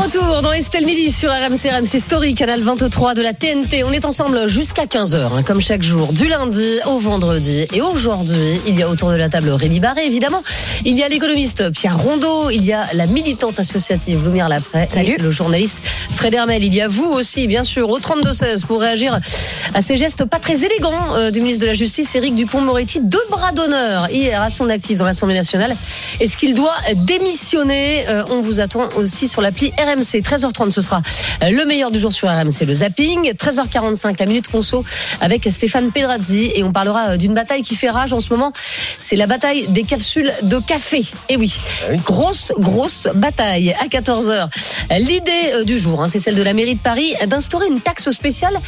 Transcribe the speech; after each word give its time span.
Retour 0.00 0.40
dans 0.40 0.52
Estelle 0.52 0.86
Midi 0.86 1.12
sur 1.12 1.30
RMC, 1.30 1.68
RMC 1.68 2.00
Story, 2.00 2.34
canal 2.34 2.62
23 2.62 3.12
de 3.14 3.20
la 3.20 3.34
TNT. 3.34 3.84
On 3.84 3.92
est 3.92 4.06
ensemble 4.06 4.48
jusqu'à 4.48 4.86
15h, 4.86 5.16
hein, 5.36 5.42
comme 5.42 5.60
chaque 5.60 5.82
jour, 5.82 6.14
du 6.14 6.26
lundi 6.26 6.78
au 6.86 6.98
vendredi. 6.98 7.66
Et 7.74 7.82
aujourd'hui, 7.82 8.58
il 8.66 8.78
y 8.78 8.82
a 8.82 8.88
autour 8.88 9.10
de 9.10 9.16
la 9.16 9.28
table 9.28 9.50
Rémi 9.50 9.78
Barré, 9.78 10.06
évidemment. 10.06 10.42
Il 10.86 10.96
y 10.96 11.02
a 11.02 11.08
l'économiste 11.08 11.70
Pierre 11.72 11.98
Rondeau. 11.98 12.48
Il 12.48 12.64
y 12.64 12.72
a 12.72 12.86
la 12.94 13.06
militante 13.06 13.60
associative 13.60 14.24
Lumière 14.24 14.48
Laprès. 14.48 14.88
Salut. 14.90 15.16
Et 15.18 15.18
le 15.18 15.30
journaliste 15.30 15.76
Fred 16.10 16.32
Hermel. 16.32 16.64
Il 16.64 16.74
y 16.74 16.80
a 16.80 16.88
vous 16.88 17.08
aussi, 17.08 17.46
bien 17.46 17.62
sûr, 17.62 17.90
au 17.90 17.98
32-16 17.98 18.64
pour 18.64 18.80
réagir 18.80 19.20
à 19.74 19.82
ces 19.82 19.98
gestes 19.98 20.24
pas 20.24 20.38
très 20.38 20.64
élégants 20.64 21.14
euh, 21.14 21.30
du 21.30 21.40
ministre 21.40 21.62
de 21.62 21.66
la 21.66 21.74
Justice, 21.74 22.14
Éric 22.14 22.34
Dupont-Moretti. 22.34 23.00
Deux 23.02 23.18
bras 23.30 23.52
d'honneur 23.52 24.08
hier 24.10 24.40
à 24.40 24.48
son 24.48 24.70
actif 24.70 24.98
dans 24.98 25.04
l'Assemblée 25.04 25.36
nationale. 25.36 25.76
Est-ce 26.20 26.38
qu'il 26.38 26.54
doit 26.54 26.76
démissionner? 26.94 28.08
Euh, 28.08 28.24
On 28.30 28.40
vous 28.40 28.60
attend 28.60 28.88
aussi 28.96 29.28
sur 29.28 29.42
l'appli 29.42 29.72
RMC. 29.78 29.89
13h30, 29.98 30.70
ce 30.70 30.80
sera 30.80 31.02
euh, 31.42 31.50
le 31.50 31.64
meilleur 31.64 31.90
du 31.90 31.98
jour 31.98 32.12
sur 32.12 32.28
RMC, 32.28 32.66
le 32.66 32.74
zapping. 32.74 33.32
13h45, 33.32 34.16
la 34.18 34.26
minute 34.26 34.48
conso 34.48 34.84
avec 35.20 35.44
Stéphane 35.50 35.90
Pedrazzi. 35.90 36.52
Et 36.54 36.62
on 36.62 36.72
parlera 36.72 37.10
euh, 37.10 37.16
d'une 37.16 37.34
bataille 37.34 37.62
qui 37.62 37.74
fait 37.74 37.90
rage 37.90 38.12
en 38.12 38.20
ce 38.20 38.30
moment. 38.30 38.52
C'est 38.98 39.16
la 39.16 39.26
bataille 39.26 39.66
des 39.68 39.82
capsules 39.82 40.32
de 40.42 40.58
café. 40.58 41.04
Et 41.28 41.36
oui, 41.36 41.58
grosse, 42.04 42.52
grosse 42.58 43.08
bataille 43.14 43.72
à 43.80 43.86
14h. 43.86 44.48
L'idée 44.98 45.30
euh, 45.54 45.64
du 45.64 45.78
jour, 45.78 46.02
hein, 46.02 46.08
c'est 46.08 46.18
celle 46.18 46.36
de 46.36 46.42
la 46.42 46.54
mairie 46.54 46.74
de 46.74 46.80
Paris 46.80 47.14
d'instaurer 47.26 47.66
une 47.68 47.80
taxe 47.80 48.10
spéciale 48.10 48.58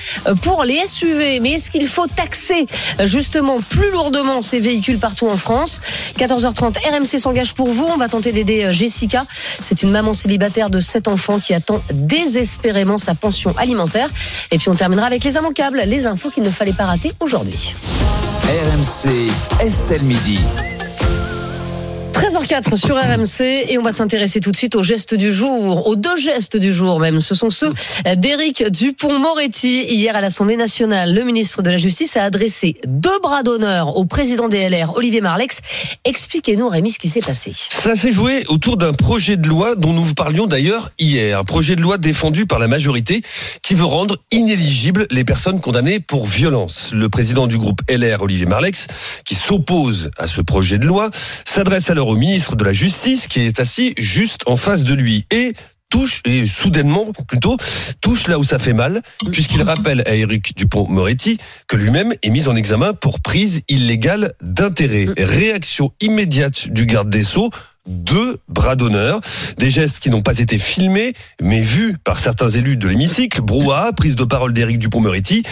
pour 0.42 0.64
les 0.64 0.86
SUV. 0.86 1.40
Mais 1.40 1.52
est-ce 1.52 1.70
qu'il 1.70 1.86
faut 1.86 2.06
taxer 2.06 2.66
justement 3.04 3.58
plus 3.68 3.90
lourdement 3.90 4.42
ces 4.42 4.60
véhicules 4.60 4.98
partout 4.98 5.28
en 5.28 5.36
France? 5.36 5.80
14h30, 6.18 6.78
RMC 6.90 7.18
s'engage 7.18 7.54
pour 7.54 7.68
vous. 7.68 7.84
On 7.84 7.96
va 7.96 8.08
tenter 8.08 8.32
d'aider 8.32 8.72
Jessica. 8.72 9.26
C'est 9.28 9.82
une 9.82 9.90
maman 9.90 10.12
célibataire 10.12 10.70
de 10.70 10.80
7 10.80 11.08
enfants 11.12 11.38
qui 11.38 11.54
attend 11.54 11.80
désespérément 11.92 12.96
sa 12.96 13.14
pension 13.14 13.54
alimentaire. 13.56 14.08
Et 14.50 14.58
puis 14.58 14.68
on 14.68 14.74
terminera 14.74 15.06
avec 15.06 15.22
les 15.24 15.34
immanquables, 15.34 15.82
les 15.86 16.06
infos 16.06 16.30
qu'il 16.30 16.42
ne 16.42 16.50
fallait 16.50 16.72
pas 16.72 16.86
rater 16.86 17.12
aujourd'hui. 17.20 17.74
RMC, 18.48 19.30
Estelle 19.60 20.02
Midi. 20.02 20.40
13h04 22.32 22.76
sur 22.76 22.96
RMC 22.96 23.42
et 23.68 23.76
on 23.76 23.82
va 23.82 23.92
s'intéresser 23.92 24.40
tout 24.40 24.52
de 24.52 24.56
suite 24.56 24.74
aux 24.74 24.82
gestes 24.82 25.14
du 25.14 25.30
jour, 25.30 25.86
aux 25.86 25.96
deux 25.96 26.16
gestes 26.16 26.56
du 26.56 26.72
jour 26.72 26.98
même. 26.98 27.20
Ce 27.20 27.34
sont 27.34 27.50
ceux 27.50 27.72
d'Éric 28.16 28.64
Dupont-Moretti. 28.70 29.84
Hier 29.84 30.16
à 30.16 30.22
l'Assemblée 30.22 30.56
nationale, 30.56 31.12
le 31.12 31.24
ministre 31.24 31.60
de 31.60 31.68
la 31.68 31.76
Justice 31.76 32.16
a 32.16 32.24
adressé 32.24 32.76
deux 32.86 33.18
bras 33.22 33.42
d'honneur 33.42 33.98
au 33.98 34.06
président 34.06 34.48
des 34.48 34.66
LR, 34.70 34.96
Olivier 34.96 35.20
Marlex. 35.20 35.60
Expliquez-nous, 36.04 36.68
Rémi, 36.68 36.90
ce 36.90 36.98
qui 36.98 37.10
s'est 37.10 37.20
passé. 37.20 37.52
Ça 37.54 37.94
s'est 37.94 38.12
joué 38.12 38.44
autour 38.48 38.78
d'un 38.78 38.94
projet 38.94 39.36
de 39.36 39.46
loi 39.46 39.74
dont 39.74 39.92
nous 39.92 40.04
vous 40.04 40.14
parlions 40.14 40.46
d'ailleurs 40.46 40.90
hier. 40.98 41.38
Un 41.38 41.44
projet 41.44 41.76
de 41.76 41.82
loi 41.82 41.98
défendu 41.98 42.46
par 42.46 42.58
la 42.58 42.68
majorité 42.68 43.20
qui 43.60 43.74
veut 43.74 43.84
rendre 43.84 44.16
inéligibles 44.30 45.06
les 45.10 45.24
personnes 45.24 45.60
condamnées 45.60 46.00
pour 46.00 46.24
violence. 46.24 46.92
Le 46.94 47.10
président 47.10 47.46
du 47.46 47.58
groupe 47.58 47.82
LR, 47.90 48.22
Olivier 48.22 48.46
Marlex, 48.46 48.86
qui 49.26 49.34
s'oppose 49.34 50.10
à 50.16 50.26
ce 50.26 50.40
projet 50.40 50.78
de 50.78 50.86
loi, 50.86 51.10
s'adresse 51.44 51.90
alors 51.90 52.08
au 52.08 52.21
ministre 52.22 52.54
de 52.54 52.62
la 52.62 52.72
Justice 52.72 53.26
qui 53.26 53.40
est 53.40 53.58
assis 53.58 53.94
juste 53.98 54.42
en 54.46 54.54
face 54.54 54.84
de 54.84 54.94
lui 54.94 55.26
et 55.32 55.54
touche, 55.90 56.22
et 56.24 56.46
soudainement 56.46 57.10
plutôt, 57.26 57.56
touche 58.00 58.28
là 58.28 58.38
où 58.38 58.44
ça 58.44 58.60
fait 58.60 58.72
mal, 58.72 59.02
puisqu'il 59.32 59.60
rappelle 59.62 60.04
à 60.06 60.14
Éric 60.14 60.56
Dupont-Moretti 60.56 61.38
que 61.66 61.76
lui-même 61.76 62.14
est 62.22 62.30
mis 62.30 62.46
en 62.46 62.54
examen 62.54 62.94
pour 62.94 63.18
prise 63.18 63.62
illégale 63.68 64.34
d'intérêt. 64.40 65.06
Réaction 65.18 65.92
immédiate 66.00 66.68
du 66.68 66.86
garde 66.86 67.10
des 67.10 67.24
Sceaux, 67.24 67.50
deux 67.86 68.38
bras 68.48 68.76
d'honneur, 68.76 69.20
des 69.58 69.70
gestes 69.70 69.98
qui 69.98 70.10
n'ont 70.10 70.22
pas 70.22 70.38
été 70.38 70.58
filmés, 70.58 71.12
mais 71.40 71.60
vus 71.60 71.96
par 72.04 72.18
certains 72.20 72.48
élus 72.48 72.76
de 72.76 72.86
l'hémicycle. 72.86 73.40
Brouhaha, 73.40 73.92
prise 73.92 74.16
de 74.16 74.24
parole 74.24 74.52
d'Éric 74.52 74.78
Dupont-Moretti, 74.78 75.42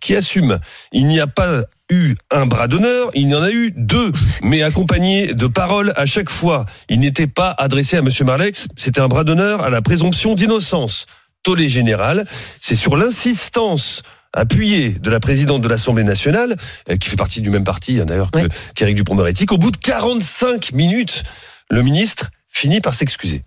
qui 0.00 0.16
assume. 0.16 0.58
Il 0.92 1.06
n'y 1.06 1.20
a 1.20 1.26
pas 1.26 1.62
eu 1.90 2.16
un 2.32 2.46
bras 2.46 2.66
d'honneur, 2.66 3.10
il 3.14 3.28
y 3.28 3.34
en 3.34 3.42
a 3.42 3.50
eu 3.52 3.72
deux, 3.76 4.10
mais 4.42 4.62
accompagnés 4.62 5.32
de 5.34 5.46
paroles 5.46 5.92
à 5.96 6.06
chaque 6.06 6.30
fois. 6.30 6.66
Il 6.88 6.98
n'était 6.98 7.28
pas 7.28 7.54
adressé 7.56 7.96
à 7.96 8.02
Monsieur 8.02 8.24
Marlex, 8.24 8.66
c'était 8.76 9.00
un 9.00 9.08
bras 9.08 9.22
d'honneur 9.22 9.62
à 9.62 9.70
la 9.70 9.82
présomption 9.82 10.34
d'innocence. 10.34 11.06
Tollé 11.44 11.68
général, 11.68 12.24
c'est 12.60 12.74
sur 12.74 12.96
l'insistance 12.96 14.02
appuyée 14.32 14.90
de 14.90 15.08
la 15.10 15.20
présidente 15.20 15.62
de 15.62 15.68
l'Assemblée 15.68 16.02
nationale, 16.04 16.56
euh, 16.90 16.96
qui 16.96 17.08
fait 17.08 17.16
partie 17.16 17.40
du 17.40 17.48
même 17.50 17.64
parti 17.64 18.00
hein, 18.00 18.04
d'ailleurs 18.04 18.30
Ouais. 18.34 18.48
qu'Éric 18.74 18.96
Dupont-Moretti, 18.96 19.46
qu'au 19.46 19.56
bout 19.56 19.70
de 19.70 19.76
45 19.78 20.72
minutes, 20.72 21.22
le 21.70 21.82
ministre 21.82 22.30
finit 22.48 22.80
par 22.80 22.94
s'excuser. 22.94 23.42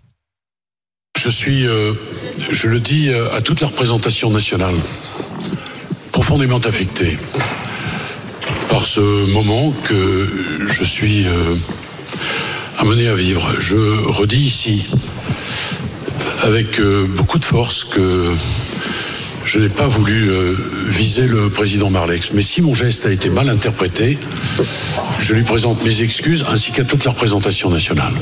Je 1.18 1.28
suis, 1.28 1.66
euh, 1.66 1.92
je 2.50 2.68
le 2.68 2.80
dis 2.80 3.08
euh, 3.08 3.34
à 3.34 3.40
toute 3.40 3.60
la 3.60 3.66
représentation 3.66 4.30
nationale, 4.30 4.74
profondément 6.12 6.58
affecté 6.58 7.18
par 8.68 8.86
ce 8.86 9.00
moment 9.32 9.72
que 9.84 10.26
je 10.68 10.84
suis 10.84 11.26
euh, 11.26 11.56
amené 12.78 13.08
à 13.08 13.14
vivre. 13.14 13.46
Je 13.58 13.76
redis 13.76 14.46
ici, 14.46 14.86
avec 16.42 16.80
beaucoup 16.80 17.38
de 17.38 17.44
force, 17.44 17.84
que 17.84 18.34
je 19.50 19.58
n'ai 19.58 19.68
pas 19.68 19.88
voulu 19.88 20.30
euh, 20.30 20.54
viser 20.90 21.26
le 21.26 21.50
président 21.50 21.90
Marlex. 21.90 22.30
Mais 22.34 22.42
si 22.42 22.62
mon 22.62 22.72
geste 22.72 23.04
a 23.06 23.10
été 23.10 23.28
mal 23.28 23.48
interprété, 23.48 24.16
je 25.18 25.34
lui 25.34 25.42
présente 25.42 25.84
mes 25.84 26.02
excuses 26.02 26.46
ainsi 26.48 26.70
qu'à 26.70 26.84
toute 26.84 27.04
la 27.04 27.10
représentation 27.10 27.68
nationale. 27.68 28.12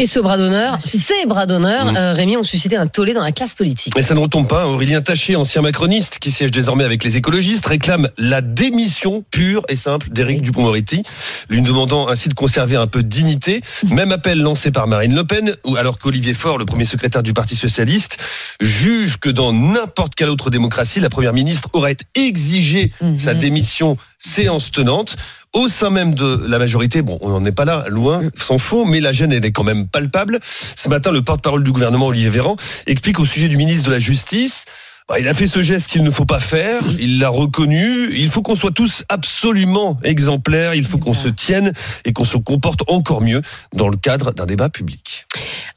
Et 0.00 0.06
ce 0.06 0.20
bras 0.20 0.36
d'honneur, 0.36 0.76
ces 0.78 1.26
bras 1.26 1.44
d'honneur, 1.46 1.92
euh, 1.96 2.12
Rémi, 2.12 2.36
ont 2.36 2.44
suscité 2.44 2.76
un 2.76 2.86
tollé 2.86 3.14
dans 3.14 3.22
la 3.22 3.32
classe 3.32 3.54
politique. 3.54 3.94
Mais 3.96 4.02
ça 4.02 4.14
ne 4.14 4.20
retombe 4.20 4.46
pas. 4.46 4.64
Aurélien 4.68 5.00
Taché, 5.02 5.34
ancien 5.34 5.60
macroniste, 5.60 6.20
qui 6.20 6.30
siège 6.30 6.52
désormais 6.52 6.84
avec 6.84 7.02
les 7.02 7.16
écologistes, 7.16 7.66
réclame 7.66 8.08
la 8.16 8.40
démission 8.40 9.24
pure 9.32 9.64
et 9.68 9.74
simple 9.74 10.08
d'Éric 10.10 10.42
Dupond-Moretti, 10.42 11.02
lui 11.50 11.62
demandant 11.62 12.06
ainsi 12.06 12.28
de 12.28 12.34
conserver 12.34 12.76
un 12.76 12.86
peu 12.86 13.02
de 13.02 13.08
dignité. 13.08 13.60
Même 13.90 14.12
appel 14.12 14.40
lancé 14.40 14.70
par 14.70 14.86
Marine 14.86 15.16
Le 15.16 15.24
Pen, 15.24 15.56
ou 15.64 15.74
alors 15.74 15.98
qu'Olivier 15.98 16.34
Faure, 16.34 16.58
le 16.58 16.64
premier 16.64 16.84
secrétaire 16.84 17.24
du 17.24 17.32
Parti 17.32 17.56
socialiste, 17.56 18.18
juge 18.60 19.16
que 19.16 19.28
dans 19.30 19.52
n'importe 19.52 20.14
quelle 20.14 20.30
autre 20.30 20.50
démocratie, 20.50 21.00
la 21.00 21.10
première 21.10 21.32
ministre 21.32 21.68
aurait 21.72 21.96
exigé 22.14 22.92
Mhm. 23.00 23.18
sa 23.18 23.34
démission 23.34 23.96
séance 24.20 24.70
tenante. 24.70 25.16
Au 25.54 25.68
sein 25.68 25.90
même 25.90 26.14
de 26.14 26.46
la 26.46 26.58
majorité, 26.58 27.02
bon, 27.02 27.18
on 27.22 27.30
n'en 27.30 27.44
est 27.44 27.52
pas 27.52 27.64
là, 27.64 27.84
loin, 27.88 28.22
s'en 28.36 28.58
faut, 28.58 28.84
mais 28.84 29.00
la 29.00 29.12
gêne, 29.12 29.32
elle 29.32 29.44
est 29.44 29.52
quand 29.52 29.64
même 29.64 29.88
palpable. 29.88 30.40
Ce 30.42 30.88
matin, 30.88 31.10
le 31.10 31.22
porte-parole 31.22 31.64
du 31.64 31.72
gouvernement, 31.72 32.06
Olivier 32.06 32.30
Véran, 32.30 32.56
explique 32.86 33.18
au 33.18 33.24
sujet 33.24 33.48
du 33.48 33.56
ministre 33.56 33.86
de 33.86 33.92
la 33.92 33.98
Justice 33.98 34.66
bah, 35.08 35.18
il 35.18 35.26
a 35.26 35.32
fait 35.32 35.46
ce 35.46 35.62
geste 35.62 35.88
qu'il 35.88 36.04
ne 36.04 36.10
faut 36.10 36.26
pas 36.26 36.38
faire, 36.38 36.82
il 37.00 37.18
l'a 37.18 37.30
reconnu, 37.30 38.14
il 38.14 38.28
faut 38.28 38.42
qu'on 38.42 38.54
soit 38.54 38.72
tous 38.72 39.04
absolument 39.08 39.98
exemplaires, 40.04 40.74
il 40.74 40.84
faut 40.84 40.98
qu'on 40.98 41.14
se 41.14 41.28
tienne 41.28 41.72
et 42.04 42.12
qu'on 42.12 42.26
se 42.26 42.36
comporte 42.36 42.80
encore 42.88 43.22
mieux 43.22 43.40
dans 43.72 43.88
le 43.88 43.96
cadre 43.96 44.32
d'un 44.32 44.44
débat 44.44 44.68
public. 44.68 45.26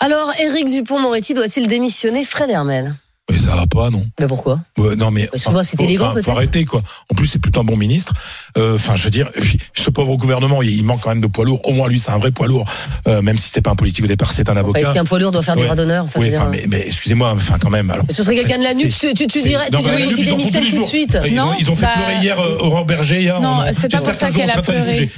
Alors, 0.01 0.33
Éric 0.41 0.67
Dupont-Moretti 0.67 1.33
doit-il 1.33 1.67
démissionner 1.67 2.25
Fred 2.25 2.49
Hermel? 2.49 2.93
Mais 3.31 3.37
ça 3.39 3.55
va 3.55 3.65
pas, 3.65 3.89
non. 3.89 4.05
Mais 4.19 4.27
pourquoi? 4.27 4.59
Ouais, 4.77 4.95
non, 4.95 5.09
mais. 5.11 5.27
Parce 5.27 5.45
les 5.87 5.95
grands, 5.95 6.07
enfin, 6.07 6.13
peut-être. 6.15 6.25
Faut 6.25 6.31
arrêter, 6.31 6.65
quoi. 6.65 6.81
En 7.09 7.15
plus, 7.15 7.27
c'est 7.27 7.39
plutôt 7.39 7.61
un 7.61 7.63
bon 7.63 7.77
ministre. 7.77 8.13
Euh, 8.57 8.75
Enfin, 8.75 8.95
je 8.95 9.03
veux 9.03 9.09
dire, 9.09 9.29
puis, 9.39 9.57
ce 9.73 9.89
pauvre 9.89 10.15
gouvernement, 10.17 10.61
il 10.61 10.71
il 10.71 10.83
manque 10.83 11.01
quand 11.01 11.09
même 11.09 11.21
de 11.21 11.27
poids 11.27 11.45
lourd. 11.45 11.61
Au 11.67 11.73
moins, 11.73 11.87
lui, 11.87 11.99
c'est 11.99 12.11
un 12.11 12.17
vrai 12.17 12.31
poids 12.31 12.47
lourd. 12.47 12.65
Euh, 13.07 13.21
même 13.21 13.37
si 13.37 13.49
c'est 13.49 13.61
pas 13.61 13.71
un 13.71 13.75
politique 13.75 14.03
au 14.03 14.07
départ, 14.07 14.31
c'est 14.31 14.49
un 14.49 14.53
Est-ce 14.53 14.59
avocat. 14.59 14.93
qu'un 14.93 15.05
poids 15.05 15.19
lourd 15.19 15.31
doit 15.31 15.41
faire 15.41 15.55
des 15.55 15.65
bras 15.65 15.75
d'honneur 15.75 16.05
enfin, 16.05 16.19
Oui, 16.19 16.35
enfin, 16.35 16.49
mais, 16.51 16.65
mais 16.67 16.83
excusez-moi, 16.87 17.31
enfin, 17.35 17.57
quand 17.59 17.69
même. 17.69 17.89
Alors, 17.89 18.05
Ce 18.09 18.23
serait 18.23 18.35
quelqu'un 18.35 18.57
de 18.57 18.63
la 18.63 18.73
nuque, 18.73 18.93
tu, 18.97 19.13
tu, 19.13 19.27
tu 19.27 19.41
dirais, 19.41 19.69
non, 19.71 19.79
tu 19.83 19.89
dirais 19.89 20.07
tout 20.07 20.79
de 20.81 20.83
suite. 20.83 21.17
Ils, 21.25 21.39
ont, 21.39 21.45
Non, 21.45 21.53
ils 21.59 21.69
ont 21.71 21.75
fait 21.75 21.85
bah, 21.85 21.93
pleurer 21.95 22.15
hier 22.21 22.39
euh, 22.39 22.57
Aurore 22.59 22.85
Berger. 22.85 23.21
Hier, 23.21 23.39
Non, 23.39 23.59
on- 23.67 23.73
c'est 23.73 23.91
pas 23.91 23.99
pour 24.01 24.15
ça 24.15 24.31
qu'elle 24.31 24.49
a 24.49 24.61
pleuré. 24.61 25.09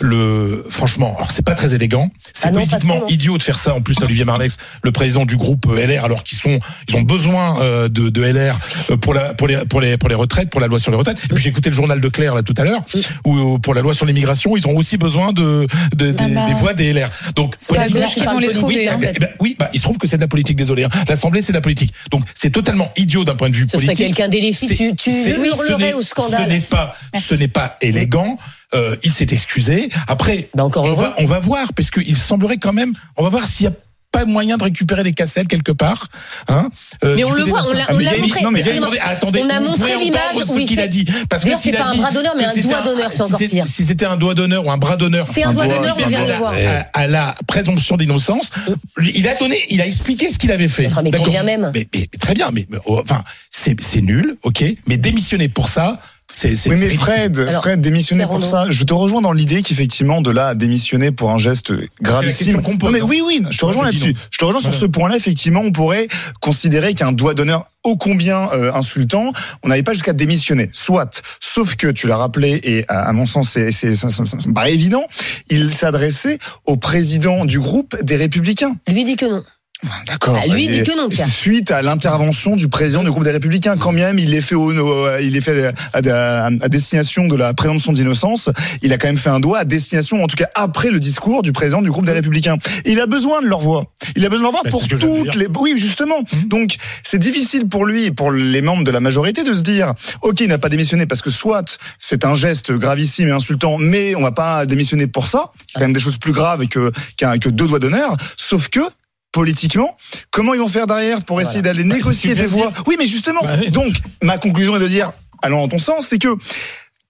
Le, 0.00 0.64
franchement, 0.70 1.14
alors 1.16 1.30
c'est 1.30 1.44
pas 1.44 1.54
très 1.54 1.74
élégant. 1.74 2.10
C'est 2.32 2.48
Ah 2.48 2.52
politiquement 2.52 3.06
idiot 3.08 3.36
de 3.38 3.42
faire 3.42 3.58
ça. 3.58 3.74
En 3.74 3.80
plus, 3.82 4.00
Olivier 4.02 4.24
Marlex, 4.24 4.56
le 4.82 4.92
président 4.92 5.26
du 5.26 5.36
groupe 5.36 5.66
euh, 5.68 5.86
LR, 5.86 6.04
alors 6.04 6.22
qu'ils 6.24 6.38
sont, 6.38 6.58
ils 6.88 6.96
ont 6.96 7.02
besoin 7.02 7.60
euh, 7.62 7.88
de, 7.88 8.08
de 8.08 8.22
LR 8.22 8.58
euh, 8.90 8.96
pour 8.96 9.12
la, 9.14 9.34
pour 9.34 9.46
les, 9.46 9.58
pour 9.66 9.80
les, 9.80 9.98
pour 9.98 10.08
les 10.08 10.14
retraites, 10.14 10.48
pour 10.50 10.60
la 10.60 10.68
loi 10.68 10.78
sur 10.78 10.90
les 10.90 10.96
retraites. 10.96 11.18
Et 11.24 11.28
puis 11.34 11.42
j'ai 11.42 11.50
écouté 11.50 11.68
le 11.70 11.74
journal 11.76 12.00
de 12.00 12.08
Claire 12.08 12.34
là 12.34 12.42
tout 12.42 12.54
à 12.56 12.64
l'heure, 12.64 12.82
où 13.24 13.58
pour 13.58 13.74
la 13.74 13.82
loi 13.82 13.92
sur 13.94 14.06
l'immigration, 14.06 14.56
ils 14.56 14.66
ont 14.66 14.76
aussi 14.76 14.96
besoin 14.96 15.32
de, 15.32 15.66
de- 15.94 16.12
des- 16.12 16.14
Ah 16.18 16.28
bah. 16.28 16.46
des 16.48 16.54
voix 16.54 16.72
des 16.74 16.92
LR. 16.92 17.08
Donc 17.36 17.54
C'est 17.58 17.74
la 17.74 17.80
politiquement, 17.80 18.00
gauche 18.06 18.14
qui 18.14 18.24
vont 18.24 18.38
les 18.38 18.50
trouver. 18.50 18.90
en 18.90 18.98
fait. 18.98 19.12
eh 19.16 19.20
ben, 19.20 19.28
oui, 19.38 19.56
bah, 19.58 19.68
il 19.74 19.78
se 19.78 19.84
trouve 19.84 19.98
que 19.98 20.06
c'est 20.06 20.16
de 20.16 20.22
la 20.22 20.28
politique, 20.28 20.56
désolé. 20.56 20.84
hein. 20.84 20.88
L'Assemblée, 21.08 21.42
c'est 21.42 21.52
de 21.52 21.58
la 21.58 21.62
politique. 21.62 21.92
Donc, 22.10 22.24
c'est 22.34 22.50
totalement 22.50 22.90
idiot 22.96 23.24
d'un 23.24 23.34
point 23.36 23.50
de 23.50 23.56
vue 23.56 23.66
Ce 23.66 23.76
serait 23.76 23.86
politique. 23.86 24.06
quelqu'un 24.16 24.30
tu, 24.96 25.10
hurlerais 25.30 25.76
n'est- 25.78 25.92
au 25.94 26.02
scandale. 26.02 26.46
Ce 26.46 26.50
n'est 26.52 26.60
pas, 26.60 26.94
ce 27.20 27.34
n'est 27.34 27.48
pas 27.48 27.76
élégant. 27.82 28.38
Euh, 28.72 28.94
il 29.02 29.10
s'est 29.10 29.26
excusé. 29.30 29.88
Après, 30.08 30.48
Bah, 30.54 30.64
encore 30.64 30.84
on 30.84 30.94
va, 30.94 31.14
on 31.18 31.24
va 31.24 31.38
voir, 31.38 31.72
parce 31.74 31.90
qu'il 31.90 32.16
semblerait 32.16 32.58
quand 32.58 32.72
même, 32.72 32.92
on 33.16 33.22
va 33.22 33.28
voir 33.28 33.44
s'il 33.44 33.64
y 33.64 33.68
a 33.68 33.72
pas 34.12 34.24
moyen 34.24 34.56
de 34.56 34.64
récupérer 34.64 35.04
des 35.04 35.12
cassettes 35.12 35.46
quelque 35.46 35.70
part 35.70 36.08
hein 36.48 36.68
euh, 37.04 37.14
Mais 37.14 37.22
on 37.22 37.32
le 37.32 37.44
voit, 37.44 37.62
on 37.64 37.72
l'a 37.72 37.84
Ah, 37.88 37.92
montré. 37.92 38.42
non, 38.42 38.50
mais 38.50 38.98
attendez, 38.98 39.40
On 39.44 39.48
a 39.48 39.60
montré 39.60 39.98
l'image 39.98 40.34
ce 40.44 40.58
il 40.58 40.66
qu'il 40.66 40.80
a 40.80 40.88
dit 40.88 41.04
parce 41.28 41.44
que 41.44 41.56
c'est 41.56 41.70
pas 41.70 41.84
un 41.84 41.94
bras 41.96 42.10
d'honneur, 42.10 42.34
mais 42.36 42.44
un 42.44 42.52
doigt 42.52 42.82
d'honneur, 42.82 43.12
c'est 43.12 43.18
si 43.18 43.22
encore 43.22 43.38
pire. 43.38 43.66
Si 43.68 43.84
c'était 43.84 44.06
un 44.06 44.16
doigt 44.16 44.34
d'honneur 44.34 44.66
ou 44.66 44.70
un 44.72 44.78
bras 44.78 44.96
d'honneur, 44.96 45.28
C'est 45.28 45.44
un 45.44 45.52
doigt 45.52 45.68
d'honneur, 45.68 45.96
on 45.96 46.08
vient 46.08 46.24
de 46.24 46.28
le 46.32 46.34
voir. 46.34 46.54
À, 46.54 46.98
à 46.98 47.06
la 47.06 47.36
présomption 47.46 47.96
d'innocence, 47.96 48.50
il 49.14 49.28
a 49.28 49.34
donné, 49.36 49.62
il 49.70 49.80
a 49.80 49.86
expliqué 49.86 50.28
ce 50.28 50.38
qu'il 50.38 50.50
avait 50.50 50.66
fait. 50.66 50.88
Enfin, 50.88 51.02
mais 51.02 51.12
combien 51.12 51.44
même 51.44 51.70
mais, 51.72 51.86
mais 51.94 52.08
très 52.20 52.34
bien, 52.34 52.50
mais, 52.52 52.66
mais, 52.68 52.78
oh, 52.86 53.00
enfin, 53.00 53.22
c'est 53.48 54.00
nul, 54.00 54.36
ok. 54.42 54.64
Mais 54.88 54.96
démissionner 54.96 55.48
pour 55.48 55.68
ça, 55.68 56.00
c'est 56.32 56.54
c'est 56.56 56.70
Oui, 56.70 56.76
mais. 56.80 56.94
Fred, 56.96 57.38
Alors, 57.38 57.62
Fred, 57.62 57.80
démissionner 57.80 58.26
pour 58.26 58.44
ça, 58.44 58.66
je 58.70 58.84
te 58.84 58.92
rejoins 58.94 59.20
dans 59.20 59.32
l'idée 59.32 59.62
qu'effectivement, 59.62 60.20
de 60.20 60.30
là 60.30 60.48
à 60.48 60.54
démissionner 60.54 61.10
pour 61.10 61.30
un 61.30 61.38
geste 61.38 61.72
gravissime. 62.02 62.62
qu'on 62.62 62.72
Non, 62.76 62.90
mais 62.90 63.00
hein. 63.00 63.06
oui, 63.08 63.22
oui, 63.24 63.42
je 63.50 63.58
te 63.58 63.64
rejoins 63.64 63.82
je 63.90 63.94
là-dessus. 63.96 64.16
Je 64.30 64.38
te 64.38 64.44
rejoins 64.44 64.60
sur 64.60 64.74
ce 64.74 64.84
point-là. 64.86 65.16
Effectivement, 65.16 65.60
on 65.64 65.72
pourrait 65.72 66.08
considérer 66.40 66.94
qu'un 66.94 67.12
doigt 67.12 67.34
d'honneur 67.34 67.66
ô 67.82 67.96
combien 67.96 68.50
euh, 68.52 68.72
insultant, 68.74 69.32
on 69.62 69.68
n'avait 69.68 69.82
pas 69.82 69.94
jusqu'à 69.94 70.12
démissionner. 70.12 70.68
Soit, 70.72 71.22
sauf 71.40 71.76
que 71.76 71.86
tu 71.86 72.06
l'as 72.06 72.18
rappelé 72.18 72.60
et 72.62 72.84
à, 72.88 73.08
à 73.08 73.12
mon 73.12 73.24
sens, 73.24 73.48
c'est, 73.50 73.72
c'est, 73.72 73.94
ça, 73.94 74.10
ça- 74.10 74.26
ça- 74.26 74.38
ça 74.38 74.48
me 74.48 74.52
paraît 74.54 74.74
évident, 74.74 75.02
il 75.48 75.72
s'adressait 75.72 76.38
au 76.66 76.76
président 76.76 77.46
du 77.46 77.58
groupe 77.58 77.96
des 78.02 78.16
Républicains. 78.16 78.76
Lui 78.88 79.04
dit 79.04 79.16
que 79.16 79.24
non. 79.26 79.42
D'accord. 80.06 80.38
Ah, 80.42 80.46
lui, 80.46 80.64
il 80.66 80.70
dit 80.70 80.82
que 80.82 80.96
non, 80.96 81.08
Pierre. 81.08 81.26
Suite 81.26 81.70
à 81.70 81.80
l'intervention 81.82 82.54
du 82.56 82.68
président 82.68 83.02
du 83.02 83.10
groupe 83.10 83.24
des 83.24 83.30
Républicains, 83.30 83.76
quand 83.78 83.92
même 83.92 84.18
il 84.18 84.34
est 84.34 84.40
fait 84.40 84.54
au, 84.54 84.72
au- 84.78 85.16
il 85.20 85.36
est 85.36 85.40
fait 85.40 85.66
à, 85.66 85.72
à- 85.94 86.46
à 86.46 86.68
destination 86.68 87.26
de 87.26 87.34
la 87.36 87.54
présomption 87.54 87.92
d'innocence, 87.92 88.50
il 88.82 88.92
a 88.92 88.98
quand 88.98 89.08
même 89.08 89.16
fait 89.16 89.30
un 89.30 89.40
doigt 89.40 89.58
à 89.60 89.64
destination, 89.64 90.22
en 90.22 90.26
tout 90.26 90.36
cas 90.36 90.48
après 90.54 90.90
le 90.90 91.00
discours 91.00 91.42
du 91.42 91.52
président 91.52 91.80
du 91.82 91.90
groupe 91.90 92.04
des 92.04 92.12
Républicains. 92.12 92.56
Et 92.84 92.92
il 92.92 93.00
a 93.00 93.06
besoin 93.06 93.40
de 93.42 93.46
leur 93.46 93.60
voix. 93.60 93.86
Il 94.16 94.26
a 94.26 94.28
besoin 94.28 94.48
de 94.48 94.52
leur 94.52 94.52
voix 94.52 94.60
Bah, 94.64 94.70
pour 94.70 94.86
toutes 94.86 95.34
les. 95.36 95.46
Oui, 95.58 95.74
justement. 95.76 96.20
Donc 96.46 96.76
c'est 97.02 97.18
difficile 97.18 97.66
pour 97.68 97.86
lui 97.86 98.04
et 98.06 98.10
pour 98.10 98.32
les 98.32 98.60
membres 98.62 98.84
de 98.84 98.90
la 98.90 99.00
majorité 99.00 99.42
de 99.44 99.54
se 99.54 99.62
dire, 99.62 99.94
ok, 100.22 100.40
il 100.40 100.48
n'a 100.48 100.58
pas 100.58 100.68
démissionné 100.68 101.06
parce 101.06 101.22
que 101.22 101.30
soit 101.30 101.78
c'est 101.98 102.24
un 102.24 102.34
geste 102.34 102.72
gravissime 102.72 103.28
et 103.28 103.32
insultant, 103.32 103.78
mais 103.78 104.14
on 104.14 104.22
va 104.22 104.32
pas 104.32 104.66
démissionner 104.66 105.06
pour 105.06 105.26
ça. 105.26 105.52
Il 105.68 105.72
y 105.72 105.76
a 105.76 105.80
quand 105.80 105.86
même 105.86 105.92
des 105.94 106.00
choses 106.00 106.18
plus 106.18 106.32
graves 106.32 106.66
que 106.68 106.92
qu'un- 107.16 107.38
que 107.38 107.48
deux 107.48 107.66
doigts 107.66 107.78
d'honneur. 107.78 108.16
Sauf 108.36 108.68
que 108.68 108.80
politiquement, 109.32 109.96
comment 110.30 110.54
ils 110.54 110.60
vont 110.60 110.68
faire 110.68 110.86
derrière 110.86 111.22
pour 111.22 111.40
essayer 111.40 111.62
d'aller 111.62 111.84
Bah, 111.84 111.94
négocier 111.94 112.34
des 112.34 112.46
voix 112.46 112.72
Oui, 112.86 112.96
mais 112.98 113.06
justement. 113.06 113.40
Bah 113.42 113.56
oui. 113.60 113.70
Donc 113.70 113.94
ma 114.22 114.38
conclusion 114.38 114.76
est 114.76 114.80
de 114.80 114.88
dire, 114.88 115.12
allant 115.42 115.62
dans 115.62 115.68
ton 115.68 115.78
sens, 115.78 116.06
c'est 116.08 116.18
que 116.18 116.36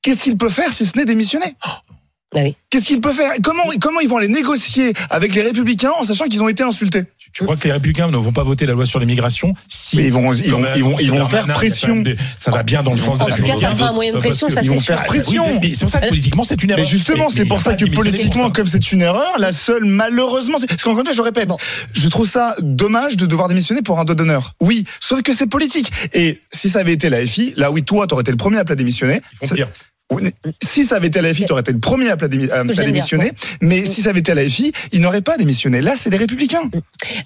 qu'est-ce 0.02 0.24
qu'il 0.24 0.36
peut 0.36 0.50
faire 0.50 0.72
si 0.72 0.86
ce 0.86 0.96
n'est 0.98 1.04
démissionner? 1.04 1.56
Ah 1.62 1.80
oui. 2.34 2.54
Qu'est-ce 2.68 2.86
qu'il 2.86 3.00
peut 3.00 3.12
faire? 3.12 3.32
Comment 3.42 3.64
comment 3.80 4.00
ils 4.00 4.08
vont 4.08 4.18
aller 4.18 4.28
négocier 4.28 4.92
avec 5.10 5.34
les 5.34 5.42
républicains 5.42 5.92
en 5.98 6.04
sachant 6.04 6.26
qu'ils 6.26 6.42
ont 6.42 6.48
été 6.48 6.62
insultés? 6.62 7.04
Tu 7.32 7.44
crois 7.44 7.56
que 7.56 7.64
les 7.64 7.72
républicains 7.72 8.08
ne 8.08 8.16
vont 8.16 8.32
pas 8.32 8.42
voter 8.42 8.66
la 8.66 8.72
loi 8.74 8.86
sur 8.86 8.98
l'immigration 8.98 9.54
si 9.68 9.96
Mais 9.96 10.04
ils 10.06 10.12
vont 10.12 10.32
ils 10.34 10.50
vont 10.50 10.64
ils 10.76 10.82
vont 10.82 10.96
ils 10.98 11.10
vont 11.10 11.26
faire 11.26 11.46
pression. 11.46 12.02
Ça 12.38 12.50
va 12.50 12.62
bien 12.62 12.82
dans 12.82 12.90
le 12.92 12.96
sens 12.96 13.18
de 13.18 13.24
En 13.24 13.28
la 13.28 13.36
tout 13.36 13.44
cas, 13.44 13.56
ça 13.56 13.70
fera 13.70 13.88
un 13.90 13.92
moyen 13.92 14.12
de 14.12 14.18
pression, 14.18 14.48
ça 14.50 14.60
ils 14.62 14.64
c'est 14.68 14.70
vont 14.74 14.80
sûr. 14.80 14.94
faire 14.94 15.04
pression. 15.04 15.44
Oui, 15.60 15.72
c'est 15.74 15.80
pour 15.80 15.90
ça 15.90 16.00
que 16.00 16.08
politiquement 16.08 16.44
c'est 16.44 16.62
une 16.62 16.70
erreur. 16.70 16.84
Mais 16.84 16.90
justement, 16.90 17.28
c'est 17.28 17.44
pour 17.44 17.60
ça 17.60 17.74
que 17.74 17.84
politiquement, 17.86 18.46
ça. 18.46 18.50
comme 18.50 18.66
c'est 18.66 18.92
une 18.92 19.02
erreur, 19.02 19.32
la 19.38 19.52
seule, 19.52 19.84
malheureusement, 19.84 20.58
c'est- 20.58 20.66
parce 20.66 20.82
qu'encore 20.82 21.00
une 21.00 21.06
fois, 21.06 21.14
je 21.14 21.22
répète, 21.22 21.50
je 21.92 22.08
trouve 22.08 22.28
ça 22.28 22.54
dommage 22.60 23.16
de 23.16 23.26
devoir 23.26 23.48
démissionner 23.48 23.82
pour 23.82 23.98
un 24.00 24.04
doigt 24.04 24.14
d'honneur. 24.14 24.54
Oui, 24.60 24.84
sauf 25.00 25.22
que 25.22 25.32
c'est 25.34 25.46
politique. 25.46 25.90
Et 26.12 26.40
si 26.52 26.68
ça 26.70 26.80
avait 26.80 26.92
été 26.92 27.08
la 27.10 27.24
FI, 27.24 27.54
là 27.56 27.70
oui, 27.70 27.82
toi, 27.82 28.06
t'aurais 28.06 28.22
été 28.22 28.30
le 28.30 28.36
premier 28.36 28.58
à 28.58 28.64
démissionner. 28.64 29.20
Ils 29.42 29.48
font 29.48 29.54
pire. 29.54 29.68
Si 30.62 30.84
ça 30.84 30.96
avait 30.96 31.06
été 31.06 31.20
la 31.20 31.32
FI, 31.32 31.46
t'aurais 31.46 31.60
été 31.60 31.72
le 31.72 31.78
premier 31.78 32.08
à 32.08 32.12
à 32.12 32.24
à 32.24 32.28
dire, 32.28 32.84
démissionner. 32.84 33.32
Mais 33.60 33.84
si 33.84 34.02
ça 34.02 34.10
avait 34.10 34.20
été 34.20 34.34
la 34.34 34.44
FI, 34.44 34.72
il 34.92 35.00
n'aurait 35.00 35.20
pas 35.20 35.36
démissionné. 35.36 35.80
Là, 35.80 35.94
c'est 35.96 36.10
les 36.10 36.16
Républicains. 36.16 36.68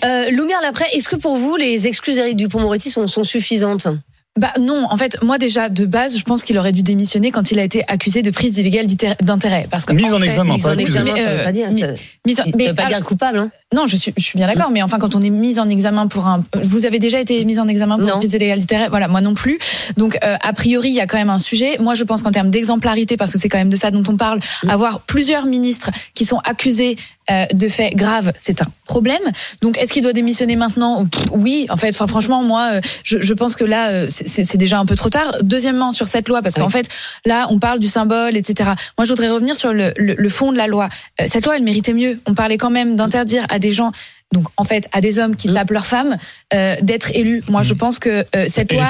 Euh, 0.05 0.31
Lumière 0.31 0.61
Laprès, 0.63 0.87
est-ce 0.93 1.09
que 1.09 1.17
pour 1.17 1.37
vous, 1.37 1.57
les 1.57 1.87
excuses 1.87 2.17
d'Éric 2.17 2.37
Dupont-Moretti 2.37 2.91
sont, 2.91 3.07
sont 3.07 3.25
suffisantes? 3.25 3.89
Bah 4.37 4.51
non, 4.61 4.85
en 4.91 4.97
fait, 4.97 5.23
moi 5.23 5.39
déjà 5.39 5.69
de 5.69 5.87
base, 5.87 6.19
je 6.19 6.25
pense 6.25 6.43
qu'il 6.43 6.59
aurait 6.59 6.73
dû 6.73 6.83
démissionner 6.83 7.31
quand 7.31 7.53
il 7.53 7.59
a 7.61 7.63
été 7.63 7.85
accusé 7.87 8.21
de 8.21 8.31
prise 8.33 8.59
illégale 8.59 8.87
d'intérêt- 9.23 9.69
parce 9.71 9.85
que 9.85 9.93
Mise 9.93 10.13
en 10.13 10.19
fait, 10.19 10.25
examen, 10.25 10.55
Mise 10.55 10.63
pas 10.65 10.71
en 10.71 10.73
accusé. 10.73 10.89
examen, 10.89 11.07
ça 11.07 11.15
Mais, 11.15 11.23
veut 11.23 11.41
euh, 11.41 11.45
pas 11.45 11.53
dire. 11.53 11.67
ça- 11.69 11.87
mise 12.27 12.41
en- 12.41 12.45
mais 12.57 12.75
pas 12.75 12.83
alors- 12.83 12.99
dire 12.99 13.07
coupable. 13.07 13.39
Hein. 13.39 13.51
non, 13.73 13.87
je 13.87 13.97
suis, 13.97 14.13
je 14.17 14.23
suis 14.25 14.37
bien 14.37 14.49
d'accord, 14.49 14.71
mais 14.73 14.83
enfin, 14.83 14.99
quand 14.99 15.15
on 15.15 15.23
est 15.23 15.31
mis 15.31 15.61
en 15.61 15.69
examen 15.69 16.09
pour 16.09 16.27
un, 16.27 16.45
vous 16.63 16.85
avez 16.85 16.99
déjà 16.99 17.21
été 17.21 17.45
mis 17.45 17.61
en 17.61 17.69
examen 17.69 17.97
pour 17.99 18.09
Non. 18.09 18.19
prise 18.19 18.33
illégale 18.33 18.59
d'intérêt, 18.59 18.89
voilà, 18.89 19.07
moi 19.07 19.21
non 19.21 19.35
plus. 19.35 19.59
Donc, 19.97 20.19
euh, 20.25 20.37
a 20.43 20.53
priori, 20.53 20.89
il 20.91 20.95
y 20.97 21.01
a 21.01 21.07
quand 21.07 21.17
même 21.19 21.31
un 21.31 21.39
sujet. 21.39 21.77
Moi, 21.79 21.95
je 21.95 22.03
pense 22.03 22.23
qu'en 22.25 22.33
termes 22.33 22.51
d'exemplarité, 22.51 23.17
parce 23.17 23.33
que 23.33 23.39
c'est 23.39 23.49
quand 23.49 23.59
même 23.59 23.71
de 23.71 23.77
ça 23.77 23.93
dont 23.93 24.03
on 24.09 24.17
parle, 24.17 24.41
avoir 24.69 25.01
plusieurs 25.01 25.47
ministres 25.47 25.91
qui 26.15 26.25
sont 26.25 26.39
accusés 26.39 26.97
euh, 27.31 27.47
de 27.55 27.69
faits 27.69 27.95
graves, 27.97 28.33
c'est 28.37 28.61
un 28.63 28.67
problème. 28.87 29.23
Donc, 29.63 29.79
est-ce 29.79 29.93
qu'il 29.93 30.03
doit 30.03 30.13
démissionner 30.13 30.57
maintenant 30.57 31.07
Pff, 31.07 31.23
Oui, 31.33 31.67
en 31.71 31.77
fait, 31.77 31.89
enfin, 31.91 32.07
franchement, 32.07 32.43
moi, 32.43 32.71
euh, 32.75 32.81
je, 33.03 33.19
je 33.21 33.35
pense 33.35 33.57
que 33.57 33.65
là, 33.65 33.89
euh, 33.89 34.07
c'est- 34.11 34.57
déjà 34.57 34.79
un 34.79 34.87
peu 34.87 34.95
trop 34.95 35.09
tard. 35.11 35.33
Deuxièmement, 35.43 35.93
sur 35.93 36.07
cette 36.07 36.29
loi, 36.29 36.43
parce 36.43 36.55
qu'en 36.55 36.67
Oui. 36.67 36.73
fait, 36.73 36.89
là, 37.27 37.47
on 37.51 37.59
parle 37.59 37.79
du 37.79 37.89
symbole, 37.89 38.37
etc. 38.37 38.71
Moi, 38.99 39.05
je 39.05 39.11
voudrais 39.11 39.31
revenir 39.31 39.57
sur 39.57 39.73
le, 39.73 39.93
le, 39.97 40.15
le 40.17 40.29
fond 40.29 40.53
de 40.53 40.57
la 40.59 40.67
loi. 40.67 40.89
Cette 41.27 41.45
loi, 41.47 41.57
elle 41.57 41.63
méritait 41.65 41.95
mieux. 41.95 42.21
On 42.27 42.35
parlait 42.35 42.59
quand 42.59 42.71
même 42.71 42.95
d'interdire 42.95 43.45
à 43.49 43.59
des 43.59 43.73
gens, 43.73 43.91
donc 44.33 44.47
en 44.57 44.65
fait, 44.65 44.89
à 44.93 45.01
des 45.01 45.19
hommes 45.19 45.35
qui 45.37 45.49
Mm. 45.49 45.55
tapent 45.55 45.71
leurs 45.71 45.87
femmes, 45.87 46.17
euh, 46.53 46.77
d'être 46.83 47.11
élus. 47.15 47.43
Moi, 47.49 47.63
je 47.63 47.75
pense 47.75 47.99
que 47.99 48.25
euh, 48.37 48.47
cette 48.49 48.71
Et 48.73 48.77
loi, 48.77 48.87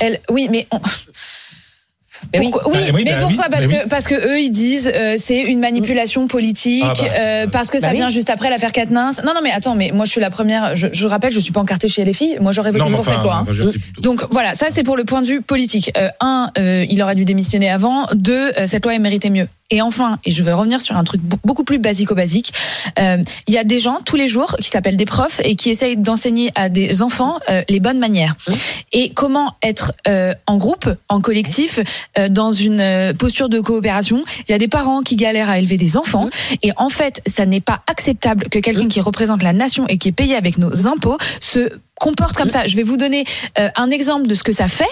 elle, 0.00 0.20
oui, 0.30 0.48
mais 0.50 0.66
on- 0.72 0.80
Mais 2.34 2.40
oui. 2.40 2.50
pourquoi, 2.50 2.70
oui, 2.72 2.78
Bah 2.78 2.92
oui, 2.94 3.02
mais 3.04 3.12
bah 3.12 3.18
pourquoi? 3.22 3.44
oui, 3.46 3.50
Parce 3.50 3.66
bah 3.66 3.74
que 3.84 3.88
parce 3.88 4.06
que 4.08 4.14
eux 4.14 4.40
ils 4.40 4.50
disent 4.50 4.90
euh, 4.94 5.14
c'est 5.18 5.40
une 5.40 5.60
manipulation 5.60 6.26
politique 6.26 6.82
Ah 6.84 6.92
bah, 7.00 7.06
euh, 7.18 7.46
parce 7.46 7.70
que 7.70 7.78
ça 7.78 7.86
bah 7.86 7.92
oui. 7.92 7.98
vient 7.98 8.08
juste 8.10 8.28
après 8.30 8.50
l'affaire 8.50 8.72
Quatennens. 8.72 9.20
Non 9.24 9.32
non 9.34 9.40
mais 9.42 9.50
attends 9.52 9.74
mais 9.74 9.90
moi 9.94 10.04
je 10.04 10.10
suis 10.10 10.20
la 10.20 10.30
première. 10.30 10.76
Je, 10.76 10.88
je 10.92 11.06
rappelle 11.06 11.32
je 11.32 11.40
suis 11.40 11.52
pas 11.52 11.60
encartée 11.60 11.88
chez 11.88 12.04
les 12.04 12.12
filles. 12.12 12.36
Moi 12.40 12.52
j'aurais 12.52 12.70
voté 12.72 12.84
refait 12.84 13.12
enfin, 13.12 13.22
quoi. 13.22 13.44
hein. 13.48 13.70
Donc 14.00 14.24
voilà, 14.30 14.54
ça 14.54 14.66
c'est 14.70 14.82
pour 14.82 14.96
le 14.96 15.04
point 15.04 15.22
de 15.22 15.26
vue 15.26 15.40
politique. 15.42 15.92
Euh, 15.96 16.08
un, 16.20 16.50
euh, 16.58 16.84
il 16.90 17.00
aurait 17.02 17.14
dû 17.14 17.24
démissionner 17.24 17.70
avant. 17.70 18.06
Deux, 18.14 18.52
euh, 18.58 18.66
cette 18.66 18.84
loi 18.84 18.94
elle 18.94 19.00
méritait 19.00 19.30
mieux. 19.30 19.48
Et 19.70 19.80
enfin, 19.80 20.18
et 20.24 20.30
je 20.30 20.42
vais 20.42 20.52
revenir 20.52 20.80
sur 20.80 20.96
un 20.96 21.04
truc 21.04 21.22
be- 21.22 21.36
beaucoup 21.42 21.64
plus 21.64 21.78
basico-basique, 21.78 22.52
euh, 22.98 23.16
il 23.48 23.54
y 23.54 23.58
a 23.58 23.64
des 23.64 23.78
gens 23.78 24.00
tous 24.04 24.16
les 24.16 24.28
jours 24.28 24.56
qui 24.60 24.68
s'appellent 24.68 24.98
des 24.98 25.06
profs 25.06 25.40
et 25.42 25.56
qui 25.56 25.70
essayent 25.70 25.96
d'enseigner 25.96 26.52
à 26.54 26.68
des 26.68 27.00
enfants 27.02 27.38
euh, 27.48 27.62
les 27.70 27.80
bonnes 27.80 27.98
manières. 27.98 28.36
Et 28.92 29.10
comment 29.14 29.54
être 29.62 29.92
euh, 30.06 30.34
en 30.46 30.58
groupe, 30.58 30.88
en 31.08 31.20
collectif, 31.22 31.80
euh, 32.18 32.28
dans 32.28 32.52
une 32.52 32.80
euh, 32.80 33.14
posture 33.14 33.48
de 33.48 33.58
coopération. 33.58 34.22
Il 34.46 34.52
y 34.52 34.54
a 34.54 34.58
des 34.58 34.68
parents 34.68 35.00
qui 35.02 35.16
galèrent 35.16 35.48
à 35.48 35.58
élever 35.58 35.78
des 35.78 35.96
enfants. 35.96 36.28
Et 36.62 36.70
en 36.76 36.90
fait, 36.90 37.22
ça 37.26 37.46
n'est 37.46 37.62
pas 37.62 37.80
acceptable 37.86 38.50
que 38.50 38.58
quelqu'un 38.58 38.88
qui 38.88 39.00
représente 39.00 39.42
la 39.42 39.54
nation 39.54 39.86
et 39.88 39.96
qui 39.96 40.08
est 40.08 40.12
payé 40.12 40.36
avec 40.36 40.58
nos 40.58 40.86
impôts 40.86 41.16
se 41.40 41.70
comporte 41.98 42.36
comme 42.36 42.50
ça. 42.50 42.66
Je 42.66 42.76
vais 42.76 42.82
vous 42.82 42.98
donner 42.98 43.24
euh, 43.58 43.70
un 43.76 43.90
exemple 43.90 44.26
de 44.26 44.34
ce 44.34 44.42
que 44.42 44.52
ça 44.52 44.68
fait. 44.68 44.84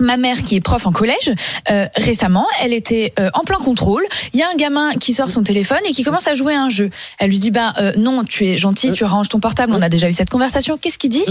Ma 0.00 0.16
mère, 0.16 0.42
qui 0.42 0.56
est 0.56 0.60
prof 0.60 0.86
en 0.86 0.92
collège, 0.92 1.32
euh, 1.70 1.86
récemment, 1.96 2.46
elle 2.62 2.72
était 2.72 3.12
euh, 3.18 3.28
en 3.34 3.40
plein 3.40 3.58
contrôle. 3.58 4.02
Il 4.32 4.40
y 4.40 4.42
a 4.42 4.48
un 4.50 4.56
gamin 4.56 4.92
qui 4.94 5.12
sort 5.12 5.30
son 5.30 5.42
téléphone 5.42 5.78
et 5.86 5.92
qui 5.92 6.02
commence 6.02 6.26
à 6.26 6.34
jouer 6.34 6.54
à 6.54 6.62
un 6.62 6.70
jeu. 6.70 6.90
Elle 7.18 7.30
lui 7.30 7.38
dit 7.38 7.50
bah 7.50 7.74
euh, 7.78 7.92
non, 7.96 8.24
tu 8.24 8.46
es 8.46 8.56
gentil, 8.56 8.92
tu 8.92 9.04
ranges 9.04 9.28
ton 9.28 9.40
portable. 9.40 9.72
On 9.74 9.82
a 9.82 9.88
déjà 9.88 10.08
eu 10.08 10.12
cette 10.12 10.30
conversation. 10.30 10.78
Qu'est-ce 10.78 10.98
qu'il 10.98 11.10
dit 11.10 11.24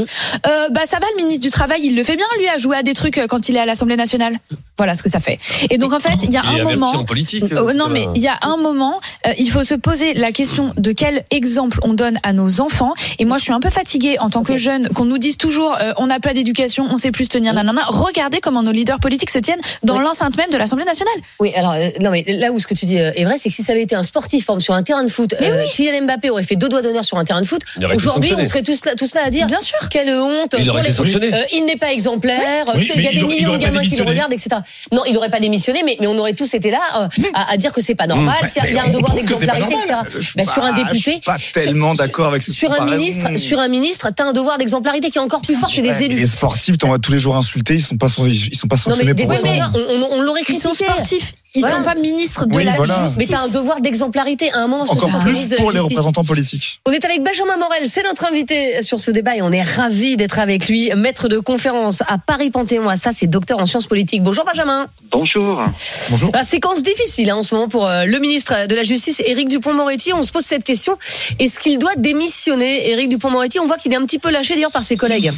Bah 0.44 0.86
ça 0.86 1.00
va, 1.00 1.06
le 1.16 1.24
ministre 1.24 1.42
du 1.42 1.52
travail, 1.52 1.82
il 1.84 1.96
le 1.96 2.04
fait 2.04 2.16
bien, 2.16 2.26
lui, 2.38 2.48
à 2.48 2.58
jouer 2.58 2.78
à 2.78 2.84
des 2.84 2.94
trucs 2.94 3.20
quand 3.28 3.50
il 3.50 3.56
est 3.56 3.60
à 3.60 3.66
l'Assemblée 3.66 3.96
nationale. 3.96 4.40
Voilà 4.78 4.96
ce 4.96 5.04
que 5.04 5.10
ça 5.10 5.20
fait. 5.20 5.40
Et 5.70 5.78
donc 5.78 5.94
en 5.94 6.00
fait, 6.00 6.24
il 6.24 6.32
y 6.32 6.38
a 6.38 6.44
un 6.44 6.64
moment. 6.64 6.92
en 6.92 7.06
politique. 7.06 7.44
Euh, 7.52 7.74
non, 7.74 7.88
mais 7.90 8.06
il 8.16 8.22
y 8.22 8.28
a 8.28 8.38
un 8.44 8.58
moment, 8.58 9.00
il 9.38 9.50
faut 9.50 9.64
se 9.64 9.76
poser 9.76 10.14
la 10.14 10.32
question 10.32 10.74
de 10.78 10.92
quel 10.92 11.26
exemple 11.32 11.80
on 11.84 11.94
donne 11.94 12.20
à 12.24 12.34
nos 12.34 12.62
enfants. 12.62 12.94
Et 13.18 13.26
moi, 13.26 13.38
je 13.38 13.44
suis 13.44 13.54
un 13.54 13.60
peu 13.60 13.70
fatiguée 13.70 14.18
en 14.20 14.30
tant 14.30 14.44
que 14.44 14.58
jeune 14.58 14.88
qu'on 14.90 15.06
nous 15.06 15.18
dise 15.18 15.38
toujours 15.38 15.78
on 15.98 16.08
n'a 16.08 16.20
pas 16.20 16.34
d'éducation, 16.34 16.88
on 16.90 16.98
sait 16.98 17.12
plus 17.12 17.26
se 17.26 17.30
tenir, 17.30 17.54
nanana. 17.54 17.82
Regardez 17.88 18.40
comment 18.42 18.59
nos 18.64 18.72
leaders 18.72 19.00
politiques 19.00 19.30
se 19.30 19.40
tiennent 19.40 19.60
dans 19.84 19.98
Oui. 19.98 20.04
l'enceinte 20.04 20.36
même 20.38 20.50
de 20.52 20.58
l'Assemblée 20.58 20.86
nationale. 20.86 21.14
Oui, 21.40 21.52
alors 21.56 21.74
euh, 21.74 21.90
non, 22.02 22.12
mais 22.12 22.24
là 22.28 22.52
où 22.52 22.60
ce 22.60 22.68
que 22.68 22.74
tu 22.74 22.86
dis 22.86 23.00
euh, 23.00 23.12
est 23.16 23.24
vrai, 23.24 23.36
c'est 23.38 23.50
que 23.50 23.56
si 23.56 23.64
ça 23.64 23.72
avait 23.74 23.84
été 23.84 23.96
un 23.96 24.04
sportif 24.04 24.46
par 24.46 24.56
exemple, 24.56 24.64
sur 24.64 24.74
un 24.74 24.84
terrain 24.84 25.04
de 25.04 25.10
foot, 25.10 25.34
euh, 25.42 25.64
Kylian 25.74 26.04
Mbappé 26.06 26.30
aurait 26.30 26.44
fait 26.44 26.56
deux 26.56 26.70
doigts 26.70 26.82
d'honneur 26.82 27.04
sur 27.04 27.18
un 27.18 27.24
terrain 27.24 27.42
de 27.42 27.46
foot. 27.48 27.62
Aujourd'hui, 27.96 28.34
on 28.38 28.44
serait 28.46 28.64
tous 28.64 28.86
là, 28.86 28.96
tous 28.96 29.14
là 29.16 29.22
à 29.26 29.30
dire 29.30 29.48
Bien 29.48 29.60
sûr. 29.60 29.78
quelle 29.90 30.10
honte. 30.16 30.56
Il 30.58 30.70
aurait 30.70 30.82
été 30.82 30.92
sanctionné. 30.92 31.34
Euh, 31.34 31.44
il 31.54 31.66
n'est 31.66 31.78
pas 31.78 31.92
exemplaire. 31.94 32.66
Oui, 32.76 32.90
il 32.96 33.02
y 33.02 33.04
mais 33.04 33.08
a 33.08 33.12
des 33.12 33.18
il 33.18 33.26
millions 33.28 33.54
de 33.54 33.58
gamins 33.58 33.82
qui 33.82 33.96
le 33.96 34.04
regardent, 34.04 34.34
etc. 34.34 34.50
Non, 34.92 35.04
il 35.06 35.14
n'aurait 35.14 35.30
pas 35.30 35.40
démissionné, 35.40 35.84
mais, 35.84 35.98
mais 36.00 36.08
on 36.08 36.18
aurait 36.18 36.34
tous 36.34 36.54
été 36.54 36.72
là 36.72 36.80
euh, 36.98 37.08
à, 37.34 37.52
à 37.54 37.58
dire 37.58 37.72
que 37.74 37.82
c'est 37.82 37.96
pas 37.96 38.08
normal, 38.08 38.36
Mmh. 38.44 38.50
qu'il 38.50 38.64
y 38.64 38.66
a- 38.66 38.70
il 38.70 38.76
y 38.76 38.80
a 38.80 38.84
un 38.84 38.88
Mais 38.88 38.94
devoir 38.94 39.14
d'exemplarité, 39.16 39.76
etc. 39.76 40.44
sur 40.54 40.64
un 40.64 40.76
Je 40.76 40.82
député, 40.84 41.12
suis 41.12 41.20
pas 41.22 41.38
tellement 41.54 41.94
sur- 41.96 42.04
d'accord 42.04 42.28
avec 42.28 42.44
ce 42.44 42.52
sur 42.52 42.72
un 42.72 42.86
ministre, 42.86 43.38
sur 43.38 43.60
un 43.60 43.68
ministre, 43.68 44.10
t'as 44.16 44.26
un 44.26 44.34
devoir 44.34 44.58
d'exemplarité 44.58 45.10
qui 45.10 45.18
est 45.18 45.22
encore 45.22 45.42
plus 45.42 45.56
fort 45.56 45.72
que 45.74 45.82
les 45.82 46.04
élus. 46.04 46.16
Les 46.16 46.26
sportifs, 46.28 46.78
t'en 46.78 46.90
vas 46.90 47.00
tous 47.00 47.12
les 47.12 47.20
jours 47.20 47.36
insulter, 47.36 47.76
ils 47.76 47.82
sont 47.82 47.98
pas, 47.98 48.08
ils 48.52 48.58
sont 48.58 48.68
pas 48.68 48.76
Non 48.76 48.82
sanctionnés 48.96 49.14
pour 49.14 49.28
autant. 49.28 49.72
on, 49.76 49.80
on, 49.80 50.18
on 50.18 50.22
l'aurait 50.22 50.42
Ils 50.48 50.56
sont 50.56 50.70
critiqué. 50.70 50.92
sportifs. 50.92 51.34
ils 51.56 51.62
Voilà. 51.62 51.78
sont 51.78 51.84
pas 51.84 51.96
ministres 51.96 52.46
de 52.46 52.56
Oui, 52.56 52.64
la 52.64 52.74
voilà. 52.74 52.94
justice. 52.96 53.18
Mais 53.18 53.26
t'as 53.26 53.42
un 53.42 53.48
devoir 53.48 53.82
d'exemplarité. 53.82 54.52
À 54.54 54.60
un 54.60 54.68
moment, 54.68 54.84
Encore 54.84 55.10
plus 55.20 55.32
ministre 55.32 55.52
de 55.52 55.56
la 55.58 55.62
pour 55.62 55.72
les 55.72 55.78
Justice. 55.80 55.98
représentants 55.98 56.24
politiques. 56.24 56.82
On 56.88 56.92
est 56.92 57.04
avec 57.06 57.24
Benjamin 57.24 57.58
Morel, 57.58 57.88
c'est 57.90 58.04
notre 58.04 58.26
invité 58.26 58.82
sur 58.82 59.00
ce 59.00 59.12
débat 59.12 59.36
et 59.36 59.42
on 59.42 59.52
est 59.52 59.62
ravi 59.62 60.18
d'être 60.18 60.40
avec 60.40 60.68
lui, 60.68 60.92
maître 60.96 61.28
de 61.28 61.40
conférence 61.40 62.02
à 62.08 62.18
Paris 62.18 62.50
Panthéon. 62.52 62.88
À 62.90 62.98
ça, 62.98 63.12
c'est 63.12 63.28
docteur 63.28 63.60
en 63.60 63.66
sciences 63.66 63.88
politiques. 63.88 64.24
Bonjour 64.24 64.46
Benjamin. 64.46 64.88
Bonjour. 65.12 65.64
Bonjour. 66.10 66.32
La 66.34 66.44
séquence 66.44 66.84
difficile 66.84 67.30
hein, 67.30 67.38
en 67.38 67.44
ce 67.44 67.54
moment 67.56 67.68
pour 67.68 67.88
euh, 67.88 68.06
le 68.06 68.20
ministre 68.20 68.68
de 68.68 68.76
la 68.76 68.84
Justice, 68.84 69.22
Éric 69.26 69.50
Dupont-Moretti. 69.50 70.14
On 70.14 70.24
se 70.24 70.32
pose 70.32 70.44
cette 70.44 70.64
question 70.64 70.98
est-ce 71.40 71.60
qu'il 71.60 71.78
doit 71.78 71.96
démissionner, 71.98 72.90
Éric 72.92 73.10
Dupont-Moretti 73.10 73.60
On 73.60 73.66
voit 73.66 73.78
qu'il 73.78 73.92
est 73.94 73.96
un 73.98 74.06
petit 74.06 74.20
peu 74.20 74.30
lâché 74.32 74.54
d'ailleurs 74.56 74.72
par 74.72 74.84
ses 74.84 74.98
collègues. 74.98 75.32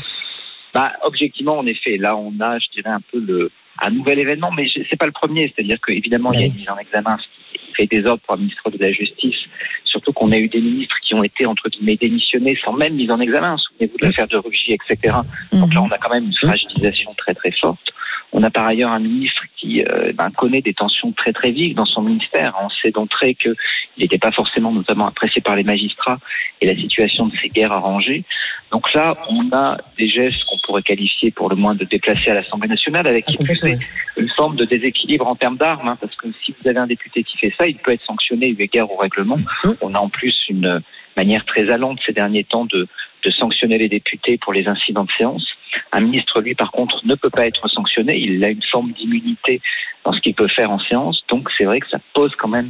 Bah, 0.74 0.94
objectivement, 1.04 1.58
en 1.58 1.66
effet, 1.66 1.98
là, 1.98 2.16
on 2.16 2.34
a, 2.40 2.60
je 2.60 2.68
dirais, 2.74 2.90
un 2.90 3.02
peu 3.12 3.20
le, 3.20 3.52
un 3.82 3.90
nouvel 3.90 4.20
événement, 4.20 4.52
mais 4.52 4.68
je- 4.68 4.80
c'est 4.90 4.96
pas 4.96 5.06
le 5.06 5.12
premier. 5.12 5.52
C'est-à-dire 5.54 5.80
qu'évidemment, 5.86 6.32
il 6.34 6.40
y 6.40 6.44
a 6.44 6.46
Oui. 6.46 6.52
une 6.52 6.60
mise 6.60 6.70
en 6.70 6.78
examen, 6.78 7.18
ce 7.18 7.58
qui 7.60 7.74
fait 7.74 7.88
des 7.88 8.06
ordres 8.06 8.22
pour 8.22 8.36
un 8.36 8.38
ministre 8.38 8.70
de 8.70 8.78
la 8.78 8.92
Justice. 8.92 9.36
Surtout 9.84 10.14
qu'on 10.14 10.32
a 10.32 10.38
eu 10.38 10.48
des 10.48 10.62
ministres 10.62 10.98
qui 11.02 11.14
ont 11.14 11.24
été, 11.24 11.46
entre 11.46 11.68
guillemets, 11.70 11.98
démissionnés 11.98 12.56
sans 12.56 12.74
même 12.74 12.94
mise 12.96 13.12
en 13.12 13.20
examen. 13.20 13.58
Souvenez-vous 13.58 13.98
de 13.98 14.06
l'affaire 14.06 14.28
de 14.28 14.38
Rugy, 14.38 14.74
etc. 14.74 15.18
Donc 15.52 15.74
là, 15.74 15.82
on 15.82 15.90
a 15.90 15.98
quand 15.98 16.10
même 16.10 16.26
une 16.26 16.34
fragilisation 16.36 17.14
très, 17.16 17.34
très 17.34 17.52
forte. 17.52 17.92
On 18.34 18.44
a 18.44 18.50
par 18.50 18.66
ailleurs 18.66 18.92
un 18.92 19.00
ministre 19.00 19.44
qui 19.58 19.84
euh, 19.84 20.14
ben, 20.14 20.30
connaît 20.32 20.62
des 20.62 20.74
tensions 20.74 21.12
très, 21.12 21.34
très 21.34 21.52
vives 21.52 21.76
dans 21.76 21.86
son 21.86 22.02
ministère. 22.02 22.56
On 22.64 22.70
sait 22.70 22.92
d'entrée 22.92 23.36
qu'il 23.36 23.56
n'était 24.00 24.18
pas 24.18 24.32
forcément, 24.32 24.72
notamment, 24.72 25.08
apprécié 25.08 25.42
par 25.42 25.56
les 25.56 25.64
magistrats 25.64 26.18
et 26.62 26.66
la 26.66 26.76
situation 26.76 27.28
de 27.28 27.36
ces 27.36 27.50
guerres 27.50 27.74
arrangées. 27.74 28.24
Donc 28.72 28.94
là, 28.94 29.18
on 29.30 29.52
a 29.52 29.78
des 29.98 30.08
gestes 30.08 30.46
qu'on 30.46 30.58
pourrait 30.60 30.82
qualifier 30.82 31.32
pour 31.32 31.50
le 31.50 31.58
moins 31.58 31.76
de 31.76 31.84
déplacés 31.84 32.30
à 32.30 32.36
l'Assemblée 32.36 32.70
nationale, 32.70 33.06
avec 33.06 33.26
Ah, 33.28 33.32
qui 33.32 33.44
plus 33.44 33.64
est 33.66 33.80
une 34.16 34.30
forme 34.30 34.56
de 34.56 34.64
déséquilibre 34.64 35.28
en 35.28 35.36
termes 35.36 35.58
d'armes, 35.58 35.90
hein, 35.90 35.98
parce 36.00 36.16
que 36.16 36.28
si 36.42 36.56
vous 36.58 36.70
avez 36.70 36.80
un 36.80 36.88
député 36.88 37.24
qui 37.24 37.38
fait 37.38 37.54
ça, 37.58 37.68
il 37.68 37.76
peut 37.76 37.92
être 37.92 38.06
sanctionné 38.06 38.48
eu 38.48 38.62
égard 38.62 38.90
au 38.90 38.96
règlement. 38.96 39.38
Mm. 39.64 39.70
On 39.82 39.94
a 39.94 40.00
en 40.00 40.10
plus 40.10 40.46
une 40.48 40.82
manière 41.18 41.44
très 41.44 41.70
allante 41.70 42.00
ces 42.06 42.14
derniers 42.14 42.46
temps 42.46 42.66
de, 42.66 42.88
de 43.24 43.30
sanctionner 43.30 43.78
les 43.78 43.90
députés 43.90 44.38
pour 44.38 44.54
les 44.54 44.68
incidents 44.68 45.06
de 45.06 45.12
séance. 45.12 45.56
Un 45.92 46.02
ministre, 46.02 46.42
lui, 46.42 46.56
par 46.56 46.72
contre, 46.72 47.06
ne 47.06 47.16
peut 47.16 47.30
pas 47.30 47.48
être 47.48 47.68
sanctionné. 47.68 48.18
Il 48.18 48.44
a 48.44 48.50
une 48.50 48.64
forme 48.64 48.92
d'immunité 48.92 49.62
dans 50.04 50.14
ce 50.14 50.20
qu'il 50.20 50.34
peut 50.34 50.48
faire 50.48 50.72
en 50.72 50.80
séance. 50.80 51.24
Donc, 51.30 51.50
c'est 51.58 51.66
vrai 51.66 51.80
que 51.80 51.90
ça 51.90 52.00
pose 52.14 52.36
quand 52.36 52.48
même 52.48 52.70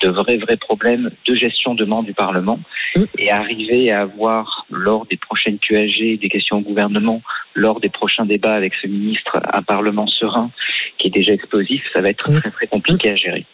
de 0.00 0.08
vrais, 0.08 0.36
vrais 0.36 0.56
problèmes 0.56 1.10
de 1.26 1.34
gestion 1.34 1.74
de 1.74 1.84
membres 1.84 2.06
du 2.06 2.14
Parlement. 2.14 2.58
Mm. 2.96 3.04
Et 3.18 3.30
arriver 3.30 3.92
à 3.92 4.02
avoir, 4.02 4.66
lors 4.70 5.06
des 5.06 5.16
prochaines 5.16 5.58
QAG, 5.58 6.18
des 6.18 6.28
questions 6.28 6.58
au 6.58 6.62
gouvernement, 6.62 7.22
lors 7.54 7.80
des 7.80 7.88
prochains 7.88 8.26
débats 8.26 8.54
avec 8.54 8.74
ce 8.74 8.86
ministre, 8.86 9.40
un 9.52 9.62
Parlement 9.62 10.06
serein 10.06 10.50
qui 10.98 11.06
est 11.06 11.10
déjà 11.10 11.32
explosif, 11.32 11.88
ça 11.92 12.00
va 12.00 12.10
être 12.10 12.28
Oui. 12.28 12.36
très, 12.40 12.50
très 12.50 12.66
compliqué 12.66 13.10
à 13.10 13.16
gérer. 13.16 13.44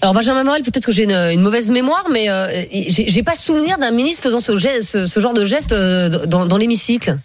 Alors 0.00 0.14
Benjamin 0.14 0.44
Morel, 0.44 0.62
peut-être 0.62 0.86
que 0.86 0.92
j'ai 0.92 1.04
une, 1.04 1.40
mauvaise 1.40 1.70
mémoire, 1.70 2.06
mais 2.10 2.30
euh, 2.30 2.46
j'ai 2.70 3.22
pas 3.22 3.36
souvenir 3.36 3.78
d'un 3.78 3.90
ministre 3.90 4.22
faisant 4.22 4.40
ce, 4.40 4.56
genre 5.20 5.34
de 5.34 5.44
geste 5.44 5.72
euh, 5.72 6.26
dans 6.26 6.56
l'hémicycle. 6.56 7.18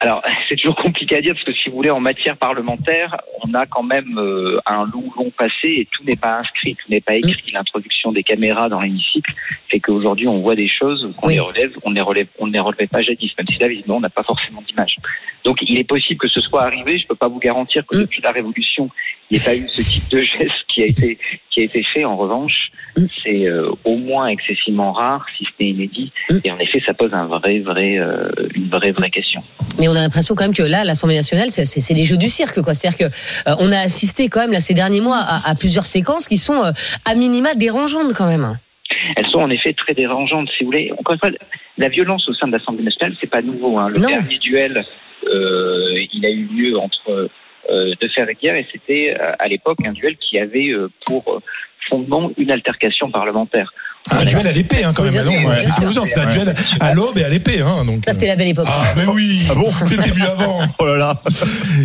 Alors, 0.00 0.22
c'est 0.48 0.56
toujours 0.56 0.76
compliqué 0.76 1.16
à 1.16 1.20
dire 1.20 1.34
parce 1.34 1.44
que 1.44 1.52
si 1.52 1.68
vous 1.68 1.76
voulez, 1.76 1.90
en 1.90 2.00
matière 2.00 2.36
parlementaire, 2.36 3.16
on 3.44 3.52
a 3.54 3.66
quand 3.66 3.82
même 3.82 4.16
euh, 4.18 4.58
un 4.66 4.84
long, 4.84 5.04
long 5.16 5.30
passé 5.36 5.68
et 5.68 5.88
tout 5.90 6.04
n'est 6.04 6.16
pas 6.16 6.38
inscrit, 6.38 6.76
tout 6.76 6.90
n'est 6.90 7.00
pas 7.00 7.14
écrit. 7.16 7.50
L'introduction 7.52 8.12
des 8.12 8.22
caméras 8.22 8.68
dans 8.68 8.80
l'hémicycle 8.80 9.32
fait 9.68 9.80
qu'aujourd'hui, 9.80 10.28
on 10.28 10.38
voit 10.38 10.54
des 10.54 10.68
choses 10.68 11.10
qu'on 11.16 11.26
Oui. 11.28 11.34
les 11.34 11.40
relève, 11.40 11.72
on 11.82 11.90
ne 11.90 11.94
les 11.96 12.00
relève, 12.00 12.26
on 12.38 12.46
ne 12.46 12.52
les 12.52 12.58
relevait 12.60 12.86
pas 12.86 13.02
jadis, 13.02 13.32
même 13.36 13.48
si 13.48 13.58
là, 13.58 13.68
visiblement, 13.68 13.96
on 13.96 14.00
n'a 14.00 14.08
pas 14.10 14.22
forcément 14.22 14.62
d'image. 14.66 14.96
Donc, 15.44 15.58
il 15.62 15.78
est 15.78 15.84
possible 15.84 16.20
que 16.20 16.28
ce 16.28 16.40
soit 16.40 16.62
arrivé. 16.62 16.98
Je 16.98 17.06
peux 17.06 17.14
pas 17.16 17.28
vous 17.28 17.38
garantir 17.40 17.84
que 17.86 17.96
Mm. 17.96 18.00
depuis 18.02 18.22
la 18.22 18.30
Révolution, 18.30 18.88
il 19.30 19.36
n'y 19.36 19.42
ait 19.42 19.44
pas 19.44 19.56
eu 19.56 19.68
ce 19.68 19.82
type 19.82 20.08
de 20.10 20.22
geste 20.22 20.64
qui 20.68 20.82
a 20.82 20.86
été 20.86 21.18
qui 21.50 21.60
a 21.60 21.64
été 21.64 21.82
fait. 21.82 22.04
En 22.04 22.16
revanche, 22.16 22.70
Mm. 22.96 23.06
c'est 23.24 23.46
euh, 23.46 23.70
au 23.84 23.96
moins 23.96 24.28
excessivement 24.28 24.92
rare, 24.92 25.26
si 25.36 25.44
ce 25.44 25.50
n'est 25.60 25.70
inédit. 25.70 26.12
Mm. 26.30 26.38
Et 26.44 26.52
en 26.52 26.58
effet, 26.58 26.80
ça 26.84 26.94
pose 26.94 27.12
un 27.14 27.26
vrai, 27.26 27.58
vrai, 27.58 27.98
euh, 27.98 28.30
une 28.54 28.68
vraie, 28.68 28.92
vraie 28.92 29.10
question. 29.10 29.42
Mais 29.78 29.87
on 29.88 29.96
a 29.96 30.00
l'impression 30.00 30.34
quand 30.34 30.44
même 30.44 30.54
que 30.54 30.62
là, 30.62 30.84
l'Assemblée 30.84 31.16
nationale, 31.16 31.50
c'est- 31.50 31.94
les 31.94 32.04
jeux 32.04 32.16
du 32.16 32.28
cirque, 32.28 32.60
quoi. 32.62 32.74
C'est-à-dire 32.74 33.08
que 33.08 33.14
euh, 33.50 33.54
on 33.58 33.72
a 33.72 33.78
assisté 33.78 34.28
quand 34.28 34.40
même 34.40 34.52
là 34.52 34.60
ces 34.60 34.74
derniers 34.74 35.00
mois 35.00 35.18
à, 35.20 35.50
à 35.50 35.54
plusieurs 35.54 35.86
séquences 35.86 36.28
qui 36.28 36.36
sont 36.36 36.62
euh, 36.62 36.72
à 37.04 37.14
minima 37.14 37.54
dérangeantes 37.54 38.12
quand 38.14 38.26
même. 38.28 38.58
elles 39.16 39.26
sont 39.28 39.40
en 39.40 39.50
effet 39.50 39.72
très 39.72 39.94
dérangeantes, 39.94 40.48
si 40.56 40.64
vous 40.64 40.70
voulez. 40.70 40.92
Encore 40.98 41.14
une 41.14 41.18
fois, 41.20 41.30
la 41.78 41.88
violence 41.88 42.28
au 42.28 42.34
sein 42.34 42.46
de 42.46 42.52
l'Assemblée 42.52 42.84
nationale, 42.84 43.14
c'est 43.20 43.26
pas 43.30 43.42
nouveau. 43.42 43.78
Hein. 43.78 43.88
Le 43.90 43.98
Non. 43.98 44.08
dernier 44.08 44.38
duel, 44.38 44.84
euh, 45.32 45.94
il 46.12 46.24
a 46.26 46.30
eu 46.30 46.44
lieu 46.44 46.78
entre 46.78 47.28
euh, 47.70 47.94
De 48.00 48.08
Fer 48.08 48.26
et 48.30 48.66
c'était 48.72 49.16
à 49.38 49.46
l'époque 49.48 49.78
un 49.84 49.92
duel 49.92 50.16
qui 50.16 50.38
avait 50.38 50.70
pour 51.04 51.42
fondement 51.88 52.30
une 52.38 52.50
altercation 52.50 53.10
parlementaire. 53.10 53.72
Un 54.10 54.24
duel 54.24 54.46
à 54.46 54.52
l'épée, 54.52 54.84
hein, 54.84 54.92
quand 54.94 55.02
Oui, 55.02 55.10
même. 55.10 55.20
bien 55.22 55.30
Ah 55.38 55.80
non, 55.82 55.90
bien 55.90 56.04
c'est 56.04 56.18
un 56.18 56.26
duel 56.26 56.54
à 56.80 56.94
l'aube 56.94 57.18
et 57.18 57.24
à 57.24 57.28
l'épée. 57.28 57.60
Hein, 57.60 57.84
donc, 57.84 58.04
Ça, 58.06 58.12
c'était 58.14 58.26
la 58.28 58.36
belle 58.36 58.48
époque. 58.48 58.66
Ah, 58.70 58.94
mais 58.96 59.04
oui 59.06 59.42
Ah 59.50 59.54
bon 59.54 59.70
C'était 59.86 60.12
mieux 60.12 60.28
avant 60.30 60.60
Oh 60.78 60.86
là 60.86 60.96
là. 60.96 61.22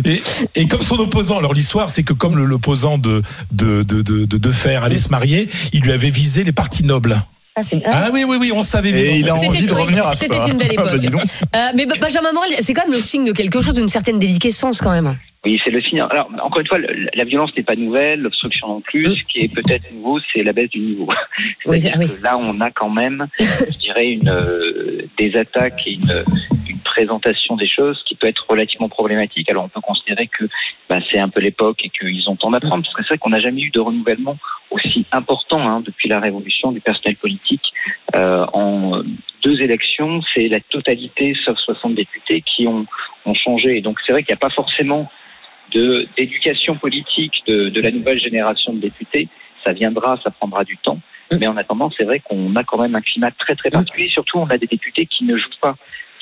et, 0.06 0.22
et 0.54 0.66
comme 0.66 0.80
son 0.80 0.96
opposant, 0.96 1.38
alors 1.38 1.52
l'histoire, 1.52 1.90
c'est 1.90 2.02
que 2.02 2.14
comme 2.14 2.36
le- 2.36 2.46
l'opposant 2.46 2.96
de, 2.96 3.22
de, 3.52 3.82
de, 3.82 4.00
de, 4.02 4.24
de, 4.24 4.38
de 4.38 4.50
Fer 4.50 4.82
allait 4.84 4.96
se 4.96 5.10
marier, 5.10 5.48
il 5.74 5.82
lui 5.82 5.92
avait 5.92 6.10
visé 6.10 6.44
les 6.44 6.52
parties 6.52 6.84
nobles. 6.84 7.20
Ah, 7.56 7.60
ah. 7.72 7.90
Ah 8.06 8.10
oui, 8.12 8.24
oui, 8.26 8.36
oui, 8.40 8.50
on 8.52 8.62
savait. 8.62 8.88
Et 8.88 8.92
bien 8.92 9.14
il 9.14 9.28
a 9.28 9.34
envie 9.34 9.64
de 9.64 9.72
revenir 9.72 10.06
à 10.08 10.16
ça. 10.16 10.26
c'était 10.26 10.50
une 10.50 10.58
belle 10.58 10.72
époque. 10.72 10.90
Bah, 10.90 10.98
donc. 10.98 11.22
Euh, 11.54 11.68
mais 11.76 11.86
Benjamin 11.86 12.32
Morel, 12.32 12.50
c'est 12.58 12.74
quand 12.74 12.82
même 12.82 12.92
le 12.92 12.98
signe 12.98 13.24
de 13.24 13.32
quelque 13.32 13.60
chose, 13.60 13.74
d'une 13.74 13.88
certaine 13.88 14.18
déliquescence 14.18 14.80
quand 14.80 14.90
même. 14.90 15.16
Oui, 15.44 15.60
c'est 15.62 15.70
le 15.70 15.80
signe. 15.82 16.00
Alors, 16.00 16.28
encore 16.42 16.60
une 16.60 16.66
fois, 16.66 16.78
la 16.78 17.24
violence 17.24 17.50
n'est 17.56 17.62
pas 17.62 17.76
nouvelle, 17.76 18.22
l'obstruction 18.22 18.66
non 18.66 18.80
plus. 18.80 19.04
Ce 19.04 19.22
qui 19.24 19.40
est 19.40 19.54
peut-être 19.54 19.84
nouveau, 19.92 20.18
c'est 20.32 20.42
la 20.42 20.52
baisse 20.52 20.70
du 20.70 20.80
niveau. 20.80 21.08
Oui, 21.66 21.78
oui. 21.98 22.06
que 22.06 22.22
là, 22.22 22.36
on 22.36 22.60
a 22.60 22.70
quand 22.70 22.90
même, 22.90 23.26
je 23.38 23.78
dirais, 23.78 24.10
une, 24.10 24.28
euh, 24.28 25.02
des 25.18 25.36
attaques 25.36 25.80
et 25.86 25.92
une, 25.92 26.24
une 26.50 26.63
présentation 26.84 27.56
des 27.56 27.66
choses 27.66 28.02
qui 28.04 28.14
peut 28.14 28.28
être 28.28 28.44
relativement 28.48 28.88
problématique. 28.88 29.50
Alors, 29.50 29.64
on 29.64 29.68
peut 29.68 29.80
considérer 29.80 30.28
que 30.28 30.44
bah, 30.88 31.00
c'est 31.10 31.18
un 31.18 31.28
peu 31.28 31.40
l'époque 31.40 31.80
et 31.84 31.90
qu'ils 31.90 32.28
ont 32.30 32.36
temps 32.36 32.50
d'apprendre, 32.50 32.84
parce 32.84 32.94
que 32.94 33.02
c'est 33.02 33.08
vrai 33.08 33.18
qu'on 33.18 33.30
n'a 33.30 33.40
jamais 33.40 33.62
eu 33.62 33.70
de 33.70 33.80
renouvellement 33.80 34.36
aussi 34.70 35.06
important 35.12 35.60
hein, 35.60 35.80
depuis 35.84 36.08
la 36.08 36.20
révolution 36.20 36.70
du 36.70 36.80
personnel 36.80 37.16
politique. 37.16 37.72
Euh, 38.14 38.46
en 38.52 39.02
deux 39.42 39.60
élections, 39.60 40.20
c'est 40.32 40.48
la 40.48 40.60
totalité, 40.60 41.34
sauf 41.34 41.58
60 41.58 41.94
députés, 41.94 42.42
qui 42.42 42.66
ont, 42.66 42.86
ont 43.26 43.34
changé. 43.34 43.78
Et 43.78 43.80
donc, 43.80 43.98
c'est 44.04 44.12
vrai 44.12 44.22
qu'il 44.22 44.32
n'y 44.32 44.38
a 44.38 44.44
pas 44.48 44.54
forcément 44.54 45.10
de 45.72 46.06
d'éducation 46.16 46.76
politique 46.76 47.42
de, 47.46 47.68
de 47.68 47.80
la 47.80 47.90
nouvelle 47.90 48.20
génération 48.20 48.72
de 48.72 48.78
députés. 48.78 49.28
Ça 49.64 49.72
viendra, 49.72 50.18
ça 50.22 50.30
prendra 50.30 50.62
du 50.64 50.76
temps. 50.76 51.00
Mais 51.38 51.46
en 51.46 51.56
attendant, 51.56 51.90
c'est 51.90 52.04
vrai 52.04 52.20
qu'on 52.20 52.54
a 52.54 52.64
quand 52.64 52.78
même 52.78 52.94
un 52.94 53.00
climat 53.00 53.30
très 53.30 53.54
très 53.54 53.70
particulier. 53.70 54.08
Surtout, 54.08 54.38
on 54.38 54.46
a 54.50 54.58
des 54.58 54.66
députés 54.66 55.06
qui 55.06 55.24
ne 55.24 55.36
jouent 55.36 55.48
pas. 55.60 55.74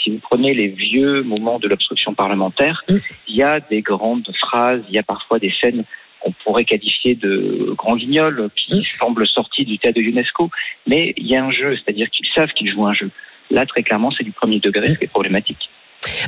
Si 0.03 0.11
vous 0.11 0.19
prenez 0.19 0.53
les 0.55 0.69
vieux 0.69 1.23
moments 1.23 1.59
de 1.59 1.69
l'obstruction 1.69 2.15
parlementaire, 2.15 2.83
Mm. 2.89 2.97
il 3.29 3.37
y 3.37 3.43
a 3.43 3.61
des 3.61 3.83
grandes 3.83 4.29
phrases, 4.37 4.83
il 4.89 4.95
y 4.95 4.99
a 4.99 5.03
parfois 5.03 5.39
des 5.39 5.51
scènes 5.53 5.85
qu'on 6.21 6.33
pourrait 6.33 6.65
qualifier 6.65 7.15
de 7.15 7.73
grand 7.77 7.97
guignol, 7.97 8.51
qui 8.57 8.81
Mm. 8.81 8.83
semblent 8.99 9.27
sorties 9.27 9.65
du 9.65 9.79
théâtre 9.79 9.97
de 9.97 10.03
l'UNESCO. 10.03 10.51
Mais 10.87 11.15
il 11.17 11.27
y 11.27 11.37
a 11.37 11.45
un 11.45 11.51
jeu, 11.51 11.77
c'est-à-dire 11.77 12.11
qu'ils 12.11 12.27
savent 12.35 12.53
qu'ils 12.53 12.71
jouent 12.73 12.87
un 12.87 12.95
jeu. 12.95 13.11
Là, 13.51 13.67
très 13.67 13.83
clairement, 13.83 14.11
c'est 14.11 14.25
du 14.25 14.33
premier 14.33 14.59
degré, 14.61 14.95
ce 14.95 14.99
qui 14.99 15.05
est 15.05 15.09
problématique. 15.09 15.69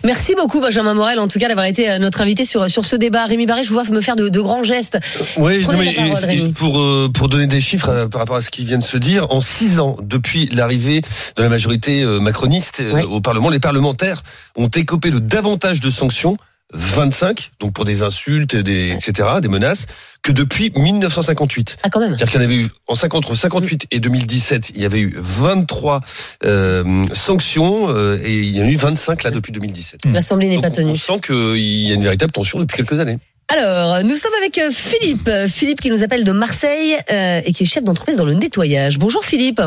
Merci 0.05 0.35
beaucoup 0.35 0.61
Benjamin 0.61 0.95
Morel, 0.95 1.19
en 1.19 1.29
tout 1.29 1.39
cas 1.39 1.49
d'avoir 1.49 1.67
été 1.67 1.91
euh, 1.91 1.99
notre 1.99 2.21
invité 2.21 2.45
sur 2.45 2.71
sur 2.71 2.85
ce 2.85 2.97
débat. 2.97 3.25
Rémi 3.25 3.47
Barré, 3.47 3.65
je 3.65 3.69
vous 3.69 3.75
vois 3.75 3.85
me 3.85 4.01
faire 4.01 4.17
de, 4.17 4.29
de 4.29 4.41
grands 4.41 4.63
gestes. 4.63 4.99
Oui, 5.37 5.65
non, 5.65 5.73
mais, 5.79 5.95
parole, 5.95 6.25
Rémi. 6.25 6.53
pour 6.53 6.79
euh, 6.79 7.11
pour 7.13 7.29
donner 7.29 7.47
des 7.47 7.61
chiffres 7.61 7.89
euh, 7.89 8.09
par 8.09 8.21
rapport 8.21 8.37
à 8.37 8.43
ce 8.43 8.51
qui 8.51 8.65
vient 8.65 8.79
de 8.79 8.83
se 8.83 8.97
dire, 8.97 9.31
en 9.31 9.41
six 9.41 9.81
ans 9.81 9.97
depuis 10.03 10.49
l'arrivée 10.53 11.03
de 11.37 11.43
la 11.43 11.49
majorité 11.49 12.03
euh, 12.03 12.21
macroniste 12.21 12.83
au 13.11 13.21
Parlement, 13.21 13.51
les 13.51 13.61
parlementaires 13.61 14.23
ont 14.57 14.69
écopé 14.69 15.11
de 15.11 15.19
davantage 15.19 15.81
de 15.81 15.91
sanctions. 15.91 16.37
25, 16.73 17.53
donc 17.61 17.73
pour 17.73 17.85
des 17.85 18.03
insultes, 18.03 18.57
des, 18.57 18.91
etc., 18.91 19.29
des 19.41 19.49
menaces, 19.49 19.87
que 20.23 20.33
depuis 20.33 20.73
1958. 20.75 21.79
Ah 21.83 21.91
quand 21.91 22.01
même. 22.01 22.17
C'est-à-dire 22.17 22.33
qu'il 22.33 22.41
y 22.41 22.45
en 22.45 22.47
avait 22.47 22.57
eu 22.57 22.69
en 22.87 22.95
50, 22.95 23.25
entre 23.25 23.35
58 23.35 23.87
et 23.91 24.01
2017, 24.01 24.73
il 24.75 24.83
y 24.83 24.85
avait 24.85 25.01
eu 25.01 25.15
23 25.17 26.01
euh, 26.45 27.05
sanctions 27.13 27.91
euh, 27.91 28.19
et 28.23 28.35
il 28.35 28.57
y 28.57 28.61
en 28.63 28.65
a 28.65 28.69
eu 28.69 28.77
25 28.77 29.23
là 29.25 29.31
depuis 29.31 29.53
2017. 29.53 30.07
L'Assemblée 30.07 30.49
n'est 30.49 30.61
pas 30.61 30.71
tenue. 30.71 30.93
On 30.93 30.95
sent 30.95 31.21
qu'il 31.27 31.59
y 31.59 31.91
a 31.93 31.95
une 31.95 32.03
véritable 32.03 32.33
tension 32.33 32.59
depuis 32.59 32.77
quelques 32.77 32.99
années. 32.99 33.19
Alors, 33.49 34.03
nous 34.03 34.15
sommes 34.15 34.33
avec 34.39 34.59
euh, 34.59 34.71
Philippe. 34.71 35.31
Philippe 35.49 35.81
qui 35.81 35.91
nous 35.91 36.03
appelle 36.03 36.25
de 36.25 36.33
Marseille 36.33 36.97
euh, 37.11 37.41
et 37.45 37.53
qui 37.53 37.65
est 37.65 37.67
chef 37.67 37.85
d'entreprise 37.85 38.17
dans 38.17 38.25
le 38.25 38.35
nettoyage. 38.35 38.99
Bonjour 38.99 39.25
Philippe. 39.25 39.61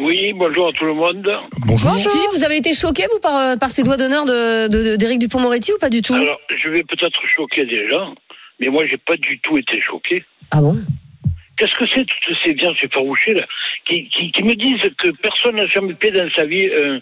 Oui, 0.00 0.32
bonjour 0.32 0.68
à 0.68 0.72
tout 0.72 0.84
le 0.84 0.94
monde. 0.94 1.28
Bonjour. 1.66 1.92
Philippe, 1.96 2.30
vous 2.32 2.44
avez 2.44 2.58
été 2.58 2.72
choqué 2.72 3.04
vous 3.12 3.18
par 3.20 3.36
euh, 3.36 3.56
par 3.56 3.68
ces 3.68 3.82
doigts 3.82 3.96
d'honneur 3.96 4.24
de 4.24 4.68
de- 4.68 4.96
d'Éric 4.96 5.18
Dupond-Moretti 5.20 5.72
ou 5.72 5.78
pas 5.78 5.90
du 5.90 6.02
tout 6.02 6.14
Alors, 6.14 6.38
je 6.56 6.68
vais 6.68 6.84
peut-être 6.84 7.20
choquer 7.34 7.66
des 7.66 7.88
gens, 7.88 8.14
mais 8.60 8.68
moi, 8.68 8.86
j'ai 8.86 8.96
pas 8.96 9.16
du 9.16 9.40
tout 9.40 9.58
été 9.58 9.80
choqué. 9.80 10.24
Ah 10.52 10.60
bon? 10.60 10.78
Qu'est-ce 11.56 11.74
que 11.74 11.84
c'est 11.92 12.06
toutes 12.06 12.36
ces 12.44 12.52
vierges 12.52 12.78
effarouchées 12.84 13.34
là, 13.34 13.44
qui, 13.88 14.08
qui, 14.10 14.30
qui 14.30 14.42
me 14.44 14.54
disent 14.54 14.88
que 14.98 15.08
personne 15.20 15.56
n'a 15.56 15.66
jamais 15.66 15.96
fait 16.00 16.12
dans 16.12 16.30
sa 16.30 16.44
vie 16.44 16.68
un, 16.72 17.00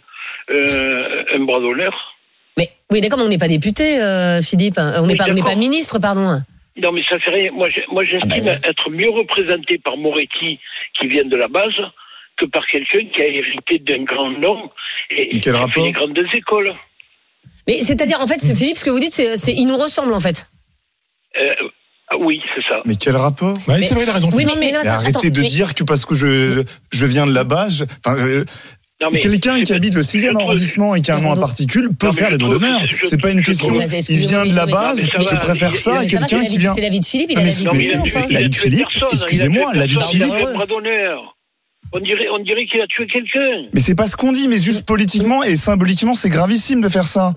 euh, 0.51 1.25
un 1.35 1.39
bras 1.41 1.61
d'honneur? 1.61 2.15
Mais 2.57 2.71
oui, 2.91 3.03
d'accord, 3.03 3.19
mais 3.19 3.25
on 3.27 3.29
n'est 3.29 3.37
pas 3.37 3.49
député, 3.49 4.01
euh, 4.01 4.41
Philippe. 4.41 4.77
On 4.79 5.03
n'est 5.05 5.13
Oui, 5.13 5.17
pas 5.17 5.27
on 5.29 5.35
n'est 5.35 5.43
pas 5.43 5.55
ministre, 5.57 5.99
pardon. 5.99 6.41
Non, 6.79 6.93
mais 6.93 7.03
ça 7.07 7.19
fait 7.19 7.31
rien. 7.31 7.51
Moi, 7.53 7.69
j'estime 8.05 8.45
Ah 8.49 8.57
bah, 8.63 8.69
être 8.71 8.89
mieux 8.89 9.11
représenté 9.11 9.77
par 9.77 9.99
Moretti, 9.99 10.59
qui 10.99 11.07
vient 11.09 11.25
de 11.27 11.37
la 11.37 11.49
base, 11.49 11.75
que 12.37 12.45
par 12.47 12.67
quelqu'un 12.67 13.05
qui 13.15 13.23
a 13.23 13.27
hérité 13.27 13.79
d'un 13.79 14.05
grand 14.05 14.31
nom 14.31 14.71
et 15.11 15.41
qui 15.41 15.49
a 15.49 15.69
fait 15.69 15.83
des 15.83 15.93
grandes 15.93 16.19
écoles. 16.35 16.75
Mais 17.67 17.79
c'est-à-dire, 17.79 18.21
en 18.21 18.27
fait, 18.27 18.41
Philippe, 18.55 18.77
ce 18.77 18.85
que 18.85 18.91
vous 18.91 19.01
dites, 19.01 19.13
c'est, 19.13 19.53
il 19.55 19.67
nous 19.67 19.77
ressemble, 19.77 20.13
en 20.13 20.21
fait. 20.21 20.49
Euh, 21.41 21.55
ah 22.11 22.17
oui, 22.19 22.41
c'est 22.55 22.63
ça. 22.69 22.81
Mais 22.85 22.97
quel 22.97 23.17
rapport 23.17 23.57
Ouais, 23.69 23.79
Mais- 23.79 23.83
c'est 23.83 23.95
vrai, 23.95 24.05
il 24.05 24.11
a 24.11 24.13
raison. 24.13 24.31
Oui, 24.33 24.45
mais, 24.45 24.53
mais, 24.55 24.73
Mais 24.73 24.75
attends, 24.79 24.89
arrêtez 24.91 25.19
attends, 25.19 25.29
de 25.29 25.41
mais- 25.41 25.47
dire 25.49 25.75
que 25.75 25.85
parce 25.85 26.05
que 26.05 26.15
je, 26.15 26.63
je 26.93 27.07
viens 27.07 27.27
de 27.27 27.33
là-bas, 27.33 27.69
je- 27.69 27.85
enfin, 28.05 28.17
euh, 28.19 28.45
Non, 29.01 29.09
mais 29.13 29.19
quelqu'un 29.19 29.63
qui 29.63 29.73
habite 29.75 29.95
le 29.95 30.03
6e 30.03 30.21
je 30.21 30.27
trouve- 30.33 30.41
arrondissement 30.43 30.95
et 30.95 31.03
qui 31.03 31.11
a 31.11 31.17
un 31.17 31.21
nom 31.21 31.33
à 31.33 31.37
particules 31.37 31.91
peut 31.95 32.07
non, 32.07 32.13
faire 32.13 32.29
je 32.29 32.33
les 32.33 32.39
doigts 32.39 32.49
trouve- 32.49 32.63
d'honneur. 32.63 32.81
je- 32.87 33.05
C'est 33.05 33.21
pas 33.21 33.31
une 33.31 33.41
je 33.41 33.45
question. 33.45 33.75
Il 34.09 34.17
vient 34.19 34.47
de 34.47 34.55
la 34.55 34.65
base, 34.67 35.03
va, 35.07 35.19
préfère 35.19 35.75
ça, 35.77 35.93
va, 35.93 36.07
quelqu'un 36.07 36.45
qui 36.47 36.59
vient. 36.59 36.73
C'est 36.73 36.81
la 36.81 36.89
vie 36.89 37.01
de 37.01 37.05
Philippe, 37.05 37.31
il 37.31 37.35
Non, 37.37 37.43
a 37.43 37.75
mais 37.75 37.87
la 38.31 38.41
vie 38.41 38.49
de 38.51 38.55
Philippe, 38.55 38.87
excusez-moi, 39.13 39.73
la 39.75 39.87
vie 39.87 39.97
de 39.99 40.03
Philippe- 40.03 40.33
On 41.93 42.01
dirait, 42.01 42.29
on 42.33 42.43
dirait 42.43 42.67
qu'il 42.67 42.81
a 42.81 42.87
tué 42.87 43.07
quelqu'un. 43.07 43.69
Mais 43.73 43.81
c'est 43.81 43.95
pas 43.95 44.07
ce 44.07 44.17
qu'on 44.17 44.33
dit, 44.33 44.49
mais 44.49 44.59
juste 44.59 44.85
politiquement 44.85 45.43
et 45.43 45.57
symboliquement, 45.57 46.15
c'est 46.15 46.29
gravissime 46.31 46.81
de 46.81 46.89
faire 46.89 47.07
ça. 47.07 47.35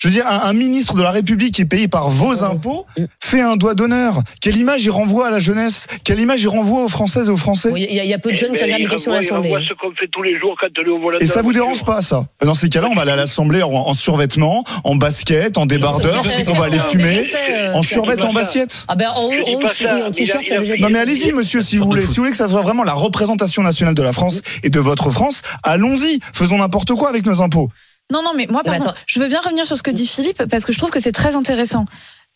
Je 0.00 0.08
veux 0.08 0.14
dire, 0.14 0.26
un, 0.26 0.48
un 0.48 0.52
ministre 0.54 0.94
de 0.96 1.02
la 1.02 1.10
République 1.10 1.54
qui 1.54 1.60
est 1.60 1.66
payé 1.66 1.86
par 1.86 2.08
vos 2.08 2.42
impôts 2.42 2.86
fait 3.22 3.42
un 3.42 3.56
doigt 3.56 3.74
d'honneur. 3.74 4.22
Quelle 4.40 4.56
image 4.56 4.82
il 4.82 4.90
renvoie 4.90 5.28
à 5.28 5.30
la 5.30 5.40
jeunesse? 5.40 5.86
Quelle 6.04 6.18
image 6.18 6.40
il 6.40 6.48
renvoie 6.48 6.84
aux 6.84 6.88
Françaises 6.88 7.28
et 7.28 7.30
aux 7.30 7.36
Français? 7.36 7.68
Bon, 7.68 7.76
Il 7.76 7.82
y, 7.82 8.00
a- 8.00 8.04
il 8.04 8.08
y 8.10 8.14
a 8.14 8.18
peu 8.18 8.30
de 8.30 8.36
jeunes 8.36 8.52
Eh 8.54 8.56
qui 8.56 8.64
regardent 8.64 8.80
les 8.80 8.88
questions 8.88 9.12
à 9.12 9.16
l'Assemblée. 9.16 9.50
ce 9.68 9.74
qu'on 9.74 9.94
fait 9.94 10.08
tous 10.10 10.22
les 10.22 10.38
jours 10.40 10.56
quand 10.58 10.68
on 10.82 10.86
est 10.86 10.88
au 10.88 10.98
volant 11.00 11.18
Et 11.20 11.26
ça 11.26 11.42
vous 11.42 11.52
dérange 11.52 11.84
pas, 11.84 12.00
ça? 12.00 12.26
Dans 12.42 12.54
ces 12.54 12.70
cas-là, 12.70 12.88
on 12.90 12.94
va 12.94 13.02
aller 13.02 13.10
à 13.10 13.16
l'Assemblée 13.16 13.62
en, 13.62 13.68
en 13.70 13.92
survêtement, 13.92 14.64
en 14.84 14.94
basket, 14.96 15.58
en 15.58 15.66
débardeur, 15.66 16.22
on 16.48 16.52
va 16.54 16.64
aller 16.64 16.78
fumer, 16.78 17.26
euh, 17.50 17.74
en 17.74 17.82
survêt, 17.82 18.24
en 18.24 18.32
basket. 18.32 18.86
Ah 18.88 18.96
ben 18.96 19.10
en 19.14 19.24
haut, 19.26 19.32
en 19.32 19.68
t-shirt, 19.68 20.46
ça 20.46 20.56
déjà 20.58 20.76
Non 20.78 20.88
mais 20.88 20.98
allez-y, 20.98 21.32
monsieur, 21.32 21.60
si 21.60 21.76
vous 21.76 21.84
voulez. 21.84 22.02
Si 22.06 22.16
vous 22.16 22.22
voulez 22.22 22.30
que 22.30 22.38
ça 22.38 22.48
soit 22.48 22.62
vraiment 22.62 22.84
la 22.84 22.94
représentation 22.94 23.62
nationale 23.62 23.94
de 23.94 24.02
la 24.02 24.14
France 24.14 24.40
et 24.62 24.70
de 24.70 24.80
votre 24.80 25.10
France, 25.10 25.42
allons-y. 25.62 26.20
Faisons 26.32 26.56
n'importe 26.56 26.92
quoi 26.94 27.10
avec 27.10 27.26
nos 27.26 27.42
impôts. 27.42 27.68
Non, 28.10 28.22
non, 28.22 28.32
mais 28.34 28.46
moi, 28.48 28.62
pardon, 28.62 28.92
je 29.06 29.20
veux 29.20 29.28
bien 29.28 29.40
revenir 29.40 29.66
sur 29.66 29.76
ce 29.76 29.82
que 29.82 29.90
dit 29.90 30.06
Philippe 30.06 30.44
parce 30.46 30.64
que 30.64 30.72
je 30.72 30.78
trouve 30.78 30.90
que 30.90 31.00
c'est 31.00 31.12
très 31.12 31.36
intéressant. 31.36 31.86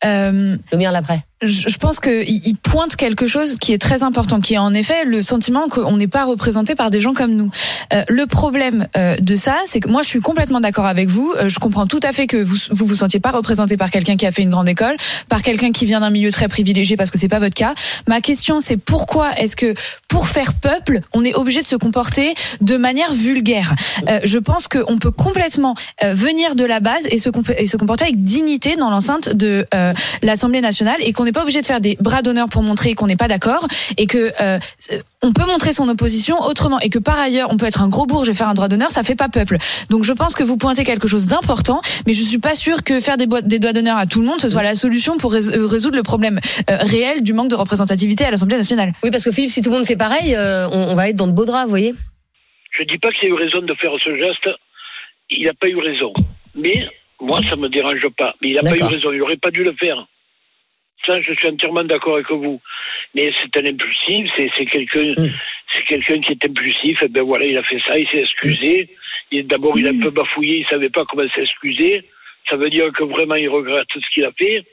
Euh, 0.05 0.57
l'après. 0.73 1.21
je 1.43 1.77
pense 1.79 1.99
qu'il 2.01 2.25
il 2.29 2.57
pointe 2.57 2.97
quelque 2.97 3.27
chose 3.27 3.57
qui 3.61 3.73
est 3.73 3.79
très 3.79 4.03
important, 4.03 4.41
qui 4.41 4.55
est 4.55 4.59
en 4.59 4.73
effet 4.75 5.05
le 5.05 5.23
sentiment 5.23 5.69
qu'on 5.69 5.97
n'est 5.97 6.09
pas 6.09 6.25
représenté 6.25 6.75
par 6.75 6.91
des 6.91 7.01
gens 7.01 7.15
comme 7.15 7.35
nous. 7.35 7.51
Euh, 7.93 8.03
le 8.09 8.27
problème 8.27 8.87
euh, 8.97 9.17
de 9.21 9.37
ça, 9.37 9.57
c'est 9.67 9.81
que 9.81 9.89
moi 9.89 10.03
je 10.03 10.09
suis 10.09 10.21
complètement 10.21 10.61
d'accord 10.61 10.87
avec 10.87 11.09
vous. 11.09 11.35
Euh, 11.37 11.49
je 11.49 11.59
comprends 11.59 11.87
tout 11.87 12.01
à 12.03 12.13
fait 12.13 12.27
que 12.27 12.37
vous 12.37 12.57
vous 12.71 12.87
vous 12.87 12.95
sentiez 12.97 13.21
pas 13.21 13.31
représenté 13.31 13.77
par 13.77 13.91
quelqu'un 13.91 14.17
qui 14.17 14.27
a 14.27 14.33
fait 14.33 14.43
une 14.43 14.51
grande 14.51 14.69
école, 14.69 14.97
par 15.29 15.43
quelqu'un 15.43 15.73
qui 15.73 15.87
vient 15.87 16.01
d'un 16.01 16.11
milieu 16.11 16.31
très 16.33 16.49
privilégié, 16.49 16.97
parce 16.97 17.11
que 17.11 17.19
c'est 17.19 17.29
pas 17.29 17.39
votre 17.41 17.55
cas. 17.55 17.75
Ma 18.09 18.21
question, 18.21 18.61
c'est 18.61 18.77
pourquoi 18.77 19.33
est-ce 19.39 19.57
que 19.57 19.75
pour 20.09 20.29
faire 20.29 20.55
peuple, 20.55 21.01
on 21.13 21.25
est 21.25 21.35
obligé 21.35 21.63
de 21.63 21.67
se 21.67 21.77
comporter 21.77 22.35
de 22.61 22.77
manière 22.77 23.13
vulgaire? 23.13 23.75
Euh, 24.09 24.21
Je 24.25 24.39
pense 24.39 24.69
qu'on 24.69 24.99
peut 24.99 25.11
complètement 25.11 25.75
venir 26.03 26.55
de 26.57 26.65
la 26.65 26.81
base 26.81 27.07
et 27.11 27.19
se, 27.19 27.31
comp- 27.31 27.55
et 27.59 27.67
se 27.67 27.77
comporter 27.77 28.05
avec 28.05 28.23
dignité 28.23 28.77
dans 28.77 28.91
l'enceinte 28.91 29.31
de 29.31 29.67
euh, 29.75 29.93
l'Assemblée 30.23 30.61
nationale 30.61 30.97
et 31.01 31.13
qu'on 31.13 31.25
n'est 31.25 31.33
pas 31.33 31.43
obligé 31.43 31.61
de 31.61 31.67
faire 31.67 31.81
des 31.81 31.97
bras 32.01 32.23
d'honneur 32.23 32.49
pour 32.49 32.63
montrer 32.63 32.95
qu'on 32.95 33.07
n'est 33.07 33.17
pas 33.17 33.29
d'accord 33.29 33.67
et 33.97 34.07
que 34.07 34.33
euh, 34.41 34.59
on 35.23 35.33
peut 35.33 35.47
montrer 35.47 35.73
son 35.73 35.89
opposition 35.89 36.41
autrement 36.41 36.79
et 36.81 36.89
que 36.91 36.99
par 36.99 37.19
ailleurs 37.19 37.49
on 37.51 37.57
peut 37.57 37.67
être 37.67 37.83
un 37.83 37.89
gros 37.89 38.07
bourge 38.07 38.29
et 38.29 38.35
faire 38.35 38.49
un 38.49 38.55
droit 38.55 38.69
d'honneur 38.69 38.91
ça 38.91 39.03
fait 39.03 39.15
pas 39.17 39.29
peuple 39.29 39.57
donc 39.91 40.05
je 40.05 40.13
pense 40.13 40.35
que 40.35 40.43
vous 40.43 40.57
pointez 40.57 40.85
quelque 40.85 41.09
chose 41.09 41.27
d'important 41.27 41.81
mais 42.07 42.13
je 42.15 42.23
suis 42.23 42.39
pas 42.39 42.55
sûre 42.55 42.83
que 42.83 43.01
faire 43.01 43.17
des, 43.17 43.27
des 43.43 43.59
doigts 43.59 43.73
d'honneur 43.73 43.97
à 43.97 44.07
tout 44.07 44.21
le 44.21 44.27
monde 44.27 44.39
ce 44.39 44.49
soit 44.49 44.63
la 44.63 44.75
solution 44.75 45.17
pour 45.19 45.33
rés- 45.33 45.49
euh, 45.57 45.67
résoudre 45.67 45.97
le 45.97 46.03
problème 46.03 46.41
euh, 46.71 46.77
réel 46.81 47.23
du 47.23 47.33
manque 47.33 47.49
de 47.49 47.55
représentativité 47.57 48.25
à 48.25 48.31
l'Assemblée 48.31 48.57
nationale 48.57 48.93
Oui, 49.03 49.11
parce 49.11 49.25
que 49.25 49.31
Philippe, 49.33 49.51
si 49.51 49.63
tout 49.63 49.71
le 49.71 49.77
monde 49.77 49.87
fait 49.87 49.97
pareil, 49.97 50.35
euh, 50.35 50.69
on, 50.71 50.89
on 50.91 50.95
va 50.95 51.09
être 51.09 51.17
dans 51.17 51.27
de 51.27 51.33
beaux 51.33 51.45
draps, 51.45 51.65
vous 51.65 51.71
voyez. 51.71 51.95
Je 52.79 52.85
dis 52.85 52.99
pas 52.99 53.11
qu'il 53.13 53.29
a 53.29 53.31
eu 53.31 53.35
raison 53.35 53.61
de 53.63 53.75
faire 53.75 53.91
ce 54.03 54.11
geste. 54.17 54.49
Il 55.31 55.47
n'a 55.47 55.53
pas 55.55 55.69
eu 55.69 55.77
raison. 55.77 56.13
Mais 56.55 56.73
moi, 57.21 57.38
ça 57.49 57.56
me 57.56 57.68
dérange 57.68 58.06
pas. 58.16 58.35
Mais 58.40 58.50
il 58.50 58.54
n'a 58.54 58.62
pas 58.62 58.76
eu 58.76 58.83
raison. 58.88 59.12
Il 59.12 59.18
n'aurait 59.18 59.37
pas 59.37 59.50
dû 59.50 59.64
le 59.64 59.73
faire. 59.75 60.06
Ça, 61.06 61.21
je 61.21 61.33
suis 61.35 61.49
entièrement 61.49 61.85
d'accord 61.85 62.14
avec 62.14 62.30
vous. 62.30 62.61
Mais 63.14 63.33
c'est 63.42 63.61
un 63.61 63.66
impulsif. 63.66 64.30
C'est 64.37 64.66
quelqu'un, 64.66 65.12
Mm. 65.16 65.28
c'est 65.73 65.85
quelqu'un 65.85 66.21
qui 66.21 66.33
est 66.33 66.44
impulsif. 66.44 67.02
Et 67.02 67.09
ben 67.09 67.23
voilà, 67.23 67.44
il 67.44 67.56
a 67.59 67.62
fait 67.62 67.80
ça. 67.87 67.99
Il 67.99 68.09
s'est 68.09 68.21
excusé. 68.23 68.88
D'abord, 69.44 69.78
il 69.78 69.87
a 69.87 69.90
un 69.90 70.00
peu 70.00 70.11
bafouillé. 70.11 70.59
Il 70.59 70.66
savait 70.66 70.90
pas 70.90 71.04
comment 71.04 71.28
s'excuser. 71.28 72.04
Ça 72.49 72.56
veut 72.56 72.71
dire 72.71 72.90
que 72.92 73.04
vraiment, 73.04 73.35
il 73.37 73.49
regrette 73.49 73.87
ce 73.94 74.09
qu'il 74.14 74.25
a 74.25 74.33
fait. 74.33 74.64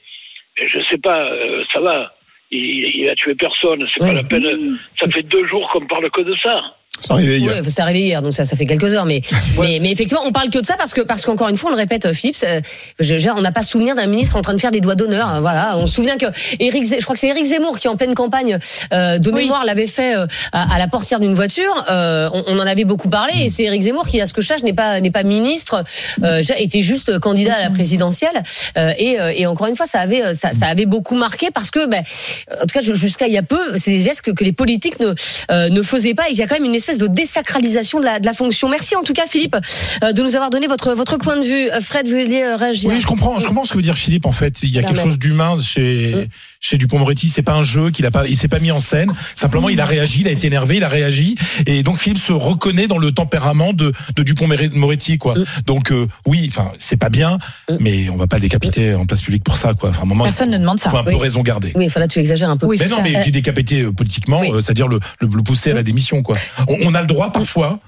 Je 0.55 0.81
sais 0.89 0.97
pas. 0.97 1.31
euh, 1.31 1.63
ça 1.73 1.79
va. 1.79 2.13
Il, 2.51 2.95
il 2.95 3.09
a 3.09 3.15
tué 3.15 3.33
personne. 3.35 3.87
C'est 3.93 4.05
pas 4.05 4.13
la 4.13 4.23
peine. 4.23 4.77
Ça 4.99 5.07
fait 5.09 5.23
deux 5.23 5.45
jours 5.47 5.69
qu'on 5.71 5.85
parle 5.87 6.09
que 6.11 6.21
de 6.21 6.35
ça. 6.35 6.75
Ça 7.01 7.15
arrivait 7.15 7.39
hier. 7.39 7.51
Oui, 7.63 7.69
c'est 7.69 7.81
arrivé 7.81 8.01
hier, 8.01 8.21
donc 8.21 8.33
ça, 8.33 8.45
ça 8.45 8.55
fait 8.55 8.65
quelques 8.65 8.93
heures. 8.93 9.05
Mais, 9.05 9.21
Ouais. 9.57 9.67
mais, 9.67 9.79
mais 9.81 9.91
effectivement, 9.91 10.23
on 10.25 10.31
parle 10.31 10.49
que 10.49 10.59
de 10.59 10.65
ça 10.65 10.75
parce 10.77 10.93
que, 10.93 11.01
parce 11.01 11.25
qu'encore 11.25 11.49
une 11.49 11.57
fois, 11.57 11.69
on 11.71 11.73
le 11.73 11.79
répète, 11.79 12.05
euh, 12.05 12.13
Philippe, 12.13 12.35
c'est- 12.35 12.61
je, 12.99 13.17
je- 13.17 13.29
on 13.29 13.41
n'a 13.41 13.51
pas 13.51 13.63
souvenir 13.63 13.95
d'un 13.95 14.07
ministre 14.07 14.35
en 14.37 14.41
train 14.41 14.53
de 14.53 14.61
faire 14.61 14.71
des 14.71 14.81
doigts 14.81 14.95
d'honneur. 14.95 15.27
hein, 15.27 15.41
Voilà, 15.41 15.77
on 15.77 15.87
se 15.87 15.95
souvient 15.95 16.17
que 16.17 16.27
Éric, 16.59 16.83
Zé- 16.85 16.97
je 16.99 17.03
crois 17.03 17.15
que 17.15 17.19
c'est 17.19 17.27
Éric 17.27 17.45
Zemmour 17.45 17.79
qui, 17.79 17.87
en 17.87 17.95
pleine 17.97 18.13
campagne 18.13 18.59
euh, 18.93 19.17
de 19.17 19.29
Oui. 19.31 19.43
mémoire, 19.43 19.65
l'avait 19.65 19.87
fait 19.87 20.15
euh, 20.15 20.25
à, 20.51 20.75
à 20.75 20.79
la 20.79 20.87
portière 20.87 21.19
d'une 21.19 21.33
voiture. 21.33 21.73
Euh, 21.89 22.29
on, 22.33 22.43
on 22.47 22.59
en 22.59 22.67
avait 22.67 22.85
beaucoup 22.85 23.09
parlé, 23.09 23.33
et 23.45 23.49
c'est 23.49 23.63
Éric 23.63 23.81
Zemmour 23.81 24.07
qui, 24.07 24.21
à 24.21 24.25
ce 24.27 24.33
que 24.33 24.41
je 24.41 24.47
sache, 24.47 24.63
n'est 24.63 24.73
pas 24.73 24.99
n'est 25.01 25.11
pas 25.11 25.23
ministre, 25.23 25.83
euh, 26.23 26.41
était 26.57 26.81
juste 26.81 27.19
candidat 27.19 27.55
à 27.55 27.61
la 27.61 27.69
présidentielle. 27.69 28.43
Euh, 28.77 28.91
et, 28.97 29.19
euh, 29.19 29.33
et 29.35 29.45
encore 29.47 29.67
une 29.67 29.75
fois, 29.75 29.85
ça 29.85 29.99
avait 29.99 30.23
euh, 30.23 30.33
ça, 30.33 30.51
ça 30.57 30.67
avait 30.67 30.85
beaucoup 30.85 31.15
marqué 31.15 31.47
parce 31.53 31.71
que, 31.71 31.87
ben, 31.87 32.03
en 32.51 32.61
tout 32.61 32.73
cas, 32.73 32.81
jusqu'à 32.81 33.27
il 33.27 33.33
y 33.33 33.37
a 33.37 33.43
peu, 33.43 33.77
c'est 33.77 33.91
des 33.91 34.01
gestes 34.01 34.21
que, 34.21 34.31
que 34.31 34.43
les 34.43 34.51
politiques 34.53 34.99
ne 34.99 35.13
euh, 35.51 35.69
ne 35.69 35.81
faisaient 35.81 36.13
pas 36.13 36.25
et 36.25 36.29
qu'il 36.29 36.39
y 36.39 36.43
a 36.43 36.47
quand 36.47 36.55
même 36.55 36.65
une 36.65 36.75
espèce 36.75 36.90
de 36.97 37.07
désacralisation 37.07 37.99
de 37.99 38.05
la, 38.05 38.19
de 38.19 38.25
la 38.25 38.33
fonction. 38.33 38.69
Merci 38.69 38.95
en 38.95 39.03
tout 39.03 39.13
cas 39.13 39.25
Philippe 39.27 39.55
euh, 40.03 40.11
de 40.13 40.21
nous 40.21 40.35
avoir 40.35 40.49
donné 40.49 40.67
votre 40.67 40.93
votre 40.93 41.17
point 41.17 41.37
de 41.37 41.43
vue. 41.43 41.69
Euh, 41.71 41.79
Fred, 41.81 42.07
vous 42.07 42.15
vouliez 42.17 42.43
euh, 42.43 42.55
réagir 42.55 42.89
Oui, 42.89 42.99
je 42.99 43.07
comprends, 43.07 43.39
je 43.39 43.47
comprends 43.47 43.65
ce 43.65 43.71
que 43.71 43.77
veut 43.77 43.81
dire 43.83 43.97
Philippe. 43.97 44.25
En 44.25 44.31
fait, 44.31 44.59
il 44.63 44.69
y 44.69 44.79
a 44.79 44.83
quelque 44.83 44.99
chose 44.99 45.19
d'humain 45.19 45.57
chez 45.61 46.11
Mm. 46.15 46.25
chez 46.59 46.77
Dupont-Moretti. 46.77 47.29
C'est 47.29 47.41
pas 47.41 47.53
un 47.55 47.63
jeu 47.63 47.89
qu'il 47.91 48.05
a 48.05 48.11
pas, 48.11 48.27
il 48.27 48.35
s'est 48.37 48.47
pas 48.47 48.59
mis 48.59 48.71
en 48.71 48.79
scène. 48.79 49.11
Simplement, 49.35 49.69
il 49.69 49.79
a 49.81 49.85
réagi, 49.85 50.21
il 50.21 50.27
a 50.27 50.31
été 50.31 50.47
énervé, 50.47 50.77
il 50.77 50.83
a 50.83 50.89
réagi, 50.89 51.35
et 51.65 51.83
donc 51.83 51.97
Philippe 51.97 52.19
se 52.19 52.33
reconnaît 52.33 52.87
dans 52.87 52.97
le 52.97 53.11
tempérament 53.11 53.73
de 53.73 53.93
de 54.15 54.23
Dupont-Moretti, 54.23 55.17
quoi. 55.17 55.35
Mm. 55.35 55.43
Donc 55.65 55.91
euh, 55.91 56.07
oui, 56.25 56.47
enfin, 56.51 56.71
c'est 56.77 56.97
pas 56.97 57.09
bien, 57.09 57.37
Mm. 57.69 57.75
mais 57.79 58.09
on 58.09 58.15
va 58.17 58.27
pas 58.27 58.39
décapiter 58.39 58.93
en 58.95 59.05
place 59.05 59.21
publique 59.21 59.43
pour 59.43 59.57
ça, 59.57 59.73
quoi. 59.73 59.89
Enfin, 59.89 60.01
à 60.01 60.03
un 60.03 60.07
moment, 60.07 60.23
personne 60.25 60.49
il 60.49 60.53
ne 60.53 60.57
demande 60.59 60.79
ça 60.79 60.89
faut 60.89 60.97
un 60.97 61.03
peu 61.03 61.11
Oui. 61.13 61.19
raison 61.19 61.41
garder. 61.41 61.71
Oui, 61.75 61.85
enfin 61.87 61.99
là 61.99 62.07
tu 62.07 62.19
exagères 62.19 62.49
un 62.49 62.57
peu. 62.57 62.65
Oui, 62.67 62.77
Mais 62.79 62.87
non, 62.87 62.97
ça. 62.97 63.01
mais 63.03 63.15
euh, 63.15 63.91
politiquement, 63.91 64.41
oui. 64.41 64.51
euh, 64.51 64.59
c'est-à-dire 64.61 64.87
le, 64.87 64.99
le, 65.19 65.27
le 65.33 65.43
pousser 65.43 65.71
à 65.71 65.73
la 65.73 65.83
démission, 65.83 66.21
quoi. 66.23 66.35
On, 66.83 66.93
a 66.93 67.01
le 67.01 67.07
droit 67.07 67.31
parfois 67.31 67.79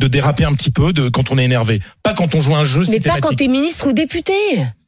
de 0.00 0.08
déraper 0.08 0.44
un 0.44 0.54
petit 0.54 0.70
peu 0.70 0.92
de 0.92 1.08
quand 1.08 1.30
on 1.30 1.38
est 1.38 1.44
énervé, 1.44 1.80
pas 2.02 2.14
quand 2.14 2.34
on 2.34 2.40
joue 2.40 2.54
un 2.54 2.64
jeu 2.64 2.82
mais 2.88 3.00
pas 3.00 3.20
quand 3.20 3.34
t'es 3.34 3.48
ministre 3.48 3.88
ou 3.88 3.92
député. 3.92 4.32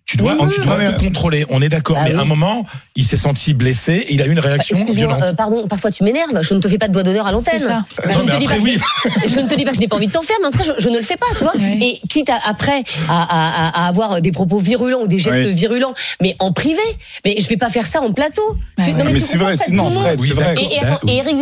Tu 0.07 0.19
dois, 0.19 0.37
Oui, 0.38 0.49
tu 0.55 0.61
dois 0.61 0.77
Non, 0.77 0.93
te 0.93 1.03
contrôler, 1.03 1.47
on 1.49 1.62
est 1.62 1.71
d'accord. 1.71 1.97
Bah 1.97 2.03
mais 2.05 2.12
oui. 2.12 2.19
à 2.19 2.23
un 2.23 2.27
moment, 2.27 2.62
il 2.95 3.05
s'est 3.05 3.17
senti 3.17 3.55
blessé 3.55 3.95
et 3.95 4.12
il 4.14 4.21
a 4.21 4.27
eu 4.27 4.33
une 4.33 4.38
réaction 4.38 4.77
Bah, 4.77 4.83
excuse-moi, 4.83 5.14
violente. 5.14 5.31
euh, 5.31 5.35
pardon, 5.35 5.67
parfois 5.67 5.90
tu 5.90 6.05
m'énerves. 6.05 6.43
Je 6.43 6.53
ne 6.53 6.61
te 6.61 6.69
fais 6.69 6.77
pas 6.77 6.88
de 6.88 6.93
doigt 6.93 7.03
d'honneur 7.03 7.27
à 7.27 7.33
l'antenne. 7.33 7.59
C'est 7.59 7.67
ça. 7.67 7.85
Je, 8.11 8.21
ne 8.21 8.31
te 8.31 8.37
dis 8.38 8.45
pas 8.47 8.57
que 8.57 8.62
oui. 8.62 8.79
je, 9.23 9.29
je 9.29 9.40
ne 9.40 9.49
te 9.49 9.55
dis 9.55 9.64
pas 9.64 9.71
que 9.71 9.77
je 9.77 9.81
n'ai 9.81 9.88
pas 9.88 9.97
envie 9.97 10.07
de 10.09 10.12
t'en 10.12 10.21
faire, 10.21 10.37
mais 10.43 10.49
en 10.49 10.51
tout 10.51 10.59
cas, 10.59 10.64
je, 10.64 10.73
je 10.83 10.88
ne 10.90 10.99
le 10.99 11.03
fais 11.03 11.17
pas, 11.17 11.25
tu 11.37 11.43
vois. 11.43 11.53
Oui. 11.57 12.01
Et 12.03 12.07
quitte 12.09 12.29
à, 12.29 12.38
après 12.45 12.83
à, 13.09 13.23
à- 13.23 13.69
à- 13.69 13.85
à 13.85 13.88
avoir 13.88 14.21
des 14.21 14.31
propos 14.31 14.59
virulents 14.59 15.01
ou 15.01 15.09
des 15.09 15.19
gestes 15.19 15.38
Oui. 15.47 15.55
virulents, 15.55 15.95
mais 16.21 16.37
en 16.38 16.53
privé. 16.53 16.83
Mais 17.25 17.37
je 17.40 17.49
vais 17.49 17.57
pas 17.57 17.71
faire 17.71 17.87
ça 17.87 18.03
en 18.03 18.12
plateau. 18.12 18.43
Bah 18.77 18.85
Tu- 18.85 18.93
non, 18.93 19.05
Mais 19.07 19.19
c'est 19.19 19.38
vrai, 19.38 19.57
c'est 19.57 19.71
non, 19.73 19.88
le 19.88 19.95
c'est 20.23 20.35
vrai. 20.35 20.55
Et, 20.61 21.14
Eric 21.17 21.37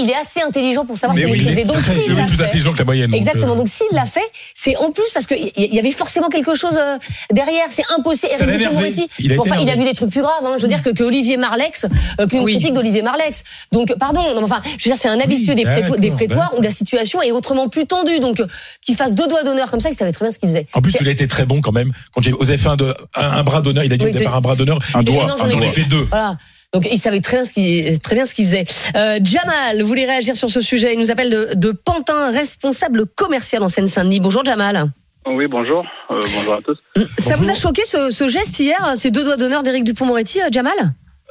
il 0.00 0.10
est 0.10 0.14
assez 0.16 0.40
intelligent 0.40 0.86
pour 0.86 0.96
savoir 0.96 1.14
Mais 1.14 1.22
se 1.24 1.26
oui, 1.26 1.38
il 1.40 1.44
maîtriser. 1.44 1.60
est 1.60 1.64
Donc, 1.66 1.76
Il 2.18 2.26
plus 2.26 2.42
intelligent 2.42 2.72
que 2.72 2.78
la 2.78 2.84
moyenne. 2.86 3.12
Exactement. 3.12 3.52
euh, 3.52 3.56
Donc 3.56 3.68
s'il 3.68 3.86
l'a 3.92 4.06
fait, 4.06 4.20
c'est 4.54 4.76
en 4.76 4.92
plus 4.92 5.10
parce 5.12 5.26
que 5.26 5.34
il 5.34 5.74
y 5.74 5.78
avait 5.78 5.90
forcément 5.90 6.30
quelque 6.30 6.54
chose 6.54 6.78
euh, 6.80 6.96
derrière. 7.32 7.66
C'est 7.70 7.82
impossible. 7.98 8.32
Ça 8.36 8.46
l'a 8.46 8.52
Eric 8.54 8.66
énervé. 8.68 8.90
Dupond-Moretti, 8.90 9.08
Il 9.18 9.32
a 9.32 9.36
bon, 9.36 9.42
été 9.44 9.50
enfin, 9.52 9.60
il 9.60 9.68
a 9.68 9.72
énervé. 9.72 9.82
vu 9.82 9.88
des 9.88 9.94
trucs 9.94 10.10
plus 10.10 10.22
graves. 10.22 10.44
Hein. 10.44 10.54
Je 10.56 10.62
veux 10.62 10.68
dire 10.68 10.82
que, 10.82 10.90
que 10.90 11.02
Olivier 11.04 11.36
Marlex, 11.36 11.86
euh, 12.20 12.26
qu'une 12.26 12.40
Oui. 12.40 12.54
critique 12.54 12.72
d'Olivier 12.72 13.02
Marlex. 13.02 13.44
Donc 13.72 13.94
pardon. 13.98 14.20
non, 14.34 14.42
enfin, 14.42 14.60
je 14.64 14.72
veux 14.88 14.94
dire, 14.94 14.96
c'est 14.96 15.08
un 15.08 15.20
habitué 15.20 15.54
des, 15.54 15.64
d'accord, 15.64 15.96
prépo- 15.96 16.00
des 16.00 16.10
prétoires 16.10 16.52
où 16.56 16.62
la 16.62 16.70
situation 16.70 17.20
est 17.22 17.30
autrement 17.32 17.68
plus 17.68 17.86
tendue. 17.86 18.18
Donc 18.20 18.40
euh, 18.40 18.46
qu'il 18.82 18.96
fasse 18.96 19.14
deux 19.14 19.26
doigts 19.28 19.42
d'honneur 19.44 19.70
comme 19.70 19.80
ça, 19.80 19.90
il 19.90 19.94
savait 19.96 20.12
très 20.12 20.24
bien 20.24 20.32
ce 20.32 20.38
qu'il 20.38 20.48
faisait. 20.48 20.66
En 20.74 20.80
plus, 20.80 20.94
il 21.00 21.08
a 21.08 21.10
été 21.10 21.26
très 21.28 21.44
bon 21.46 21.60
quand 21.60 21.72
même. 21.72 21.92
Quand 22.14 22.22
j'ai 22.22 22.32
osé 22.32 22.56
faire 22.56 22.72
un, 22.72 22.76
de- 22.76 22.94
un, 23.14 23.22
un 23.28 23.42
bras 23.42 23.60
d'honneur, 23.62 23.84
il 23.84 23.92
a 23.92 23.96
dit 23.96 24.04
Oui, 24.04 24.10
au 24.12 24.14
départ 24.14 24.36
un 24.36 24.40
bras 24.40 24.56
d'honneur. 24.56 24.78
Un 24.94 25.02
doigt, 25.02 25.26
non, 25.26 25.36
j'en 25.38 25.58
un 25.58 25.62
ai 25.62 25.70
fait- 25.70 25.84
deux. 25.84 26.06
Voilà. 26.10 26.36
Donc 26.74 26.86
il 26.92 26.98
savait 26.98 27.20
très 27.20 27.38
bien 27.38 27.44
ce 27.46 27.52
qu'il 27.54 27.98
très 28.00 28.14
bien 28.14 28.26
ce 28.26 28.34
qu'il 28.34 28.44
faisait. 28.44 28.66
Euh, 28.94 29.18
Jamal, 29.24 29.80
vous 29.80 29.88
voulez 29.88 30.04
réagir 30.04 30.36
sur 30.36 30.50
ce 30.50 30.60
sujet 30.60 30.92
Il 30.92 30.98
nous 31.00 31.10
appelle 31.10 31.30
de, 31.30 31.50
de 31.54 31.70
Pantin, 31.72 32.30
responsable 32.30 33.06
commercial 33.06 33.62
en 33.62 33.68
Seine-Saint-Denis. 33.68 34.20
Bonjour 34.20 34.44
Jamal. 34.44 34.90
Oui, 35.26 35.46
bonjour. 35.46 35.84
Euh, 36.10 36.14
bonjour 36.20 36.54
à 36.54 36.62
tous. 36.62 36.78
Ça 37.18 37.34
Bonjour. 37.34 37.44
vous 37.44 37.50
a 37.50 37.54
choqué 37.54 37.82
ce, 37.84 38.08
ce 38.10 38.28
geste 38.28 38.58
hier, 38.60 38.78
ces 38.96 39.10
deux 39.10 39.24
doigts 39.24 39.36
d'honneur 39.36 39.62
d'Éric 39.62 39.84
Dupond-Moretti, 39.84 40.40
euh, 40.40 40.46
Jamal? 40.50 40.74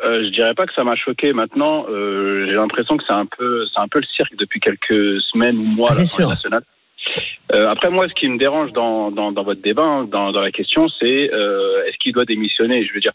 Euh, 0.05 0.23
je 0.25 0.29
dirais 0.29 0.53
pas 0.53 0.67
que 0.67 0.73
ça 0.75 0.83
m'a 0.83 0.95
choqué. 0.95 1.33
Maintenant, 1.33 1.85
euh, 1.89 2.45
j'ai 2.47 2.53
l'impression 2.53 2.95
que 2.97 3.03
c'est 3.07 3.13
un 3.13 3.25
peu, 3.25 3.65
c'est 3.73 3.79
un 3.79 3.87
peu 3.87 3.99
le 3.99 4.05
cirque 4.15 4.35
depuis 4.37 4.59
quelques 4.59 5.19
semaines 5.31 5.57
ou 5.57 5.63
mois 5.63 5.87
Ah, 5.89 5.93
c'est 5.93 6.03
sûr. 6.03 6.29
nationale. 6.29 6.61
Euh, 7.53 7.69
après, 7.69 7.89
moi, 7.89 8.07
ce 8.07 8.13
qui 8.13 8.29
me 8.29 8.37
dérange 8.37 8.71
dans, 8.73 9.09
dans, 9.09 9.31
dans 9.31 9.43
votre 9.43 9.61
débat, 9.61 9.83
hein, 9.83 10.03
dans, 10.03 10.31
dans 10.31 10.41
la 10.41 10.51
question, 10.51 10.87
c'est 10.99 11.33
euh, 11.33 11.83
est-ce 11.87 11.97
qu'il 11.97 12.13
doit 12.13 12.25
démissionner? 12.25 12.85
Je 12.85 12.93
veux 12.93 12.99
dire, 12.99 13.13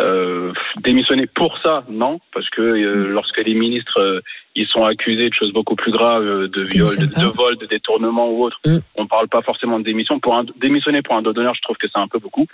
Euh, 0.00 0.52
démissionner 0.82 1.26
pour 1.26 1.58
ça, 1.58 1.84
non, 1.90 2.18
parce 2.32 2.48
que 2.48 2.62
euh, 2.62 3.08
lorsque 3.10 3.36
les 3.44 3.52
ministres 3.52 4.00
euh, 4.00 4.20
ils 4.54 4.66
sont 4.66 4.84
accusés 4.86 5.28
de 5.28 5.34
choses 5.34 5.52
beaucoup 5.52 5.76
plus 5.76 5.92
graves, 5.92 6.24
de 6.24 6.62
viol, 6.70 6.88
de, 6.96 7.04
de 7.04 7.26
vol, 7.26 7.58
de 7.58 7.66
détournement 7.66 8.30
ou 8.30 8.44
autre, 8.44 8.58
Mm. 8.64 8.78
on 8.96 9.06
parle 9.06 9.28
pas 9.28 9.42
forcément 9.42 9.78
de 9.78 9.84
démission. 9.84 10.18
Pour 10.18 10.34
un, 10.34 10.44
démissionner 10.60 11.02
pour 11.02 11.14
un 11.14 11.20
dos 11.20 11.34
d'honneur, 11.34 11.54
je 11.54 11.60
trouve 11.60 11.76
que 11.76 11.88
c'est 11.92 11.98
un 11.98 12.08
peu 12.08 12.18
beaucoup. 12.18 12.46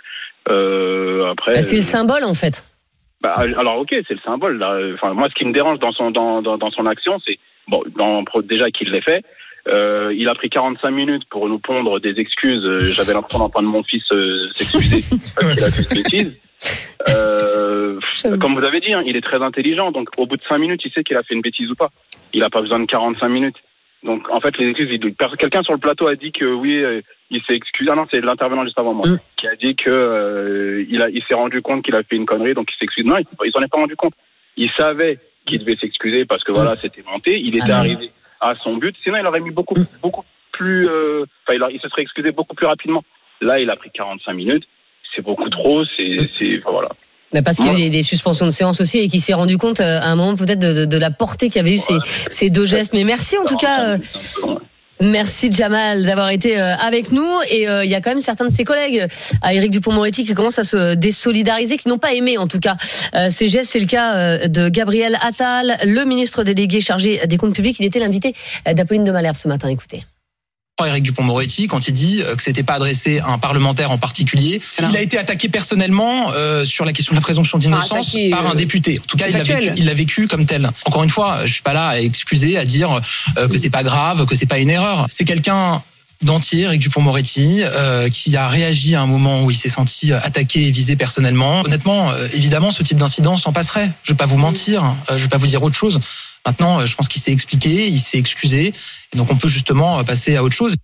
Après, 0.47 1.53
Bah, 1.53 1.61
c'est 1.61 1.77
le 1.77 1.81
symbole 1.81 2.25
en 2.25 2.33
fait. 2.33 2.65
bah, 3.21 3.35
alors 3.37 3.79
ok, 3.79 3.89
c'est 4.07 4.15
le 4.15 4.19
symbole. 4.25 4.57
Là. 4.57 4.77
Enfin, 4.95 5.13
moi, 5.13 5.29
ce 5.29 5.35
qui 5.35 5.45
me 5.45 5.53
dérange 5.53 5.79
dans 5.79 5.93
son 5.93 6.11
dans, 6.11 6.41
dans, 6.41 6.57
dans 6.57 6.71
son 6.71 6.85
action, 6.87 7.19
c'est 7.25 7.37
bon, 7.69 7.83
dans, 7.95 8.23
déjà 8.43 8.69
qu'il 8.71 8.91
l'ait 8.91 9.01
fait. 9.01 9.23
Euh, 9.67 10.13
il 10.15 10.27
a 10.27 10.35
pris 10.35 10.49
45 10.49 10.89
minutes 10.89 11.23
pour 11.29 11.47
nous 11.47 11.59
pondre 11.59 11.99
des 12.01 12.19
excuses. 12.19 12.63
J'avais 12.95 13.13
l'impression 13.13 13.39
d'entendre 13.39 13.67
mon 13.69 13.83
fils 13.83 14.03
euh, 14.11 14.47
s'excuser 14.51 15.03
parce 15.35 15.53
qu'il 15.53 15.63
a 15.63 15.69
fait 15.69 15.95
une 15.95 16.01
bêtise. 16.03 16.37
Euh, 17.09 17.99
comme 18.39 18.53
vous 18.59 18.65
avez 18.65 18.79
dit, 18.81 18.93
hein, 18.93 19.03
il 19.05 19.15
est 19.15 19.21
très 19.21 19.41
intelligent. 19.41 19.91
Donc, 19.91 20.09
au 20.17 20.25
bout 20.25 20.37
de 20.37 20.43
5 20.47 20.57
minutes, 20.57 20.81
il 20.85 20.91
sait 20.91 21.03
qu'il 21.03 21.15
a 21.17 21.23
fait 21.23 21.33
une 21.33 21.41
bêtise 21.41 21.69
ou 21.71 21.75
pas. 21.75 21.89
Il 22.33 22.41
n'a 22.41 22.49
pas 22.49 22.61
besoin 22.61 22.79
de 22.79 22.85
45 22.85 23.27
minutes. 23.29 23.55
Donc, 24.03 24.29
en 24.29 24.39
fait, 24.39 24.57
les 24.57 24.69
excuses, 24.69 24.89
il- 24.91 25.15
quelqu'un 25.37 25.61
sur 25.63 25.73
le 25.73 25.79
plateau 25.79 26.07
a 26.07 26.15
dit 26.15 26.31
que 26.31 26.45
oui, 26.45 26.77
euh, 26.81 27.01
il 27.29 27.41
s'est 27.43 27.55
excusé. 27.55 27.89
Ah 27.91 27.95
non, 27.95 28.05
c'est 28.09 28.21
l'intervenant 28.21 28.63
juste 28.63 28.79
avant 28.79 28.93
moi 28.93 29.07
Mm. 29.07 29.17
qui 29.35 29.47
a 29.47 29.55
dit 29.55 29.75
que 29.75 29.89
euh, 29.89 30.85
il 30.89 31.01
a, 31.01 31.09
il 31.09 31.21
s'est 31.23 31.33
rendu 31.33 31.61
compte 31.61 31.83
qu'il 31.83 31.95
a 31.95 32.03
fait 32.03 32.15
une 32.15 32.25
connerie, 32.25 32.53
donc 32.53 32.69
il 32.73 32.77
s'excuse. 32.77 33.05
Non, 33.05 33.17
il, 33.17 33.51
s'en 33.51 33.61
est 33.61 33.67
pas 33.67 33.77
rendu 33.77 33.95
compte. 33.97 34.13
Il 34.55 34.69
savait 34.71 35.19
qu'il 35.45 35.59
devait 35.59 35.75
s'excuser 35.75 36.25
parce 36.25 36.43
que 36.43 36.51
voilà, 36.53 36.75
c'était 36.81 37.03
monté. 37.09 37.39
Il 37.39 37.55
était 37.55 37.71
Ah, 37.71 37.79
arrivé 37.79 38.09
à 38.39 38.55
son 38.55 38.77
but. 38.77 38.95
Sinon, 39.03 39.17
il 39.19 39.25
aurait 39.27 39.41
mis 39.41 39.51
beaucoup, 39.51 39.75
beaucoup 40.01 40.23
plus. 40.53 40.87
euh, 40.87 41.25
Enfin, 41.43 41.55
il, 41.55 41.63
a- 41.63 41.71
il 41.71 41.79
se 41.81 41.89
serait 41.89 42.01
excusé 42.03 42.31
beaucoup 42.31 42.55
plus 42.55 42.67
rapidement. 42.67 43.03
Là, 43.41 43.59
il 43.59 43.69
a 43.69 43.75
pris 43.75 43.89
45 43.91 44.33
minutes. 44.33 44.65
C'est 45.15 45.23
beaucoup 45.23 45.49
trop. 45.49 45.83
C'est, 45.97 46.17
c'est, 46.37 46.59
enfin, 46.61 46.71
voilà. 46.71 46.89
Bah, 47.31 47.41
parce 47.43 47.57
qu'il 47.57 47.65
y 47.67 47.83
a 47.83 47.87
eu 47.87 47.89
des, 47.91 48.01
suspensions 48.01 48.45
de 48.47 48.51
séance 48.51 48.81
aussi 48.81 48.97
et 48.99 49.07
qu'il 49.07 49.21
s'est 49.21 49.33
rendu 49.35 49.57
compte 49.57 49.81
euh, 49.81 49.99
à 49.99 50.07
un 50.07 50.15
moment 50.15 50.35
peut-être 50.35 50.57
de, 50.59 50.73
de- 50.73 50.85
de 50.85 50.97
la 50.97 51.11
portée 51.11 51.49
qu'avaient 51.49 51.73
eu 51.73 51.77
ces, 51.77 51.93
ces 52.31 52.49
deux 52.49 52.65
gestes. 52.65 52.93
Mais 52.93 53.03
merci 53.03 53.37
en 53.37 53.45
tout 53.45 53.55
cas. 53.57 53.81
euh, 53.89 53.97
45 53.97 53.99
minutes, 53.99 54.07
c'est 54.11 54.39
un 54.39 54.41
peu 54.41 54.47
long, 54.47 54.53
ouais. 54.55 54.61
Merci 55.01 55.49
Jamal 55.51 56.05
d'avoir 56.05 56.29
été 56.29 56.59
euh, 56.59 56.75
avec 56.75 57.11
nous 57.13 57.25
et 57.49 57.69
euh, 57.69 57.85
il 57.85 57.89
y 57.89 57.95
a 57.95 58.01
quand 58.01 58.09
même 58.09 58.19
certains 58.19 58.45
de 58.47 58.51
ses 58.51 58.65
collègues 58.65 59.07
à 59.41 59.53
Éric 59.53 59.71
Dupont-Moretti 59.71 60.25
qui 60.25 60.33
commencent 60.33 60.59
à 60.59 60.65
se 60.65 60.95
désolidariser, 60.95 61.77
qui 61.77 61.87
n'ont 61.87 61.99
pas 61.99 62.13
aimé 62.13 62.37
en 62.37 62.47
tout 62.47 62.59
cas 62.59 62.75
euh, 63.13 63.27
ces 63.29 63.47
gestes. 63.47 63.71
C'est 63.71 63.79
le 63.79 63.85
cas 63.85 64.47
de 64.49 64.67
Gabriel 64.67 65.15
Attal, 65.21 65.77
le 65.85 66.03
ministre 66.05 66.43
délégué 66.43 66.81
chargé 66.81 67.25
des 67.27 67.37
comptes 67.37 67.55
publics. 67.55 67.77
Il 67.79 67.85
était 67.85 67.99
l'invité 67.99 68.33
d'Apolline 68.65 69.05
de 69.05 69.11
Malherbe 69.11 69.37
ce 69.37 69.47
matin. 69.47 69.69
Écoutez. 69.69 70.03
Eric 70.87 71.03
Dupont-Moretti 71.03 71.67
quand 71.67 71.87
il 71.87 71.93
dit 71.93 72.21
euh, 72.21 72.35
que 72.35 72.43
c'était 72.43 72.63
pas 72.63 72.73
adressé 72.73 73.19
à 73.19 73.27
un 73.27 73.37
parlementaire 73.37 73.91
en 73.91 73.97
particulier. 73.97 74.61
Il 74.89 74.95
a 74.95 75.01
été 75.01 75.17
attaqué 75.17 75.49
personnellement 75.49 76.31
euh, 76.33 76.65
sur 76.65 76.85
la 76.85 76.93
question 76.93 77.13
de 77.13 77.17
la 77.17 77.21
présomption 77.21 77.57
d'innocence 77.57 78.15
par 78.31 78.47
un 78.47 78.51
euh, 78.51 78.55
député. 78.55 78.99
En 78.99 79.05
tout 79.07 79.17
cas, 79.17 79.27
il 79.27 79.33
l'a 79.33 79.43
vécu, 79.43 79.71
il 79.77 79.85
l'a 79.85 79.93
vécu 79.93 80.27
comme 80.27 80.45
tel. 80.45 80.69
Encore 80.85 81.03
une 81.03 81.09
fois, 81.09 81.45
je 81.45 81.53
suis 81.53 81.61
pas 81.61 81.73
là 81.73 81.87
à 81.87 81.99
excuser, 81.99 82.57
à 82.57 82.65
dire 82.65 83.01
euh, 83.37 83.47
que 83.47 83.57
c'est 83.57 83.69
pas 83.69 83.83
grave, 83.83 84.25
que 84.25 84.35
c'est 84.35 84.45
pas 84.45 84.59
une 84.59 84.69
erreur. 84.69 85.07
C'est 85.09 85.25
quelqu'un 85.25 85.81
d'entier, 86.21 86.61
Eric 86.63 86.81
Dupont-Moretti, 86.81 87.61
euh, 87.63 88.09
qui 88.09 88.35
a 88.35 88.47
réagi 88.47 88.95
à 88.95 89.01
un 89.01 89.05
moment 89.05 89.43
où 89.43 89.51
il 89.51 89.57
s'est 89.57 89.69
senti 89.69 90.11
attaqué 90.11 90.67
et 90.67 90.71
visé 90.71 90.95
personnellement. 90.95 91.61
Honnêtement, 91.61 92.11
euh, 92.11 92.27
évidemment, 92.33 92.71
ce 92.71 92.83
type 92.83 92.97
d'incident 92.97 93.37
s'en 93.37 93.53
passerait. 93.53 93.91
Je 94.03 94.11
vais 94.11 94.17
pas 94.17 94.25
vous 94.25 94.37
mentir, 94.37 94.83
euh, 94.83 95.17
je 95.17 95.23
vais 95.23 95.29
pas 95.29 95.37
vous 95.37 95.47
dire 95.47 95.63
autre 95.63 95.75
chose. 95.75 95.99
Maintenant, 96.45 96.79
euh, 96.79 96.85
je 96.85 96.95
pense 96.95 97.07
qu'il 97.07 97.21
s'est 97.21 97.31
expliqué, 97.31 97.87
il 97.87 97.99
s'est 97.99 98.17
excusé, 98.17 98.73
et 99.13 99.17
donc 99.17 99.31
on 99.31 99.35
peut 99.35 99.49
justement 99.49 99.99
euh, 99.99 100.03
passer 100.03 100.35
à 100.35 100.43
autre 100.43 100.55
chose. 100.55 100.75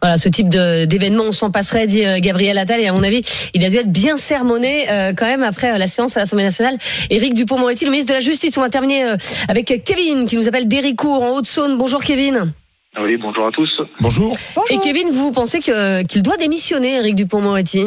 Voilà, 0.00 0.18
ce 0.18 0.28
type 0.28 0.48
d'événement, 0.48 1.24
on 1.24 1.32
s'en 1.32 1.50
passerait, 1.50 1.88
dit 1.88 2.04
euh, 2.04 2.20
Gabriel 2.20 2.58
Attal. 2.58 2.80
Et 2.80 2.86
à 2.86 2.92
mon 2.92 3.02
avis, 3.02 3.22
il 3.54 3.64
a 3.64 3.70
dû 3.70 3.76
être 3.76 3.90
bien 3.90 4.16
sermonné 4.16 4.88
euh, 4.88 5.12
quand 5.16 5.26
même 5.26 5.42
après 5.42 5.72
euh, 5.72 5.78
la 5.78 5.88
séance 5.88 6.16
à 6.16 6.20
l'Assemblée 6.20 6.44
nationale. 6.44 6.78
Éric 7.10 7.34
Dupont-Moretti, 7.34 7.84
le 7.84 7.90
ministre 7.90 8.10
de 8.10 8.14
la 8.14 8.20
Justice. 8.20 8.56
On 8.56 8.60
va 8.60 8.70
terminer 8.70 9.04
euh, 9.04 9.16
avec 9.48 9.82
Kevin 9.84 10.26
qui 10.26 10.36
nous 10.36 10.46
appelle 10.46 10.68
d'Héricourt 10.68 11.22
en 11.22 11.30
Haute-Saône. 11.30 11.76
Bonjour 11.76 12.04
Kevin. 12.04 12.52
Oui, 13.00 13.16
bonjour 13.16 13.46
à 13.46 13.50
tous. 13.50 13.70
Bonjour. 14.00 14.32
Et 14.70 14.78
Kevin, 14.78 15.10
vous 15.10 15.32
pensez 15.32 15.58
qu'il 15.58 16.22
doit 16.22 16.36
démissionner, 16.36 16.96
Éric 16.98 17.16
Dupont-Moretti? 17.16 17.86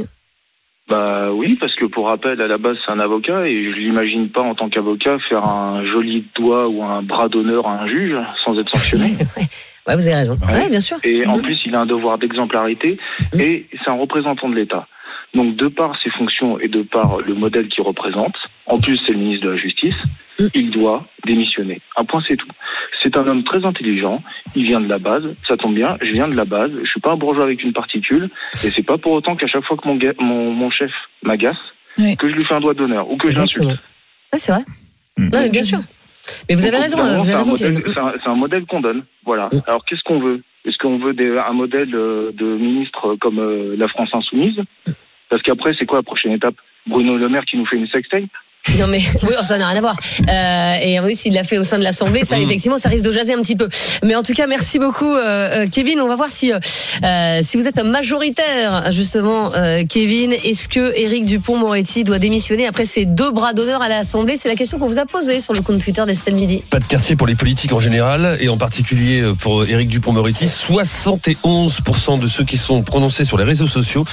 Bah 0.87 1.31
oui, 1.33 1.57
parce 1.59 1.73
que 1.75 1.85
pour 1.85 2.07
rappel, 2.07 2.39
à 2.39 2.47
la 2.47 2.59
base, 2.59 2.77
c'est 2.85 2.91
un 2.91 2.99
avocat 2.99 3.47
et 3.47 3.71
je 3.71 3.77
l'imagine 3.77 4.29
pas 4.29 4.41
en 4.41 4.53
tant 4.53 4.69
qu'avocat 4.69 5.17
faire 5.27 5.43
un 5.43 5.83
joli 5.83 6.25
doigt 6.35 6.67
ou 6.67 6.83
un 6.83 7.01
bras 7.01 7.27
d'honneur 7.27 7.67
à 7.67 7.81
un 7.81 7.87
juge 7.87 8.15
sans 8.43 8.57
être 8.57 8.69
sanctionné. 8.69 9.17
Ouais, 9.87 9.93
vous 9.93 10.07
avez 10.07 10.15
raison. 10.15 10.35
Ouais, 10.51 10.67
bien 10.67 10.79
sûr. 10.79 10.97
Et 11.03 11.27
en 11.27 11.37
plus, 11.37 11.63
il 11.67 11.75
a 11.75 11.81
un 11.81 11.85
devoir 11.85 12.17
d'exemplarité 12.17 12.97
et 13.37 13.67
c'est 13.71 13.87
un 13.91 13.93
représentant 13.93 14.49
de 14.49 14.55
l'État. 14.55 14.87
Donc, 15.33 15.55
de 15.57 15.67
par 15.67 15.99
ses 16.01 16.09
fonctions 16.11 16.59
et 16.59 16.67
de 16.67 16.81
par 16.83 17.17
le 17.19 17.33
modèle 17.33 17.67
qu'il 17.67 17.83
représente, 17.83 18.35
en 18.67 18.77
plus, 18.77 18.97
c'est 19.05 19.11
le 19.11 19.17
ministre 19.19 19.45
de 19.45 19.51
la 19.51 19.57
Justice, 19.57 19.95
il 20.53 20.69
doit 20.71 21.05
démissionner. 21.25 21.81
Un 21.97 22.05
point, 22.05 22.21
c'est 22.27 22.37
tout. 22.37 22.47
C'est 23.01 23.15
un 23.17 23.27
homme 23.27 23.43
très 23.43 23.65
intelligent. 23.65 24.21
Il 24.55 24.63
vient 24.63 24.79
de 24.81 24.87
la 24.87 24.97
base. 24.99 25.23
Ça 25.47 25.57
tombe 25.57 25.75
bien. 25.75 25.97
Je 26.01 26.11
viens 26.11 26.27
de 26.27 26.35
la 26.35 26.45
base. 26.45 26.71
Je 26.83 26.89
suis 26.89 26.99
pas 27.01 27.11
un 27.11 27.17
bourgeois 27.17 27.43
avec 27.45 27.63
une 27.63 27.73
particule. 27.73 28.29
Et 28.53 28.69
c'est 28.69 28.83
pas 28.83 28.97
pour 28.97 29.11
autant 29.13 29.35
qu'à 29.35 29.47
chaque 29.47 29.63
fois 29.65 29.75
que 29.77 29.87
mon, 29.87 29.95
ga- 29.95 30.13
mon, 30.19 30.51
mon 30.51 30.69
chef 30.69 30.91
m'agace, 31.23 31.57
que 31.97 32.27
je 32.27 32.33
lui 32.33 32.41
fais 32.41 32.53
un 32.53 32.59
doigt 32.61 32.73
d'honneur 32.73 33.09
ou 33.09 33.17
que 33.17 33.31
je 33.31 33.39
l'insulte. 33.39 33.67
Ouais, 33.69 33.75
c'est 34.39 34.51
vrai. 34.51 34.61
Non, 35.17 35.29
mais 35.33 35.49
bien 35.49 35.63
sûr. 35.63 35.79
Mais 36.49 36.55
vous 36.55 36.63
avez 36.65 36.71
Donc, 36.77 36.81
raison. 36.81 36.97
finalement, 36.97 37.21
Vous 37.21 37.29
avez 37.29 37.31
c'est 37.31 37.33
un 37.33 37.37
raison, 37.37 37.51
modèle- 37.53 37.77
Kevin. 37.83 37.93
C'est 37.93 37.99
un, 37.99 38.13
c'est 38.23 38.29
un 38.29 38.35
modèle 38.35 38.65
qu'on 38.65 38.81
donne. 38.81 39.03
Voilà. 39.25 39.49
Alors 39.67 39.85
qu'est-ce 39.85 40.01
qu'on 40.03 40.19
veut? 40.19 40.41
Est-ce 40.65 40.77
qu'on 40.79 40.97
veut 40.97 41.13
des- 41.13 41.37
un 41.37 41.53
modèle 41.53 41.93
euh, 41.93 42.31
de 42.33 42.45
ministre 42.45 43.15
comme 43.21 43.39
euh, 43.39 43.75
la 43.77 43.87
France 43.87 44.09
insoumise? 44.13 44.59
Parce 45.29 45.41
qu'après, 45.41 45.73
c'est 45.77 45.85
quoi 45.85 45.99
la 45.99 46.03
prochaine 46.03 46.33
étape? 46.33 46.55
Bruno 46.87 47.17
Le 47.17 47.29
Maire 47.29 47.45
qui 47.45 47.57
nous 47.57 47.65
fait 47.65 47.77
une 47.77 47.87
sextape? 47.87 48.23
Non 48.79 48.87
mais 48.87 49.01
oui, 49.23 49.29
ça 49.43 49.57
n'a 49.57 49.67
rien 49.67 49.77
à 49.77 49.81
voir. 49.81 49.95
Euh, 50.27 50.73
et 50.81 50.99
oui, 50.99 51.15
s'il 51.15 51.33
l'a 51.33 51.43
fait 51.43 51.57
au 51.57 51.63
sein 51.63 51.77
de 51.79 51.83
l'Assemblée, 51.83 52.25
ça 52.25 52.37
effectivement, 52.39 52.77
ça 52.77 52.89
risque 52.89 53.05
de 53.05 53.11
jaser 53.11 53.33
un 53.33 53.41
petit 53.41 53.55
peu. 53.55 53.69
Mais 54.03 54.15
en 54.15 54.23
tout 54.23 54.33
cas, 54.33 54.47
merci 54.47 54.79
beaucoup, 54.79 55.13
euh, 55.13 55.63
euh, 55.63 55.65
Kevin. 55.71 56.01
On 56.01 56.07
va 56.07 56.15
voir 56.15 56.29
si 56.29 56.51
euh, 56.51 57.39
si 57.41 57.57
vous 57.57 57.67
êtes 57.67 57.81
majoritaire, 57.83 58.91
justement, 58.91 59.51
Kevin. 59.89 60.33
Est-ce 60.33 60.67
que 60.67 60.97
Éric 60.97 61.25
Dupont-Moretti 61.25 62.03
doit 62.03 62.19
démissionner 62.19 62.67
après 62.67 62.85
ses 62.85 63.05
deux 63.05 63.31
bras 63.31 63.53
d'honneur 63.53 63.81
à 63.81 63.89
l'Assemblée? 63.89 64.35
C'est 64.35 64.49
la 64.49 64.55
question 64.55 64.77
qu'on 64.79 64.87
vous 64.87 64.99
a 64.99 65.05
posée 65.05 65.39
sur 65.39 65.53
le 65.53 65.61
compte 65.61 65.79
Twitter 65.79 66.03
d'Estelle 66.05 66.35
Midi. 66.35 66.63
Pas 66.69 66.79
de 66.79 66.85
quartier 66.85 67.15
pour 67.15 67.27
les 67.27 67.35
politiques 67.35 67.73
en 67.73 67.79
général 67.79 68.37
et 68.41 68.49
en 68.49 68.57
particulier 68.57 69.23
pour 69.39 69.65
Éric 69.65 69.89
Dupont-Moretti. 69.89 70.45
71% 70.47 72.19
de 72.19 72.27
ceux 72.27 72.43
qui 72.43 72.57
sont 72.57 72.81
prononcés 72.81 73.25
sur 73.25 73.37
les 73.37 73.43
réseaux 73.43 73.67
sociaux 73.67 74.05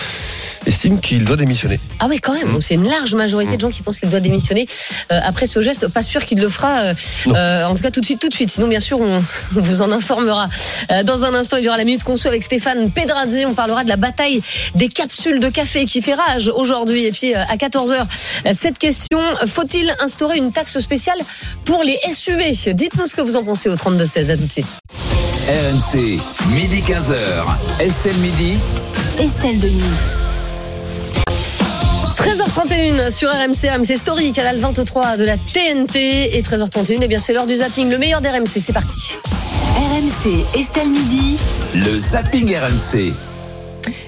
estiment 0.66 0.98
qu'il 0.98 1.24
doit 1.24 1.36
démissionner. 1.36 1.80
Ah 1.98 2.06
oui, 2.08 2.18
quand 2.20 2.34
même. 2.34 2.52
Donc 2.52 2.62
c'est 2.62 2.74
une 2.74 2.88
large 2.88 3.14
majorité 3.14 3.56
de 3.56 3.60
gens 3.60 3.70
qui 3.70 3.82
pensent 3.82 3.98
qu'il 3.98 4.10
doit 4.10 4.20
démissionner 4.20 4.41
euh, 4.50 5.20
après 5.24 5.46
ce 5.46 5.60
geste. 5.60 5.88
Pas 5.88 6.02
sûr 6.02 6.24
qu'il 6.24 6.40
le 6.40 6.48
fera. 6.48 6.80
euh, 6.80 6.94
euh, 7.28 7.64
en 7.64 7.74
tout 7.74 7.82
cas, 7.82 7.90
tout 7.90 8.00
de 8.00 8.04
suite, 8.06 8.20
tout 8.20 8.28
de 8.28 8.34
suite. 8.34 8.50
Sinon, 8.50 8.66
bien 8.68 8.80
sûr, 8.80 9.00
on, 9.00 9.16
on 9.56 9.60
vous 9.60 9.82
en 9.82 9.92
informera. 9.92 10.48
Euh, 10.90 11.02
dans 11.02 11.24
un 11.24 11.34
instant, 11.34 11.56
il 11.58 11.64
y 11.64 11.68
aura 11.68 11.76
la 11.78 11.84
minute 11.84 12.04
conçue 12.04 12.28
avec 12.28 12.42
Stéphane 12.42 12.90
Pedrazzi. 12.90 13.44
On 13.46 13.54
parlera 13.54 13.84
de 13.84 13.88
la 13.88 13.96
bataille 13.96 14.42
des 14.74 14.88
capsules 14.88 15.40
de 15.40 15.48
café 15.48 15.84
qui 15.84 16.02
fait 16.02 16.14
rage 16.14 16.50
aujourd'hui. 16.54 17.04
Et 17.04 17.12
puis 17.12 17.34
euh, 17.34 17.42
à 17.48 17.56
14 17.56 17.92
h 17.92 18.52
cette 18.54 18.78
question 18.78 19.20
faut-il 19.46 19.94
instaurer 20.00 20.36
une 20.38 20.52
taxe 20.52 20.78
spéciale 20.80 21.18
pour 21.64 21.82
les 21.82 21.98
SUV 22.14 22.52
Dites-nous 22.74 23.06
ce 23.06 23.14
que 23.14 23.20
vous 23.22 23.36
en 23.36 23.44
pensez 23.44 23.68
au 23.68 23.76
32 23.76 24.06
16. 24.06 24.30
À 24.30 24.36
tout 24.36 24.44
de 24.46 24.52
suite. 24.52 24.66
RMC, 25.48 26.18
midi 26.54 26.80
15h. 26.80 27.14
Estelle 27.80 28.16
Midi. 28.18 28.58
Estelle 29.18 29.58
Denis. 29.60 30.21
13h31 32.22 33.10
sur 33.10 33.30
RMC, 33.30 33.68
RMC 33.68 33.96
Story, 33.96 34.32
canal 34.32 34.56
23 34.58 35.16
de 35.16 35.24
la 35.24 35.36
TNT. 35.36 36.36
Et 36.36 36.42
13h31, 36.42 36.98
eh 37.02 37.08
bien 37.08 37.18
c'est 37.18 37.32
l'heure 37.32 37.48
du 37.48 37.56
zapping, 37.56 37.90
le 37.90 37.98
meilleur 37.98 38.20
d'RMC. 38.20 38.60
C'est 38.60 38.72
parti. 38.72 39.16
RMC, 39.74 40.44
Estelle 40.56 40.88
Midi. 40.88 41.36
Le 41.74 41.98
zapping 41.98 42.56
RMC. 42.56 43.31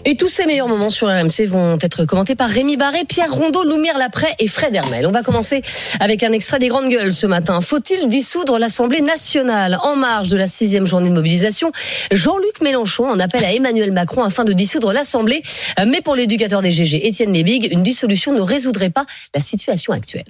Et 0.04 0.16
tous 0.16 0.28
ces 0.28 0.46
meilleurs 0.46 0.68
moments 0.68 0.90
sur 0.90 1.08
RMC 1.08 1.46
vont 1.46 1.78
être 1.80 2.04
commentés 2.04 2.34
par 2.34 2.48
Rémi 2.48 2.76
Barré, 2.76 3.04
Pierre 3.08 3.32
Rondeau, 3.32 3.64
Loumire 3.64 3.98
Lapré 3.98 4.26
et 4.38 4.46
Fred 4.46 4.74
Hermel. 4.74 5.06
On 5.06 5.10
va 5.10 5.22
commencer 5.22 5.62
avec 6.00 6.22
un 6.22 6.32
extrait 6.32 6.58
des 6.58 6.68
Grandes 6.68 6.88
Gueules 6.88 7.12
ce 7.12 7.26
matin. 7.26 7.60
Faut-il 7.60 8.08
dissoudre 8.08 8.58
l'Assemblée 8.58 9.00
nationale? 9.00 9.78
En 9.82 9.96
marge 9.96 10.28
de 10.28 10.36
la 10.36 10.46
sixième 10.46 10.86
journée 10.86 11.08
de 11.08 11.14
mobilisation, 11.14 11.72
Jean-Luc 12.12 12.60
Mélenchon 12.62 13.08
en 13.08 13.18
appelle 13.18 13.44
à 13.44 13.52
Emmanuel 13.52 13.92
Macron 13.92 14.22
afin 14.22 14.44
de 14.44 14.52
dissoudre 14.52 14.92
l'Assemblée. 14.92 15.42
Mais 15.86 16.00
pour 16.00 16.14
l'éducateur 16.14 16.62
des 16.62 16.72
GG, 16.72 17.06
Étienne 17.06 17.32
Lebig, 17.32 17.68
une 17.72 17.82
dissolution 17.82 18.32
ne 18.32 18.40
résoudrait 18.40 18.90
pas 18.90 19.06
la 19.34 19.40
situation 19.40 19.92
actuelle. 19.92 20.24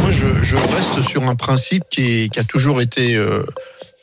Moi, 0.00 0.10
je, 0.10 0.56
reste 0.56 1.02
sur 1.08 1.24
un 1.24 1.34
principe 1.34 1.84
qui 1.90 2.30
a 2.36 2.44
toujours 2.44 2.80
été 2.80 3.16
euh, 3.16 3.42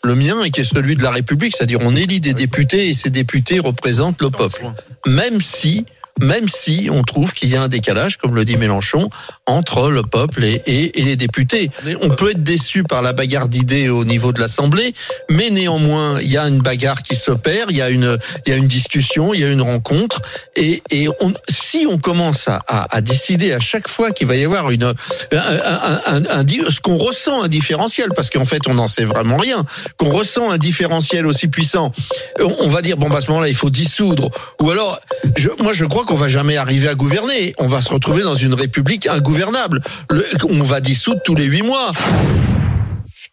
le 0.03 0.15
mien 0.15 0.43
et 0.43 0.51
qui 0.51 0.61
est 0.61 0.63
celui 0.63 0.95
de 0.95 1.03
la 1.03 1.11
République, 1.11 1.55
c'est-à-dire 1.55 1.79
on 1.81 1.95
élit 1.95 2.19
des 2.19 2.33
députés 2.33 2.89
et 2.89 2.93
ces 2.93 3.09
députés 3.09 3.59
représentent 3.59 4.21
le 4.21 4.29
peuple. 4.29 4.65
Même 5.05 5.41
si 5.41 5.85
même 6.21 6.47
si 6.47 6.89
on 6.91 7.03
trouve 7.03 7.33
qu'il 7.33 7.49
y 7.49 7.55
a 7.55 7.61
un 7.63 7.67
décalage, 7.67 8.17
comme 8.17 8.35
le 8.35 8.45
dit 8.45 8.57
Mélenchon, 8.57 9.09
entre 9.45 9.89
le 9.89 10.01
peuple 10.03 10.43
et, 10.43 10.61
et- 10.65 10.99
et 10.99 11.03
les 11.03 11.15
députés. 11.15 11.69
On 12.01 12.09
peut 12.09 12.31
être 12.31 12.43
déçu 12.43 12.83
par 12.83 13.01
la 13.01 13.13
bagarre 13.13 13.47
d'idées 13.47 13.89
au 13.89 14.05
niveau 14.05 14.31
de 14.31 14.39
l'Assemblée, 14.39 14.93
mais 15.29 15.49
néanmoins, 15.49 16.19
il 16.21 16.31
y 16.31 16.37
a 16.37 16.47
une 16.47 16.59
bagarre 16.59 17.01
qui 17.01 17.15
s'opère, 17.15 17.65
il 17.69 17.77
y 17.77 17.81
a 17.81 17.89
une, 17.89 18.17
il 18.45 18.51
y 18.51 18.53
a 18.53 18.57
une 18.57 18.67
discussion, 18.67 19.33
il 19.33 19.41
y 19.41 19.43
a 19.43 19.49
une 19.51 19.61
rencontre, 19.61 20.21
et, 20.55 20.81
et 20.91 21.07
on, 21.21 21.33
si 21.49 21.85
on 21.89 21.97
commence 21.97 22.47
à, 22.47 22.61
à, 22.67 22.95
à 22.97 23.01
décider 23.01 23.53
à 23.53 23.59
chaque 23.59 23.87
fois 23.87 24.11
qu'il 24.11 24.27
va 24.27 24.35
y 24.35 24.43
avoir 24.45 24.71
une, 24.71 24.83
un, 24.83 24.93
un- 25.31 25.99
un- 26.07 26.25
un- 26.29 26.43
di- 26.43 26.61
ce 26.69 26.79
qu'on 26.81 26.97
ressent 26.97 27.43
un 27.43 27.47
différentiel, 27.47 28.09
parce 28.15 28.29
qu'en 28.29 28.45
fait 28.45 28.67
on 28.67 28.73
n'en 28.75 28.87
sait 28.87 29.03
vraiment 29.05 29.37
rien, 29.37 29.63
qu'on 29.97 30.09
ressent 30.11 30.49
un 30.51 30.57
différentiel 30.57 31.25
aussi 31.25 31.47
puissant, 31.47 31.91
on, 32.39 32.55
on 32.61 32.67
va 32.69 32.81
dire 32.81 32.97
bon 32.97 33.09
bah 33.09 33.17
à 33.17 33.21
ce 33.21 33.27
moment-là 33.31 33.49
il 33.49 33.55
faut 33.55 33.69
dissoudre, 33.69 34.29
ou 34.61 34.69
alors 34.71 34.99
je, 35.35 35.49
moi 35.61 35.73
je 35.73 35.85
crois 35.85 36.05
qu'on 36.07 36.15
va 36.15 36.27
jamais 36.29 36.57
arriver 36.57 36.87
à 36.87 36.95
gouverner, 36.95 37.53
on 37.59 37.67
va 37.67 37.81
se 37.81 37.89
retrouver 37.89 38.23
dans 38.23 38.35
une 38.35 38.53
république 38.53 39.07
ingouvernable, 39.07 39.81
Le- 40.09 40.25
on 40.49 40.63
va 40.63 40.79
dissoudre 40.81 41.21
tous 41.23 41.35
les 41.35 41.45
huit 41.45 41.61
mois. 41.63 41.91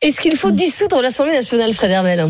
Est-ce 0.02 0.20
qu'il 0.20 0.36
faut 0.36 0.50
dissoudre 0.50 1.00
l'Assemblée 1.00 1.32
nationale, 1.32 1.72
Fred 1.72 1.90
Hermel 1.90 2.28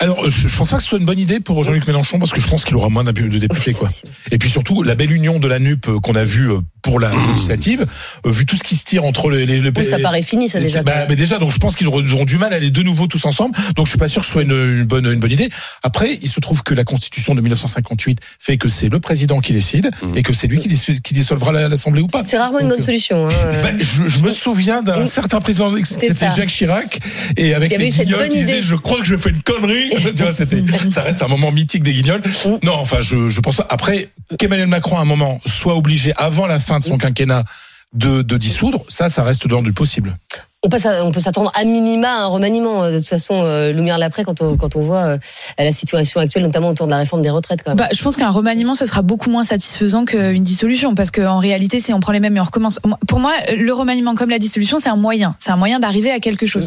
Alors, 0.00 0.28
je, 0.28 0.48
je 0.48 0.56
pense 0.56 0.70
pas 0.70 0.76
que 0.76 0.82
ce 0.82 0.88
soit 0.88 0.98
une 0.98 1.06
bonne 1.06 1.18
idée 1.18 1.40
pour 1.40 1.62
Jean-Luc 1.64 1.86
Mélenchon 1.86 2.18
parce 2.18 2.32
que 2.32 2.40
je 2.40 2.48
pense 2.48 2.64
qu'il 2.64 2.76
aura 2.76 2.88
moins 2.88 3.04
de 3.04 3.12
députés, 3.12 3.72
quoi. 3.72 3.88
Et 4.30 4.38
puis 4.38 4.50
surtout, 4.50 4.82
la 4.82 4.94
belle 4.96 5.12
union 5.12 5.38
de 5.38 5.48
la 5.48 5.58
NUP 5.58 5.88
euh, 5.88 6.00
qu'on 6.00 6.16
a 6.16 6.24
vue 6.24 6.50
euh, 6.50 6.58
pour 6.84 7.00
la 7.00 7.10
législative, 7.28 7.86
euh, 8.26 8.30
vu 8.30 8.44
tout 8.46 8.56
ce 8.56 8.62
qui 8.62 8.76
se 8.76 8.84
tire 8.84 9.04
entre 9.04 9.30
les, 9.30 9.46
les, 9.46 9.58
les- 9.60 9.70
Bon, 9.70 9.82
ça 9.82 9.98
paraît 9.98 10.22
fini, 10.22 10.48
ça, 10.48 10.60
déjà, 10.60 10.82
Bah, 10.82 11.06
mais 11.08 11.16
déjà, 11.16 11.38
donc 11.38 11.50
je 11.50 11.58
pense 11.58 11.74
qu'ils 11.76 11.88
auront 11.88 12.24
du 12.24 12.36
mal 12.36 12.52
à 12.52 12.56
aller 12.56 12.70
de 12.70 12.82
nouveau 12.82 13.06
tous 13.06 13.24
ensemble. 13.24 13.56
Donc 13.74 13.86
je 13.86 13.90
suis 13.90 13.98
pas 13.98 14.06
sûr 14.08 14.20
que 14.20 14.26
ce 14.26 14.32
soit 14.32 14.42
une, 14.42 14.52
une 14.52 14.84
bonne 14.84 15.06
une 15.06 15.18
bonne 15.18 15.32
idée. 15.32 15.48
Après, 15.82 16.18
il 16.20 16.28
se 16.28 16.38
trouve 16.40 16.62
que 16.62 16.74
la 16.74 16.84
Constitution 16.84 17.34
de 17.34 17.40
1958 17.40 18.18
fait 18.38 18.56
que 18.58 18.68
c'est 18.68 18.88
le 18.88 19.00
président 19.00 19.40
qui 19.40 19.52
décide 19.52 19.90
et 20.14 20.22
que 20.22 20.32
c'est 20.32 20.46
lui 20.46 20.60
qui, 20.60 20.68
dis- 20.68 21.00
qui 21.02 21.14
dissolvera 21.14 21.52
la- 21.52 21.68
l'Assemblée 21.68 22.02
ou 22.02 22.06
pas. 22.08 22.22
C'est 22.22 22.38
rarement 22.38 22.60
une 22.60 22.68
bonne 22.68 22.80
solution. 22.80 23.26
hein. 23.26 23.30
Bah, 23.64 23.70
je, 23.78 24.08
je 24.08 24.18
me 24.20 24.30
souviens 24.30 24.82
d'un 24.82 25.06
certain 25.06 25.40
président, 25.40 25.72
c'était. 25.84 26.12
Jacques 26.36 26.48
Chirac, 26.48 27.00
et 27.38 27.54
avec 27.54 27.76
les 27.76 27.86
eu 27.86 27.90
cette 27.90 28.04
guignols 28.06 28.20
bonne 28.20 28.28
qui 28.28 28.36
idée. 28.38 28.46
disaient 28.46 28.62
je 28.62 28.76
crois 28.76 28.98
que 28.98 29.06
je 29.06 29.16
fais 29.16 29.30
une 29.30 29.40
connerie. 29.42 29.90
tu 30.16 30.22
vois, 30.22 30.32
c'était, 30.32 30.62
ça 30.90 31.00
reste 31.02 31.22
un 31.22 31.28
moment 31.28 31.50
mythique 31.50 31.82
des 31.82 31.92
guignols. 31.92 32.20
Non, 32.62 32.74
enfin, 32.74 32.98
je, 33.00 33.28
je 33.30 33.40
pense 33.40 33.56
pas. 33.56 33.66
Après, 33.70 34.08
qu'Emmanuel 34.38 34.66
Macron 34.68 34.98
à 34.98 35.00
un 35.00 35.04
moment 35.06 35.40
soit 35.46 35.76
obligé 35.76 36.12
avant 36.16 36.46
la 36.46 36.58
fin 36.60 36.73
de 36.78 36.84
son 36.84 36.98
quinquennat 36.98 37.44
de, 37.92 38.22
de 38.22 38.36
dissoudre, 38.36 38.84
ça, 38.88 39.08
ça 39.08 39.22
reste 39.22 39.46
dans 39.46 39.62
du 39.62 39.72
possible. 39.72 40.16
On 40.64 40.68
peut, 40.68 40.78
s'a- 40.78 41.04
on 41.04 41.12
peut 41.12 41.20
s'attendre 41.20 41.52
à 41.54 41.62
minima 41.64 42.08
à 42.08 42.22
un 42.22 42.26
remaniement. 42.26 42.90
De 42.90 42.96
toute 42.98 43.06
façon, 43.06 43.34
euh, 43.44 43.70
lumière 43.70 43.98
l'après 43.98 44.24
quand 44.24 44.40
on, 44.40 44.56
quand 44.56 44.74
on 44.76 44.80
voit 44.80 45.02
euh, 45.04 45.18
la 45.58 45.70
situation 45.72 46.18
actuelle, 46.20 46.42
notamment 46.42 46.70
autour 46.70 46.86
de 46.86 46.90
la 46.90 46.96
réforme 46.96 47.22
des 47.22 47.28
retraites. 47.30 47.60
Quand 47.62 47.72
même. 47.72 47.76
Bah, 47.76 47.88
je 47.94 48.02
pense 48.02 48.16
qu'un 48.16 48.30
remaniement, 48.30 48.74
ce 48.74 48.86
sera 48.86 49.02
beaucoup 49.02 49.30
moins 49.30 49.44
satisfaisant 49.44 50.06
qu'une 50.06 50.42
dissolution, 50.42 50.94
parce 50.94 51.10
qu'en 51.12 51.38
réalité, 51.38 51.78
si 51.80 51.92
on 51.92 52.00
prend 52.00 52.12
les 52.12 52.18
mêmes 52.20 52.36
et 52.36 52.40
on 52.40 52.44
recommence, 52.44 52.80
pour 53.06 53.20
moi, 53.20 53.34
le 53.54 53.72
remaniement 53.72 54.14
comme 54.14 54.30
la 54.30 54.38
dissolution, 54.38 54.78
c'est 54.80 54.88
un 54.88 54.96
moyen, 54.96 55.36
c'est 55.38 55.50
un 55.52 55.56
moyen 55.56 55.78
d'arriver 55.80 56.10
à 56.10 56.18
quelque 56.18 56.46
chose. 56.46 56.66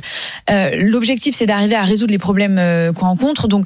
Euh, 0.51 0.69
L'objectif, 0.79 1.35
c'est 1.35 1.47
d'arriver 1.47 1.75
à 1.75 1.83
résoudre 1.83 2.11
les 2.11 2.19
problèmes 2.19 2.59
euh, 2.59 2.93
qu'on 2.93 3.07
rencontre. 3.07 3.47
Donc 3.47 3.65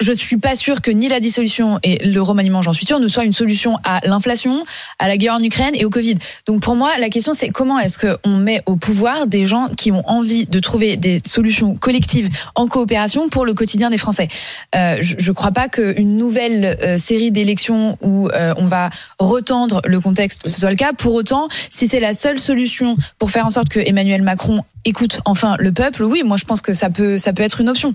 je 0.00 0.12
suis 0.12 0.36
pas 0.36 0.56
sûre 0.56 0.82
que 0.82 0.90
ni 0.90 1.08
la 1.08 1.20
dissolution 1.20 1.78
et 1.82 2.04
le 2.04 2.20
remaniement, 2.20 2.60
j'en 2.62 2.72
suis 2.72 2.86
sûre, 2.86 2.98
ne 2.98 3.08
soit 3.08 3.24
une 3.24 3.32
solution 3.32 3.78
à 3.84 4.00
l'inflation, 4.06 4.64
à 4.98 5.08
la 5.08 5.16
guerre 5.16 5.34
en 5.34 5.40
Ukraine 5.40 5.74
et 5.74 5.84
au 5.84 5.90
Covid. 5.90 6.16
Donc 6.46 6.62
pour 6.62 6.74
moi, 6.74 6.98
la 6.98 7.08
question 7.08 7.34
c'est 7.34 7.48
comment 7.48 7.78
est-ce 7.78 7.98
qu'on 7.98 8.36
met 8.36 8.62
au 8.66 8.76
pouvoir 8.76 9.26
des 9.26 9.46
gens 9.46 9.68
qui 9.76 9.92
ont 9.92 10.02
envie 10.08 10.44
de 10.44 10.58
trouver 10.58 10.96
des 10.96 11.22
solutions 11.24 11.76
collectives 11.76 12.28
en 12.54 12.66
coopération 12.66 13.28
pour 13.28 13.44
le 13.46 13.54
quotidien 13.54 13.90
des 13.90 13.98
Français? 13.98 14.28
Euh, 14.74 14.98
je, 15.00 15.14
je 15.18 15.32
crois 15.32 15.52
pas 15.52 15.68
qu'une 15.68 16.16
nouvelle 16.16 16.78
euh, 16.82 16.98
série 16.98 17.30
d'élections 17.30 17.96
où 18.00 18.28
euh, 18.28 18.54
on 18.56 18.66
va 18.66 18.90
retendre 19.18 19.82
le 19.84 20.00
contexte 20.00 20.48
soit 20.48 20.70
le 20.70 20.76
cas. 20.76 20.92
Pour 20.92 21.14
autant, 21.14 21.48
si 21.70 21.88
c'est 21.88 22.00
la 22.00 22.12
seule 22.12 22.38
solution 22.38 22.96
pour 23.18 23.30
faire 23.30 23.46
en 23.46 23.50
sorte 23.50 23.68
que 23.68 23.80
Emmanuel 23.80 24.22
Macron 24.22 24.64
écoute 24.84 25.20
enfin 25.24 25.56
le 25.58 25.72
peuple, 25.72 26.02
oui, 26.04 26.22
moi 26.24 26.36
je 26.36 26.44
pense 26.44 26.60
que 26.62 26.74
ça 26.74 26.90
peut 26.90 27.18
ça 27.18 27.32
peut 27.32 27.42
être 27.42 27.60
une 27.60 27.68
option. 27.68 27.94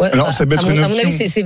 Ouais, 0.00 0.10
Alors, 0.12 0.28
à- 0.28 0.32
ça 0.32 0.46
peut 0.46 0.52
à 0.52 0.54
être 0.56 0.64
mon- 0.66 0.72
une 0.72 0.78
à 0.78 0.88
mon 0.88 0.94
avis, 0.94 1.04
option. 1.06 1.10
c'est- 1.10 1.28
c'est- 1.28 1.42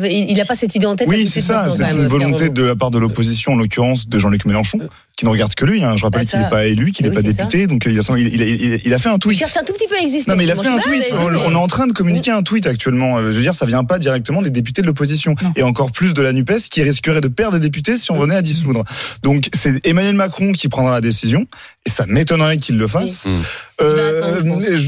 il 5.18 5.20
qui 5.20 5.24
ne 5.24 5.31
regarde 5.31 5.52
que 5.54 5.64
lui. 5.64 5.83
hein. 5.83 5.96
Je 5.96 6.04
rappelle 6.04 6.22
Bah, 6.22 6.31
qu'il 6.31 6.40
n'est 6.40 6.48
pas 6.48 6.64
élu, 6.66 6.92
qu'il 6.92 7.04
n'est 7.04 7.11
Oui, 7.16 7.22
pas 7.22 7.28
ça. 7.33 7.42
député. 7.44 7.66
Donc, 7.66 7.85
il 7.87 7.98
a, 7.98 8.02
il, 8.16 8.42
a, 8.42 8.46
il 8.46 8.72
a- 8.74 8.78
il 8.85 8.94
a 8.94 8.98
fait 8.98 9.09
un 9.09 9.14
Il 9.14 9.18
tweet. 9.18 9.38
cherche 9.38 9.57
un 9.57 9.64
tout 9.64 9.72
petit 9.72 9.88
peu 9.88 9.96
à 9.96 10.00
exister. 10.00 10.31
Non, 10.31 10.37
mais 10.37 10.44
il 10.44 10.50
a 10.52 10.54
fait 10.54 10.68
un 10.68 10.76
pas, 10.76 10.83
tweet. 10.83 11.12
On, 11.12 11.50
est 11.52 11.54
en 11.57 11.66
train 11.66 11.88
de 11.88 11.92
communiquer 11.92 12.31
un 12.31 12.42
tweet 12.44 12.66
actuellement. 12.68 13.18
Je 13.18 13.22
veux 13.24 13.40
dire, 13.42 13.54
ça 13.54 13.66
vient 13.66 13.83
pas 13.85 13.98
directement 13.98 14.42
des 14.42 14.50
députés 14.50 14.81
de 14.83 14.87
l'opposition. 14.87 15.35
Et 15.57 15.62
encore 15.64 15.90
plus 15.90 16.14
de 16.14 16.22
la 16.22 16.33
NUPES 16.33 16.68
qui 16.70 16.83
risquerait 16.83 17.20
de 17.20 17.28
perdre 17.28 17.54
des 17.54 17.61
députés 17.61 17.98
si 17.98 18.12
on 18.12 18.18
venait 18.18 18.37
à 18.37 18.42
dissoudre. 18.42 18.85
Donc, 19.24 19.48
c'est 19.57 19.85
Emmanuel 19.85 20.14
Macron 20.14 20.52
qui 20.52 20.68
prendra 20.68 20.92
la 20.92 21.00
décision. 21.00 21.46
Et 21.85 21.90
ça 21.90 22.04
m'étonnerait 22.07 22.59
qu'il 22.59 22.76
le 22.76 22.87
fasse. 22.87 23.26
Mm. 23.26 23.31
Euh, 23.81 24.40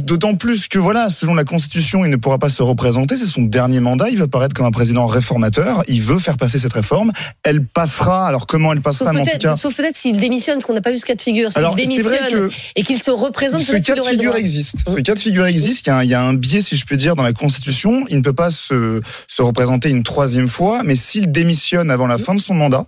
D'autant 0.02 0.34
plus 0.34 0.68
que 0.68 0.78
voilà, 0.78 1.10
selon 1.10 1.34
la 1.34 1.44
Constitution, 1.44 2.04
il 2.04 2.10
ne 2.10 2.16
pourra 2.16 2.38
pas 2.38 2.48
se 2.48 2.62
représenter. 2.62 3.16
C'est 3.16 3.24
son 3.26 3.42
dernier 3.42 3.80
mandat. 3.80 4.10
Il 4.10 4.18
va 4.18 4.28
paraître 4.28 4.54
comme 4.54 4.66
un 4.66 4.70
président 4.70 5.06
réformateur. 5.06 5.82
Il 5.88 6.02
veut 6.02 6.18
faire 6.18 6.36
passer 6.36 6.58
cette 6.58 6.72
réforme. 6.72 7.12
Elle 7.42 7.64
passera. 7.64 8.26
Alors 8.26 8.46
comment 8.46 8.72
elle 8.72 8.80
passera 8.80 9.12
mais 9.12 9.20
en 9.20 9.24
tout 9.24 9.30
peut-être, 9.30 9.42
cas, 9.42 9.56
sauf 9.56 9.74
peut-être 9.74 9.96
s'il 9.96 10.16
démissionne, 10.20 10.54
parce 10.56 10.66
qu'on 10.66 10.74
n'a 10.74 10.80
pas 10.80 10.90
vu 10.92 10.98
ce 10.98 11.06
cas 11.06 11.14
de 11.16 11.22
figure. 11.22 11.50
Alors, 11.56 11.74
c'est 11.76 11.82
démissionne 11.82 12.06
vrai 12.16 12.30
que 12.30 12.50
et 12.76 12.82
qu'il 12.82 13.00
se 13.02 13.10
représente, 13.10 13.60
ce 13.62 13.72
cas 13.76 13.94
de 13.96 14.02
figure 14.02 14.36
existe. 14.36 14.76
Ce 14.88 15.00
cas 15.00 15.14
de 15.14 15.18
figure 15.18 15.46
existe. 15.46 15.86
Il 15.86 15.88
y, 15.88 15.92
a 15.92 15.96
un, 15.96 16.04
il 16.04 16.10
y 16.10 16.14
a 16.14 16.22
un 16.22 16.34
biais, 16.34 16.60
si 16.60 16.76
je 16.76 16.84
peux 16.86 16.96
dire, 16.96 17.16
dans 17.16 17.22
la 17.24 17.32
Constitution. 17.32 18.04
Il 18.08 18.16
ne 18.18 18.22
peut 18.22 18.32
pas 18.32 18.50
se, 18.50 19.00
se 19.26 19.42
représenter 19.42 19.88
une 19.90 20.02
troisième 20.02 20.48
fois, 20.48 20.82
mais 20.84 20.94
s'il 20.96 21.32
démissionne 21.32 21.90
avant 21.90 22.06
la 22.06 22.18
fin 22.18 22.34
de 22.34 22.40
son 22.40 22.54
mandat, 22.54 22.86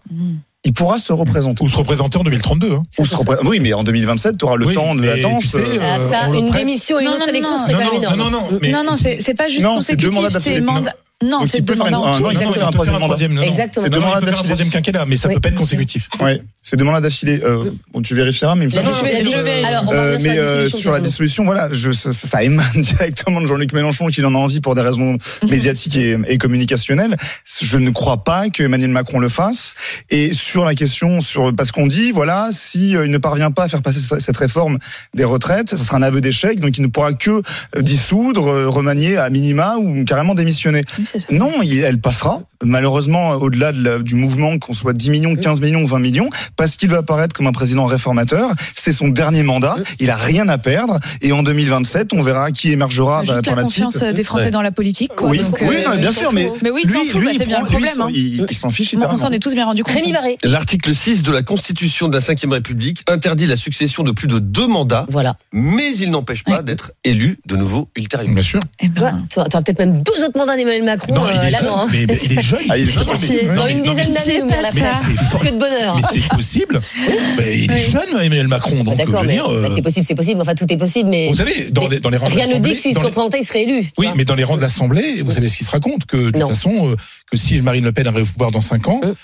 il 0.64 0.73
pourra 0.73 0.99
se 0.99 1.12
représenter. 1.12 1.64
Ou 1.64 1.68
se 1.68 1.77
représenter 1.77 2.18
en 2.18 2.23
2032. 2.25 2.73
Hein. 2.73 2.83
Ou 2.99 3.05
se 3.05 3.16
repré- 3.16 3.38
Oui, 3.45 3.59
mais 3.61 3.73
en 3.73 3.83
2027, 3.83 4.38
tu 4.38 4.45
auras 4.45 4.55
le 4.57 4.66
Oui, 4.66 4.75
temps 4.75 4.95
de 4.95 5.03
latence. 5.03 5.42
tu 5.42 5.49
sais, 5.49 5.59
euh, 5.59 5.79
Ah, 5.83 5.99
ça, 5.99 6.29
une 6.29 6.51
démission 6.51 7.01
et 7.01 7.03
une 7.03 7.09
Non, 7.09 7.14
autre 7.16 7.25
non, 7.27 7.33
élection, 7.33 7.51
non, 7.53 7.57
ce 7.57 7.62
serait 7.64 7.73
non, 7.73 7.79
quand 7.79 7.92
même 7.92 8.03
non, 8.03 8.14
énorme. 8.14 8.31
non, 8.33 8.51
non, 8.53 8.59
mais- 8.62 8.71
non, 8.71 8.85
non, 8.85 8.95
c'est 8.97 9.35
pas 9.35 9.49
juste 9.49 9.62
Non, 9.62 9.81
c'est 9.81 9.97
deux 9.97 10.11
consécutif, 10.11 10.14
mandats 10.14 10.40
c'est 10.40 10.61
mandat. 10.61 10.95
Non, 11.23 11.39
Donc, 11.41 11.49
c'est 11.49 11.61
deux 11.61 11.75
mandats 11.75 11.99
en 12.01 12.07
un- 12.13 12.17
tout. 12.17 12.23
non, 12.23 12.31
il 12.31 12.39
peut 12.39 12.45
Non, 12.45 12.51
non, 12.51 12.53
faire 12.55 12.67
un 12.67 12.71
il 12.71 12.79
peut 12.79 12.85
faire 12.85 12.93
troisième 12.93 12.95
un 12.95 12.99
mandat. 12.99 13.07
troisième, 13.07 13.35
non, 13.35 13.41
non. 13.43 13.47
Exactement. 13.47 13.85
C'est 13.85 13.91
deux 13.91 14.01
mandats 14.01 14.21
d'affilée. 14.21 14.43
troisième 14.45 14.71
quinquennat, 14.71 15.07
mais 15.07 15.17
ça 15.17 15.29
Oui. 15.29 15.35
peut 15.35 15.41
pas 15.41 15.49
être 15.49 15.55
consécutif. 15.57 16.09
Ouais, 16.21 16.43
c'est 16.63 16.77
deux 16.77 16.85
mandats 16.85 17.01
d'affilée. 17.01 17.41
Euh, 17.45 17.71
bon, 17.93 18.03
tu 18.03 18.15
vérifieras, 18.15 18.55
mais 18.55 18.67
Euh, 19.93 20.19
mais 20.23 20.39
euh, 20.39 20.69
sur 20.69 20.93
la 20.93 21.01
dissolution, 21.01 21.45
voilà, 21.45 21.69
je, 21.73 21.91
ça, 21.93 22.13
ça 22.13 22.43
émane 22.43 22.67
directement 22.77 23.41
de 23.41 23.47
Jean-Luc 23.47 23.73
Mélenchon 23.73 24.07
qu'il 24.09 24.25
en 24.27 24.35
a 24.35 24.39
envie 24.39 24.61
pour 24.61 24.75
des 24.75 24.81
raisons 24.83 25.17
médiatiques 25.49 25.97
et, 25.97 26.17
et 26.27 26.39
communicationnelles. 26.39 27.17
Je 27.61 27.79
ne 27.79 27.91
crois 27.91 28.25
pas 28.25 28.49
que 28.51 28.63
Emmanuel 28.63 28.91
Macron 28.91 29.19
le 29.19 29.29
fasse. 29.29 29.75
Et 30.11 30.33
sur 30.33 30.65
la 30.65 30.75
question, 30.75 31.21
sur 31.21 31.55
parce 31.55 31.73
qu'on 31.73 31.87
dit, 31.87 32.13
voilà, 32.13 32.49
si 32.53 32.97
euh, 32.97 33.05
il 33.07 33.11
ne 33.11 33.19
parvient 33.19 33.51
pas 33.51 33.65
à 33.65 33.69
faire 33.69 33.83
passer 33.83 34.01
cette- 34.19 34.37
réforme 34.37 34.79
des 35.15 35.25
retraites, 35.25 35.69
ça 35.71 35.77
sera 35.77 35.99
un 35.99 36.03
aveu 36.03 36.21
d'échec, 36.21 36.59
donc 36.59 36.77
il 36.77 36.83
ne 36.83 36.87
pourra 36.89 37.13
que 37.13 37.43
dissoudre, 37.81 38.67
remanier 38.69 39.17
à 39.19 39.29
minima 39.31 39.77
ou 39.77 40.05
carrément 40.05 40.35
démissionner. 40.35 40.83
Oui, 41.14 41.20
c'est 41.20 41.31
ça. 41.33 41.38
Non, 41.38 41.51
il- 41.62 41.79
elle 41.81 42.01
passera. 42.01 42.42
Malheureusement, 42.64 43.31
au-delà 43.33 43.72
de 43.72 44.03
du 44.03 44.14
mouvement, 44.14 44.57
qu'on 44.59 44.72
soit 44.72 44.92
10 44.92 45.11
millions, 45.11 45.35
15 45.35 45.61
millions, 45.61 45.85
20 45.85 45.98
millions, 45.98 46.31
parce 46.57 46.77
qu'il 46.77 46.88
va 46.90 46.98
apparaître 46.98 47.35
comme 47.35 47.46
un 47.48 47.53
président 47.53 47.87
réformateur. 47.87 48.51
C'est 48.77 48.92
son 48.92 49.09
dernier 49.09 49.42
mandat. 49.42 49.77
Il 49.98 50.11
a 50.11 50.16
rien 50.16 50.48
à 50.48 50.59
perdre. 50.59 51.01
Et 51.22 51.33
en 51.33 51.42
2027, 51.42 52.12
on 52.14 52.22
verra 52.22 52.51
qui 52.53 52.70
émergera 52.70 53.22
bah, 53.22 53.35
Juste 53.35 53.44
par 53.46 53.57
la 53.57 53.62
la 53.62 53.66
confiance 53.66 53.96
suite. 53.98 54.14
des 54.14 54.22
Français 54.25 54.44
Ouais. 54.46 54.51
dans 54.53 54.62
la 54.62 54.70
politique. 54.70 55.12
Quoi. 55.16 55.29
Oui, 55.31 55.38
Donc, 55.42 55.59
oui, 55.62 55.77
euh, 55.85 55.90
non, 55.90 55.96
bien 55.96 56.12
sûr, 56.12 56.33
mais. 56.33 56.51
Mais 56.62 56.70
oui, 56.70 56.83
il 56.85 56.90
lui, 56.90 56.94
s'en 56.94 57.05
fout, 57.05 57.20
lui, 57.20 57.27
bah, 57.27 57.33
il 57.35 57.38
c'est 57.38 57.46
bien 57.46 57.59
le 57.59 57.64
lui, 57.64 57.70
problème, 57.72 58.01
hein. 58.01 58.09
il, 58.14 58.46
il 58.48 58.57
s'en 58.57 58.70
fiche 58.70 58.88
on 58.94 58.96
littéralement. 58.98 59.16
s'en 59.20 59.31
est 59.33 59.38
tous 59.40 59.55
bien 59.55 59.64
rendu 59.66 59.83
compte. 59.83 59.94
Rémi 59.96 60.12
Barré. 60.12 60.38
L'article 60.44 60.94
6 60.94 61.22
de 61.25 61.33
la 61.33 61.42
Constitution 61.42 62.09
de 62.09 62.14
la 62.16 62.20
Ve 62.20 62.51
République 62.53 63.03
interdit 63.09 63.46
la 63.46 63.57
succession 63.57 64.03
de 64.05 64.12
plus 64.12 64.29
de 64.29 64.38
deux 64.38 64.66
mandats, 64.68 65.07
Voilà. 65.09 65.35
mais 65.53 65.96
il 65.96 66.11
n'empêche 66.11 66.44
pas 66.44 66.59
Ouais. 66.59 66.62
d'être 66.62 66.92
élu 67.05 67.38
de 67.46 67.57
nouveau 67.57 67.88
ultérieurement. 67.96 68.35
Bien 68.35 68.42
sûr. 68.42 68.61
Eh 68.81 68.88
ben, 68.88 69.25
Toi, 69.31 69.44
tu 69.48 69.57
auras 69.57 69.62
peut-être 69.62 69.79
même 69.81 69.98
deux 69.98 70.25
autres 70.25 70.38
mandats 70.38 70.57
d'Emmanuel 70.57 70.85
Macron 70.85 71.02
Non, 71.09 71.23
il 71.33 71.38
euh, 71.38 71.49
est 71.49 71.55
hein. 71.67 71.87
Mais, 71.93 72.05
mais 72.09 72.19
il 72.25 72.38
est 72.38 72.43
jeune. 72.43 72.59
Ah, 72.69 72.79
il 72.79 72.85
est 72.85 72.87
jeune. 72.93 73.05
Pitié. 73.15 73.43
Non, 73.47 73.55
Dans 73.57 73.65
mais- 73.65 73.73
une 73.73 73.79
non, 73.79 73.85
mais 73.95 74.03
dizaine 74.03 74.17
c'est- 74.21 74.38
d'années, 74.38 74.51
mais 74.51 74.57
c'est 74.73 75.25
fort. 75.31 75.41
Que 75.41 75.49
de 75.49 75.57
bonheur. 75.59 75.97
Mais 75.97 76.03
c'est 76.21 76.29
possible. 76.29 76.81
Mais 77.38 77.59
il 77.59 77.71
est 77.71 77.75
Oui. 77.75 77.81
jeune, 77.81 78.09
Emmanuel 78.21 78.49
Macron. 78.49 78.85
Donc, 78.85 78.95
je 78.99 79.05
D'accord, 79.05 79.25
mais 79.25 79.35
dire, 79.35 79.47
euh, 79.51 79.62
bah, 79.62 79.69
c'est 79.75 79.83
possible, 79.83 80.07
c'est 80.07 80.15
possible. 80.15 80.41
Enfin, 80.41 80.55
tout 80.55 80.67
est 80.73 80.77
possible, 80.77 81.09
mais. 81.09 81.29
Vous 81.29 81.35
savez, 81.37 81.71
dans 81.71 81.83
mais 81.83 81.88
les, 81.97 82.01
dans 82.01 82.11
les 82.11 82.17
rangs 82.17 82.29
de 82.29 82.35
Rien 82.35 82.45
ne 82.47 82.53
dit 82.53 82.53
l'Assemblée- 82.55 82.75
que 82.75 82.81
s'il 82.81 82.95
se 82.95 82.99
représentait, 83.01 83.38
il 83.41 83.45
serait 83.45 83.62
élu. 83.65 83.85
Oui, 83.99 84.07
mais 84.17 84.25
dans 84.25 84.35
les 84.35 84.45
rangs 84.45 84.57
de 84.57 84.62
l'Assemblée, 84.62 85.23
vous 85.25 85.31
savez 85.31 85.49
ce 85.49 85.57
qui 85.57 85.65
se 85.65 85.71
raconte? 85.71 86.05
Que 86.07 86.31
de 86.31 86.38
toute 86.38 86.49
façon, 86.49 86.91
euh, 86.91 86.97
que 87.31 87.37
si 87.37 87.61
Marine 87.62 87.85
Le 87.85 87.93
Pen 87.93 88.07
arrive 88.07 88.23
au 88.25 88.27
pouvoir 88.27 88.51
dans 88.51 88.61
5 88.61 88.88
ans, 88.88 89.01
Hum. 89.03 89.15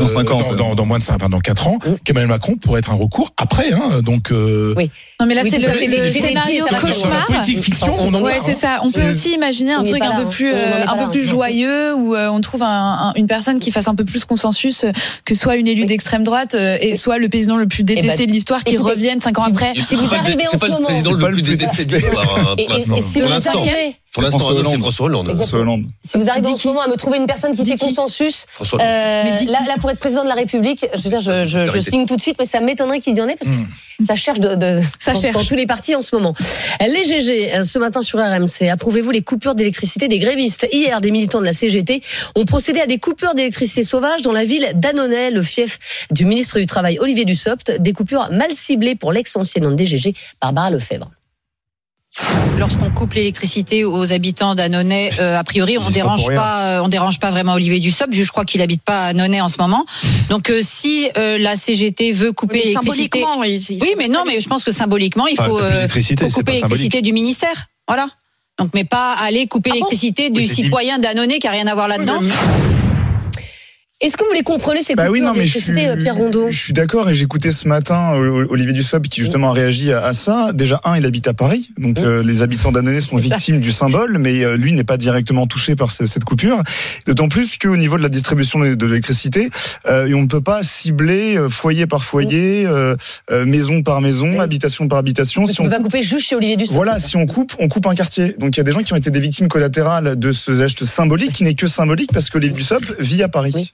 Dans 0.00 0.06
cinq 0.06 0.30
ans, 0.30 0.40
dans, 0.56 0.76
ça. 0.76 0.82
moins 0.84 0.98
de 0.98 1.02
5, 1.02 1.14
enfin, 1.16 1.28
dans 1.28 1.40
4 1.40 1.68
ans, 1.68 1.78
Hum. 1.86 1.96
qu'Emmanuel 2.04 2.28
Macron 2.28 2.56
pourrait 2.56 2.78
être 2.80 2.90
un 2.90 2.94
recours 2.96 3.32
après. 3.36 3.72
Hein, 3.72 4.00
donc, 4.02 4.30
euh, 4.30 4.74
Oui. 4.76 4.90
Non, 5.20 5.26
mais 5.26 5.34
là, 5.34 5.42
c'est 5.48 5.58
le, 5.58 6.08
scénario 6.08 6.64
cauchemar. 6.80 7.26
politique 7.26 7.62
fiction, 7.62 8.08
Ouais, 8.22 8.38
c'est 8.42 8.52
hein. 8.52 8.54
ça. 8.54 8.78
On 8.82 8.86
peut 8.86 9.00
C'est- 9.02 9.10
aussi 9.10 9.34
imaginer 9.34 9.72
un 9.72 9.82
truc 9.84 9.98
pas 9.98 10.06
un 10.06 10.08
là, 10.10 10.16
peu 10.16 10.22
hein. 10.22 10.30
plus, 10.30 10.52
pas 10.52 10.58
un 10.58 10.96
là. 10.96 11.06
peu 11.06 11.10
plus 11.18 11.26
joyeux 11.26 11.94
où 11.94 12.14
euh, 12.14 12.28
on 12.28 12.40
trouve 12.40 12.62
un- 12.62 12.66
un- 13.08 13.12
une 13.14 13.26
personne 13.26 13.58
qui 13.60 13.70
fasse 13.70 13.88
un 13.88 13.94
peu 13.94 14.04
plus 14.04 14.24
consensus 14.24 14.84
euh, 14.84 14.90
que 15.24 15.34
soit 15.34 15.56
une 15.56 15.66
élue 15.66 15.86
d'extrême 15.86 16.24
droite 16.24 16.54
euh, 16.54 16.76
et 16.80 16.96
soit 16.96 17.18
le 17.18 17.28
président 17.28 17.56
le 17.56 17.66
plus 17.66 17.82
détesté 17.84 18.24
ben, 18.24 18.26
de 18.26 18.32
l'histoire 18.32 18.64
qui 18.64 18.74
écoutez, 18.74 18.90
revienne 18.90 19.20
cinq 19.20 19.38
ans 19.38 19.44
après. 19.44 19.72
Si 19.80 19.94
vous 19.94 20.02
C'est 20.04 20.10
pas 20.10 20.16
le- 20.16 20.20
arrivez 20.28 20.46
en 20.46 20.58
ce 20.58 20.66
moment. 20.66 20.86
président 20.86 21.10
C'est 21.14 21.20
pas 21.20 21.28
le 21.28 21.36
plus 21.36 21.42
le 21.42 21.42
plus 21.42 21.56
détesté 21.56 21.84
de 21.84 21.90
détesté. 21.90 22.10
l'histoire 22.16 22.54
Et, 22.58 22.66
pour 22.66 23.28
l'instant. 23.30 23.60
Pour 24.16 24.22
l'instant. 24.24 24.38
François 24.40 24.60
Hollande. 24.60 24.78
François 24.80 25.06
Hollande. 25.06 25.34
François 25.34 25.58
Hollande. 25.60 25.84
Si 26.02 26.18
vous 26.18 26.28
arrivez 26.28 26.48
en 26.48 26.56
ce 26.56 26.66
moment 26.68 26.80
à 26.82 26.88
me 26.88 26.96
trouver 26.96 27.18
une 27.18 27.26
personne 27.26 27.54
qui 27.54 27.64
fait 27.64 27.76
consensus, 27.76 28.46
François 28.54 28.80
euh, 28.80 28.84
là, 28.84 29.58
là, 29.68 29.74
pour 29.80 29.90
être 29.90 29.98
président 30.00 30.24
de 30.24 30.28
la 30.28 30.34
République, 30.34 30.84
je 30.94 31.02
veux 31.02 31.10
dire, 31.10 31.20
je, 31.20 31.46
je, 31.46 31.66
je 31.66 31.78
signe 31.78 32.06
tout 32.06 32.16
de 32.16 32.20
suite, 32.20 32.36
mais 32.38 32.44
ça 32.44 32.60
m'étonnerait 32.60 33.00
qu'il 33.00 33.16
y 33.16 33.20
en 33.22 33.28
ait 33.28 33.36
parce 33.36 33.50
que 33.50 33.56
Hmm. 33.98 34.04
ça 34.06 34.14
cherche 34.14 34.40
de, 34.40 34.54
de 34.56 34.80
Ça 34.98 35.14
dans, 35.14 35.20
cherche. 35.20 35.34
dans 35.34 35.42
tous 35.44 35.54
les 35.54 35.66
partis 35.66 35.94
en 35.94 36.02
ce 36.02 36.14
moment. 36.14 36.34
Les 36.80 37.04
GG, 37.04 37.54
euh, 37.54 37.62
ce 37.62 37.78
matin 37.78 38.02
sur 38.02 38.18
RMC, 38.18 38.68
approuvez-vous 38.70 39.10
les 39.10 39.22
coupures 39.22 39.54
d'électricité 39.54 40.06
des 40.08 40.18
grévistes? 40.18 40.66
Hier, 40.72 41.00
des 41.00 41.10
militants 41.10 41.40
de 41.40 41.46
la 41.46 41.54
CGT 41.54 42.02
ont 42.34 42.44
procédé 42.44 42.80
à 42.80 42.86
des 42.86 42.98
coupures 42.98 43.32
d'électricité 43.34 43.84
sauvages 43.84 44.20
dans 44.22 44.32
la 44.32 44.44
ville 44.44 44.70
d'Annonay, 44.74 45.30
le 45.30 45.40
fief 45.42 45.78
du 46.10 46.24
ministre 46.26 46.58
du 46.58 46.66
Travail 46.66 46.98
Olivier 46.98 47.24
Dussopt. 47.24 47.72
Des 47.80 47.92
coupures 47.94 48.28
mal 48.32 48.52
ciblées 48.52 48.94
pour 48.96 49.12
l'ex-ancienne 49.12 49.74
des 49.74 49.84
GG, 49.86 50.14
Barbara 50.42 50.70
Lefebvre. 50.70 51.10
Lorsqu'on 52.58 52.90
coupe 52.90 53.12
l'électricité 53.14 53.84
aux 53.84 54.12
habitants 54.12 54.54
d'Annonay, 54.54 55.10
euh, 55.20 55.36
a 55.38 55.44
priori, 55.44 55.76
on 55.78 55.84
pas 55.84 55.90
dérange 55.90 56.26
pas, 56.26 56.78
euh, 56.78 56.82
on 56.82 56.88
dérange 56.88 57.20
pas 57.20 57.30
vraiment 57.30 57.52
Olivier 57.54 57.80
Dussopt. 57.80 58.14
Je 58.14 58.30
crois 58.30 58.44
qu'il 58.44 58.62
habite 58.62 58.82
pas 58.82 59.02
à 59.02 59.06
Annonay 59.08 59.40
en 59.40 59.48
ce 59.48 59.58
moment. 59.58 59.84
Donc, 60.30 60.50
euh, 60.50 60.60
si 60.62 61.08
euh, 61.16 61.36
la 61.38 61.54
CGT 61.56 62.12
veut 62.12 62.32
couper 62.32 62.54
Mais 62.54 62.62
l'électricité, 62.64 63.20
symboliquement, 63.20 63.40
oui. 63.40 63.78
oui, 63.82 63.94
mais 63.98 64.08
non, 64.08 64.24
mais 64.26 64.40
je 64.40 64.48
pense 64.48 64.64
que 64.64 64.72
symboliquement, 64.72 65.26
il 65.26 65.34
Enfin, 65.38 65.44
faut, 65.50 65.56
couper 65.56 65.64
euh, 65.66 65.74
l'électricité, 65.74 66.30
faut 66.30 66.42
couper 66.42 67.02
du 67.02 67.12
ministère. 67.12 67.66
Voilà. 67.86 68.08
Donc, 68.58 68.70
mais 68.72 68.84
pas 68.84 69.12
aller 69.20 69.46
couper 69.46 69.70
Ah 69.70 69.74
bon 69.74 69.76
l'électricité 69.76 70.30
du 70.30 70.40
Oui, 70.40 70.48
citoyen 70.48 70.98
d'Annonay 70.98 71.38
qui 71.38 71.46
a 71.46 71.50
rien 71.50 71.66
à 71.66 71.74
voir 71.74 71.88
là-dedans. 71.88 72.20
Est-ce 74.02 74.18
que 74.18 74.24
vous 74.26 74.32
les 74.34 74.42
comprenez 74.42 74.82
ces 74.82 74.94
Bah 74.94 75.06
oui, 75.10 75.22
non, 75.22 75.32
mais 75.34 75.46
je 75.46 75.58
suis, 75.58 75.72
Pierre 75.72 76.14
Rondeau? 76.16 76.48
je 76.50 76.58
suis 76.58 76.74
d'accord 76.74 77.08
et 77.08 77.14
j'écoutais 77.14 77.50
ce 77.50 77.66
matin 77.66 78.14
euh, 78.14 78.46
Olivier 78.50 78.74
Dussopt 78.74 79.08
qui 79.08 79.20
justement 79.22 79.48
a 79.48 79.52
réagi 79.54 79.90
à, 79.90 80.04
à 80.04 80.12
ça. 80.12 80.52
Déjà, 80.52 80.82
un, 80.84 80.98
il 80.98 81.06
habite 81.06 81.26
à 81.28 81.32
Paris, 81.32 81.70
donc 81.78 81.96
euh, 81.98 82.22
les 82.22 82.42
habitants 82.42 82.72
d'Annonay 82.72 83.00
sont 83.00 83.16
ça. 83.16 83.24
victimes 83.24 83.58
du 83.58 83.72
symbole, 83.72 84.18
mais 84.18 84.44
euh, 84.44 84.58
lui 84.58 84.74
n'est 84.74 84.84
pas 84.84 84.98
directement 84.98 85.46
touché 85.46 85.76
par 85.76 85.90
ce- 85.90 86.04
cette 86.04 86.24
coupure. 86.24 86.62
D'autant 87.06 87.30
plus 87.30 87.56
qu'au 87.56 87.74
niveau 87.78 87.96
de 87.96 88.02
la 88.02 88.10
distribution 88.10 88.58
de 88.58 88.74
de 88.74 88.86
l'électricité, 88.86 89.48
euh, 89.88 90.12
on 90.14 90.20
ne 90.22 90.26
peut 90.26 90.42
pas 90.42 90.62
cibler 90.62 91.38
foyer 91.48 91.86
par 91.86 92.04
foyer, 92.04 92.66
euh, 92.66 92.94
maison 93.46 93.82
par 93.82 94.02
maison, 94.02 94.28
Oui. 94.28 94.38
habitation 94.40 94.88
par 94.88 94.98
habitation. 94.98 95.46
Si 95.46 95.58
on 95.62 95.70
pas 95.70 95.80
couper 95.80 96.02
juste 96.02 96.26
chez 96.28 96.36
Olivier 96.36 96.58
Dussopt. 96.58 96.74
voilà, 96.76 96.98
si 96.98 97.16
on 97.16 97.24
coupe, 97.24 97.54
on 97.58 97.68
coupe 97.68 97.86
un 97.86 97.94
quartier. 97.94 98.34
Donc 98.38 98.56
il 98.56 98.58
y 98.58 98.60
a 98.60 98.64
des 98.64 98.72
gens 98.72 98.80
qui 98.82 98.92
ont 98.92 98.96
été 98.96 99.10
des 99.10 99.20
victimes 99.20 99.48
collatérales 99.48 100.16
de 100.18 100.32
ce 100.32 100.52
geste 100.52 100.84
symbolique 100.84 101.32
qui 101.32 101.44
n'est 101.44 101.54
que 101.54 101.66
symbolique 101.66 102.10
parce 102.12 102.28
que 102.28 102.36
Olivier 102.36 102.58
Dussopt 102.58 102.94
vit 103.00 103.22
à 103.22 103.28
Paris. 103.28 103.52
Oui. 103.54 103.72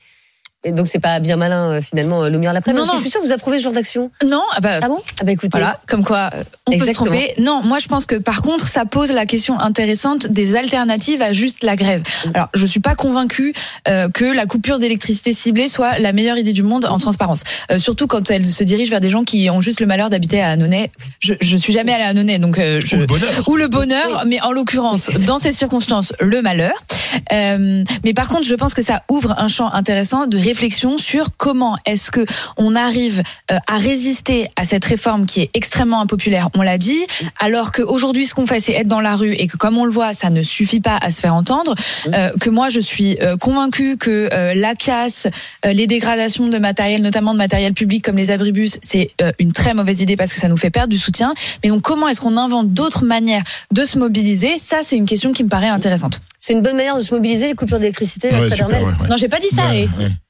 Et 0.65 0.73
donc 0.73 0.87
c'est 0.87 1.01
pas 1.01 1.19
bien 1.19 1.37
malin 1.37 1.73
euh, 1.73 1.81
finalement, 1.83 2.23
euh, 2.23 2.29
Loumière 2.31 2.53
l'après. 2.53 2.73
Non, 2.73 2.87
Non. 2.87 2.93
Je 2.95 3.01
suis 3.01 3.11
sûre 3.11 3.21
que 3.21 3.27
vous 3.27 3.33
approuvez 3.33 3.59
ce 3.59 3.65
genre 3.65 3.73
d'action. 3.73 4.11
Non, 4.25 4.43
ah 4.53 4.61
bah, 4.61 4.79
Ah 4.81 4.89
bon? 4.89 4.99
Ah 5.21 5.25
bah 5.25 5.33
écoutez. 5.33 5.49
Voilà, 5.51 5.77
comme 5.89 6.05
quoi 6.05 6.31
euh, 6.35 6.45
on 6.69 6.73
Exactement. 6.73 7.11
peut 7.11 7.17
se 7.17 7.21
tromper. 7.27 7.43
Non, 7.43 7.63
moi 7.65 7.79
je 7.81 7.89
pense 7.89 8.07
que 8.07 8.15
par 8.17 8.43
contre 8.43 8.69
ça 8.69 8.85
pose 8.85 9.11
la 9.11 9.27
question 9.27 9.59
intéressante 9.59 10.29
des 10.29 10.55
alternatives 10.55 11.21
à 11.21 11.33
juste 11.33 11.65
la 11.65 11.75
grève. 11.77 12.03
Alors 12.35 12.49
je 12.55 12.65
suis 12.65 12.81
pas 12.81 12.95
convaincue 12.95 13.55
euh, 13.89 14.09
que 14.09 14.25
la 14.25 14.47
coupure 14.47 14.79
d'électricité 14.79 15.33
ciblée 15.33 15.69
soit 15.69 15.99
la 15.99 16.13
meilleure 16.13 16.39
idée 16.39 16.53
du 16.53 16.63
monde 16.63 16.85
en 16.85 16.99
transparence. 16.99 17.43
Euh, 17.73 17.79
surtout 17.79 18.07
quand 18.07 18.31
elle 18.31 18.47
se 18.47 18.63
dirige 18.63 18.91
vers 18.91 19.01
des 19.01 19.11
gens 19.11 19.25
qui 19.25 19.51
ont 19.51 19.61
juste 19.61 19.81
le 19.81 19.87
malheur 19.87 20.11
d'habiter 20.11 20.41
à 20.43 20.51
Annonay. 20.51 20.91
Je, 21.21 21.35
je 21.41 21.57
suis 21.57 21.73
jamais 21.73 21.93
allée 21.93 22.05
à 22.05 22.09
Annonay, 22.09 22.39
donc 22.39 22.59
euh, 22.59 22.81
je, 22.85 22.97
Ou 22.97 23.01
le 23.01 23.07
bonheur. 23.07 23.49
ou 23.49 23.57
le 23.57 23.69
bonheur, 23.69 24.25
mais 24.27 24.41
en 24.43 24.53
l'occurrence, 24.53 25.11
dans 25.27 25.39
ces 25.39 25.53
circonstances, 25.53 26.13
le 26.21 26.41
malheur. 26.41 26.73
Euh, 27.33 27.85
mais 28.05 28.15
par 28.15 28.29
contre, 28.29 28.45
je 28.45 28.55
pense 28.55 28.75
que 28.75 28.83
ça 28.83 29.03
ouvre 29.11 29.35
un 29.39 29.49
champ 29.49 29.73
intéressant 29.73 30.27
de 30.27 30.39
réflexion 30.53 30.99
sur 30.99 31.25
comment 31.37 31.77
est-ce 31.87 32.11
que 32.11 32.25
on 32.57 32.77
arrive 32.77 33.23
euh, 33.51 33.59
à 33.67 33.79
résister 33.79 34.49
à 34.57 34.65
cette 34.65 34.85
réforme 34.85 35.25
qui 35.27 35.41
est 35.41 35.51
extrêmement 35.55 36.01
impopulaire. 36.01 36.49
On 36.55 36.63
l'a 36.63 36.79
dit, 36.79 37.03
alors 37.39 37.73
qu'aujourd'hui, 37.73 38.27
ce 38.27 38.35
qu'on 38.35 38.47
fait, 38.47 38.61
c'est 38.61 38.75
être 38.81 38.87
dans 38.97 39.01
la 39.01 39.17
rue 39.17 39.35
et 39.35 39.47
que, 39.47 39.57
comme 39.57 39.79
on 39.79 39.87
le 39.87 39.91
voit, 39.91 40.13
ça 40.13 40.29
ne 40.31 40.43
suffit 40.43 40.81
pas 40.81 40.99
à 41.01 41.11
se 41.11 41.21
faire 41.21 41.35
entendre. 41.35 41.75
Euh, 42.15 42.31
que 42.41 42.51
moi, 42.51 42.69
je 42.69 42.81
suis 42.81 43.17
euh, 43.23 43.37
convaincue 43.37 43.97
que 43.97 44.29
euh, 44.33 44.55
la 44.55 44.75
casse, 44.75 45.27
euh, 45.65 45.73
les 45.73 45.87
dégradations 45.87 46.49
de 46.49 46.59
matériel, 46.59 47.01
notamment 47.03 47.33
de 47.33 47.39
matériel 47.39 47.73
public 47.73 48.05
comme 48.05 48.17
les 48.17 48.31
abribus, 48.31 48.79
c'est 48.83 49.11
euh, 49.23 49.33
une 49.39 49.53
très 49.53 49.73
mauvaise 49.75 50.01
idée 50.01 50.17
parce 50.17 50.33
que 50.35 50.41
ça 50.41 50.49
nous 50.49 50.59
fait 50.59 50.71
perdre 50.71 50.91
du 50.91 50.99
soutien. 50.99 51.33
Mais 51.63 51.71
donc, 51.71 51.83
comment 51.83 52.09
est-ce 52.09 52.21
qu'on 52.21 52.37
invente 52.37 52.69
d'autres 52.73 53.05
manières 53.05 53.45
de 53.71 53.85
se 53.85 53.99
mobiliser? 53.99 54.59
Ça, 54.59 54.79
c'est 54.83 54.97
une 54.97 55.07
question 55.07 55.33
qui 55.33 55.45
me 55.45 55.49
paraît 55.49 55.69
intéressante. 55.69 56.21
C'est 56.39 56.53
une 56.53 56.63
bonne 56.63 56.77
manière 56.77 56.97
de 56.97 57.01
se 57.01 57.15
mobiliser 57.15 57.47
les 57.47 57.55
coupures 57.55 57.79
d'électricité. 57.79 58.29
Ouais, 58.31 58.49
Hermel 58.59 58.83
ouais, 58.83 58.89
ouais. 58.89 59.09
Non, 59.09 59.17
j'ai 59.17 59.29
pas 59.29 59.39
dit 59.39 59.49
ça. 59.55 59.69
Ouais, 59.69 59.83
et 59.83 59.89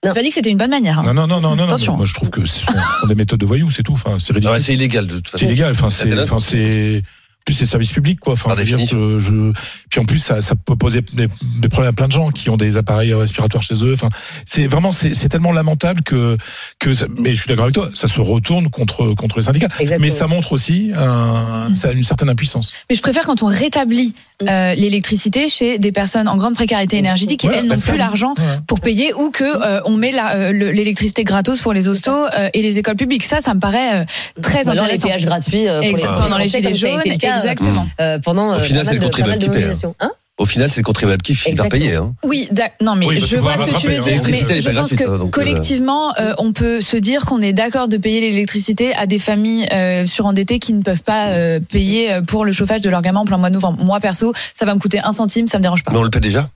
ouais. 0.09 0.12
J'ai 0.13 0.21
pas 0.21 0.23
dit 0.23 0.29
que 0.29 0.35
c'était 0.35 0.51
une 0.51 0.59
bonne 0.59 0.71
manière. 0.71 0.99
hein. 1.01 1.03
Non, 1.05 1.15
non, 1.15 1.27
non, 1.27 1.41
non, 1.41 1.57
non. 1.57 1.65
Attention. 1.65 1.97
Moi, 1.97 2.07
je 2.07 2.15
trouve 2.15 2.31
que 2.31 2.45
ce 2.47 2.61
sont 2.65 3.07
des 3.09 3.15
méthodes 3.15 3.41
de 3.41 3.47
voyous, 3.47 3.71
c'est 3.71 3.83
tout. 3.83 3.93
Enfin, 3.93 4.17
c'est 4.19 4.33
ridicule. 4.33 4.53
ouais, 4.55 4.61
c'est 4.61 4.75
illégal 4.75 5.07
de 5.07 5.17
toute 5.17 5.27
C'est 5.29 5.33
façon. 5.33 5.45
illégal. 5.47 5.73
Enfin, 5.73 5.91
c'est, 5.91 6.07
dénote. 6.07 6.25
enfin, 6.25 6.39
c'est, 6.41 7.03
plus, 7.45 7.55
c'est 7.55 7.67
service 7.67 7.93
public, 7.93 8.21
quoi. 8.21 8.35
Enfin, 8.35 8.55
je 8.57 8.63
dire, 8.63 8.79
je, 8.79 9.19
je- 9.19 9.53
puis 9.91 10.01
en 10.01 10.05
plus, 10.05 10.19
ça, 10.19 10.41
ça 10.41 10.55
peut 10.55 10.77
poser 10.77 11.01
des, 11.13 11.29
des 11.61 11.69
problèmes 11.69 11.91
à 11.91 11.93
plein 11.93 12.07
de 12.09 12.13
gens 12.13 12.31
qui 12.31 12.51
ont 12.51 12.57
des 12.57 12.77
appareils 12.77 13.13
respiratoires 13.15 13.63
chez 13.63 13.75
eux. 13.85 13.93
Enfin, 13.95 14.09
c'est 14.47 14.67
vraiment, 14.67 14.93
c'est, 14.93 15.15
c'est 15.15 15.29
tellement 15.29 15.53
lamentable 15.53 16.03
que, 16.03 16.37
que, 16.79 16.95
ça- 16.95 17.07
mais 17.19 17.35
je 17.35 17.41
suis 17.41 17.49
d'accord 17.49 17.65
avec 17.65 17.75
toi, 17.75 17.91
ça 17.95 18.09
se 18.09 18.21
retourne 18.21 18.69
contre, 18.71 19.15
contre 19.15 19.37
les 19.37 19.43
syndicats. 19.43 19.67
Exactement. 19.79 19.99
Mais 20.01 20.11
ça 20.11 20.27
montre 20.27 20.53
aussi 20.53 20.93
un, 20.97 21.75
ça 21.75 21.89
a 21.89 21.93
une 21.93 22.03
certaine 22.03 22.29
impuissance. 22.31 22.73
Mais 22.89 22.97
je 22.97 23.03
préfère 23.03 23.25
quand 23.25 23.43
on 23.43 23.47
rétablit 23.47 24.15
euh, 24.49 24.75
l'électricité 24.75 25.49
chez 25.49 25.79
des 25.79 25.93
personnes 25.93 26.27
en 26.29 26.37
grande 26.37 26.55
précarité 26.55 26.97
énergétique 26.99 27.41
qui 27.41 27.47
Voilà, 27.47 27.61
elles 27.63 27.69
n'ont 27.69 27.75
bah, 27.75 27.81
ça, 27.81 27.93
plus 27.93 27.99
l'argent 27.99 28.35
ouais. 28.39 28.45
pour 28.67 28.81
payer 28.81 29.13
ou 29.15 29.31
que 29.31 29.45
euh, 29.45 29.81
on 29.85 29.97
met 29.97 30.13
euh, 30.19 30.53
le- 30.53 30.71
l'électricité 30.71 31.23
gratos 31.25 31.61
pour 31.61 31.73
les 31.73 31.89
hostos 31.89 32.29
euh, 32.37 32.49
et 32.53 32.63
les 32.63 32.79
écoles 32.79 32.97
publiques. 32.97 33.23
Ça, 33.25 33.41
ça 33.41 33.55
me 33.55 33.61
paraît 33.61 34.01
euh, 34.01 34.05
très 34.43 34.67
Ou 34.67 34.71
alors 34.71 34.87
les 34.87 34.99
péages 34.99 35.25
gratuits 35.25 35.69
euh, 35.69 35.75
pour 35.79 35.83
les, 35.83 35.91
Exact, 35.91 36.07
pour 36.09 36.23
pendant 36.23 36.39
les 36.39 36.49
Français, 36.49 36.59
gilets 36.63 36.75
ça 36.75 36.89
jaunes, 36.89 37.03
cas, 37.33 37.53
exactement. 37.53 37.87
euh, 38.01 38.19
pendant 38.19 38.51
Au 38.51 38.55
euh, 38.55 38.59
final, 38.59 38.85
c'est 38.85 38.95
le 38.95 39.01
contribuable 39.01 39.39
qui 39.39 39.47
paie, 39.47 39.55
mobilisations. 39.55 39.95
Hein 40.01 40.11
Au 40.39 40.45
final, 40.45 40.69
c'est 40.69 40.81
le 40.81 40.85
contribuable 40.85 41.23
qui 41.23 41.35
finit 41.35 41.57
par 41.57 41.69
payer. 41.69 41.95
Hein. 41.97 42.15
Oui, 42.25 42.49
non, 42.81 42.95
mais 42.97 43.07
Oui, 43.07 43.21
je 43.21 43.37
vois 43.37 43.57
ce 43.57 43.65
que 43.65 43.79
tu 43.79 43.89
veux 43.89 43.97
hein. 43.97 44.01
dire, 44.01 44.21
mais 44.25 44.61
je 44.61 44.71
pense 44.71 44.75
gratuite, 44.75 44.99
que 44.99 45.05
hein, 45.05 45.19
donc, 45.19 45.29
euh, 45.29 45.31
collectivement, 45.31 46.13
euh, 46.19 46.35
on 46.39 46.53
peut 46.53 46.81
se 46.81 46.97
dire 46.97 47.25
qu'on 47.27 47.41
est 47.41 47.53
d'accord 47.53 47.89
de 47.89 47.97
payer 47.97 48.21
l'électricité 48.21 48.95
à 48.95 49.07
des 49.07 49.19
familles 49.19 49.67
euh, 49.73 50.07
surendettées 50.07 50.59
qui 50.59 50.73
ne 50.73 50.83
peuvent 50.83 51.03
pas 51.03 51.29
euh, 51.29 51.61
payer 51.61 52.21
pour 52.27 52.45
le 52.45 52.53
chauffage 52.53 52.81
de 52.81 52.91
leur 52.91 53.03
gamin 53.03 53.21
en 53.21 53.25
plein 53.25 53.39
mois 53.39 53.51
de 53.51 53.55
novembre. 53.55 53.85
Moi, 53.85 54.01
perso, 54.01 54.33
ça 54.55 54.65
va 54.65 54.75
me 54.75 54.81
coûter 54.81 55.01
un 55.01 55.13
centime, 55.13 55.47
ça 55.47 55.59
me 55.59 55.63
dérange 55.63 55.85
pas. 55.85 55.93
Mais 55.93 55.99
on 55.99 56.03
le 56.03 56.11
paie 56.11 56.21
déjà? 56.21 56.49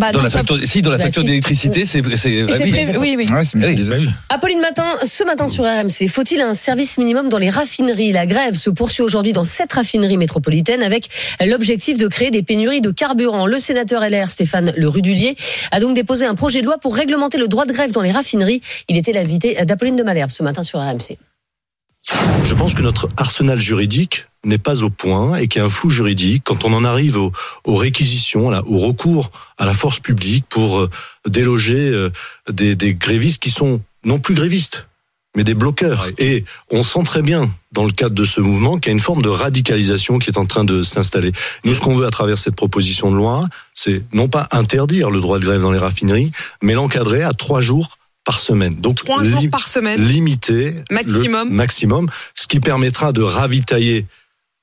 Bah, 0.00 0.12
Dans 0.12 0.18
non, 0.20 0.24
la 0.24 0.30
facture, 0.30 0.58
si, 0.64 0.80
dans 0.80 0.90
la 0.90 0.96
Bah, 0.96 1.04
facture 1.04 1.20
si. 1.22 1.28
d'électricité, 1.28 1.84
c'est, 1.84 1.98
ah 1.98 2.54
oui. 2.64 2.72
oui, 2.98 3.14
oui. 3.18 3.26
Ouais, 3.30 3.42
Ah. 3.42 3.42
Bah 3.54 3.66
oui. 3.68 4.08
Apolline 4.30 4.60
Matin, 4.60 4.86
ce 5.04 5.24
matin 5.24 5.46
sur 5.46 5.64
RMC, 5.64 6.08
faut-il 6.08 6.40
un 6.40 6.54
service 6.54 6.96
minimum 6.96 7.28
dans 7.28 7.36
les 7.36 7.50
raffineries? 7.50 8.10
La 8.12 8.24
grève 8.24 8.54
se 8.54 8.70
poursuit 8.70 9.02
aujourd'hui 9.02 9.34
dans 9.34 9.44
sept 9.44 9.72
raffineries 9.74 10.16
métropolitaines 10.16 10.82
avec 10.82 11.08
l'objectif 11.46 11.98
de 11.98 12.08
créer 12.08 12.30
des 12.30 12.42
pénuries 12.42 12.80
de 12.80 12.90
carburant. 12.90 13.44
Le 13.46 13.58
sénateur 13.58 14.00
LR 14.08 14.30
Stéphane 14.30 14.72
Le 14.76 14.88
Rudulier 14.88 15.36
a 15.70 15.80
donc 15.80 15.94
déposé 15.94 16.24
un 16.24 16.34
projet 16.34 16.62
de 16.62 16.66
loi 16.66 16.78
pour 16.78 16.96
réglementer 16.96 17.36
le 17.36 17.46
droit 17.48 17.66
de 17.66 17.72
grève 17.72 17.92
dans 17.92 18.00
les 18.02 18.10
raffineries. 18.12 18.62
Il 18.88 18.96
était 18.96 19.12
l'invité 19.12 19.58
d'Apolline 19.66 19.96
de 19.96 20.02
Malherbe 20.02 20.30
ce 20.30 20.42
matin 20.42 20.62
sur 20.62 20.78
RMC. 20.80 21.18
Je 22.44 22.54
pense 22.54 22.74
que 22.74 22.82
notre 22.82 23.08
arsenal 23.16 23.60
juridique 23.60 24.26
n'est 24.44 24.58
pas 24.58 24.82
au 24.82 24.90
point 24.90 25.36
et 25.36 25.48
qu'il 25.48 25.60
y 25.60 25.62
a 25.62 25.66
un 25.66 25.68
flou 25.68 25.90
juridique 25.90 26.44
quand 26.46 26.64
on 26.64 26.72
en 26.72 26.84
arrive 26.84 27.18
aux, 27.18 27.32
aux 27.64 27.74
réquisitions, 27.74 28.48
là, 28.48 28.62
au 28.66 28.78
recours 28.78 29.30
à 29.58 29.66
la 29.66 29.74
force 29.74 30.00
publique 30.00 30.46
pour 30.48 30.78
euh, 30.78 30.90
déloger 31.28 31.90
euh, 31.90 32.10
des, 32.50 32.74
des 32.74 32.94
grévistes 32.94 33.42
qui 33.42 33.50
sont 33.50 33.82
non 34.02 34.18
plus 34.18 34.34
grévistes, 34.34 34.88
mais 35.36 35.44
des 35.44 35.52
bloqueurs. 35.52 36.08
Et 36.16 36.44
on 36.70 36.82
sent 36.82 37.02
très 37.04 37.20
bien, 37.20 37.50
dans 37.72 37.84
le 37.84 37.92
cadre 37.92 38.14
de 38.14 38.24
ce 38.24 38.40
mouvement, 38.40 38.78
qu'il 38.78 38.86
y 38.86 38.92
a 38.92 38.94
une 38.94 38.98
forme 38.98 39.20
de 39.20 39.28
radicalisation 39.28 40.18
qui 40.18 40.30
est 40.30 40.38
en 40.38 40.46
train 40.46 40.64
de 40.64 40.82
s'installer. 40.82 41.32
Nous, 41.64 41.74
ce 41.74 41.80
qu'on 41.80 41.94
veut 41.94 42.06
à 42.06 42.10
travers 42.10 42.38
cette 42.38 42.56
proposition 42.56 43.10
de 43.10 43.16
loi, 43.16 43.46
c'est 43.74 44.02
non 44.14 44.28
pas 44.28 44.48
interdire 44.52 45.10
le 45.10 45.20
droit 45.20 45.38
de 45.38 45.44
grève 45.44 45.60
dans 45.60 45.70
les 45.70 45.78
raffineries, 45.78 46.32
mais 46.62 46.72
l'encadrer 46.72 47.22
à 47.22 47.34
trois 47.34 47.60
jours 47.60 47.98
par 48.30 48.38
semaine. 48.38 48.74
Donc 48.76 48.96
Trois 48.96 49.24
jours 49.24 49.42
par 49.50 49.66
semaine. 49.68 50.00
limiter 50.06 50.74
Maximum. 50.90 51.48
le 51.48 51.54
maximum, 51.54 52.08
ce 52.36 52.46
qui 52.46 52.60
permettra 52.60 53.12
de 53.12 53.22
ravitailler 53.22 54.06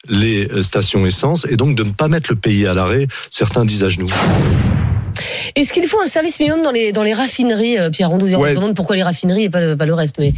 les 0.07 0.47
euh, 0.51 0.61
stations 0.61 1.05
essence 1.05 1.45
et 1.49 1.57
donc 1.57 1.75
de 1.75 1.83
ne 1.83 1.91
pas 1.91 2.07
mettre 2.07 2.31
le 2.31 2.37
pays 2.37 2.65
à 2.65 2.73
l'arrêt. 2.73 3.07
Certains 3.29 3.65
disent 3.65 3.83
à 3.83 3.89
genoux. 3.89 4.09
Est-ce 5.55 5.73
qu'il 5.73 5.87
faut 5.87 5.99
un 6.01 6.07
service 6.07 6.39
minimum 6.39 6.61
dans 6.63 6.71
les, 6.71 6.91
dans 6.91 7.03
les 7.03 7.13
raffineries 7.13 7.77
euh, 7.79 7.89
Pierre 7.89 8.09
Rondeau, 8.09 8.27
on 8.27 8.39
Ouais. 8.41 8.49
se 8.51 8.55
demande 8.55 8.75
pourquoi 8.75 8.95
les 8.95 9.03
raffineries 9.03 9.43
et 9.45 9.49
pas 9.49 9.59
le, 9.61 9.75
pas 9.77 9.85
le 9.85 9.93
reste. 9.93 10.17
Mais 10.19 10.33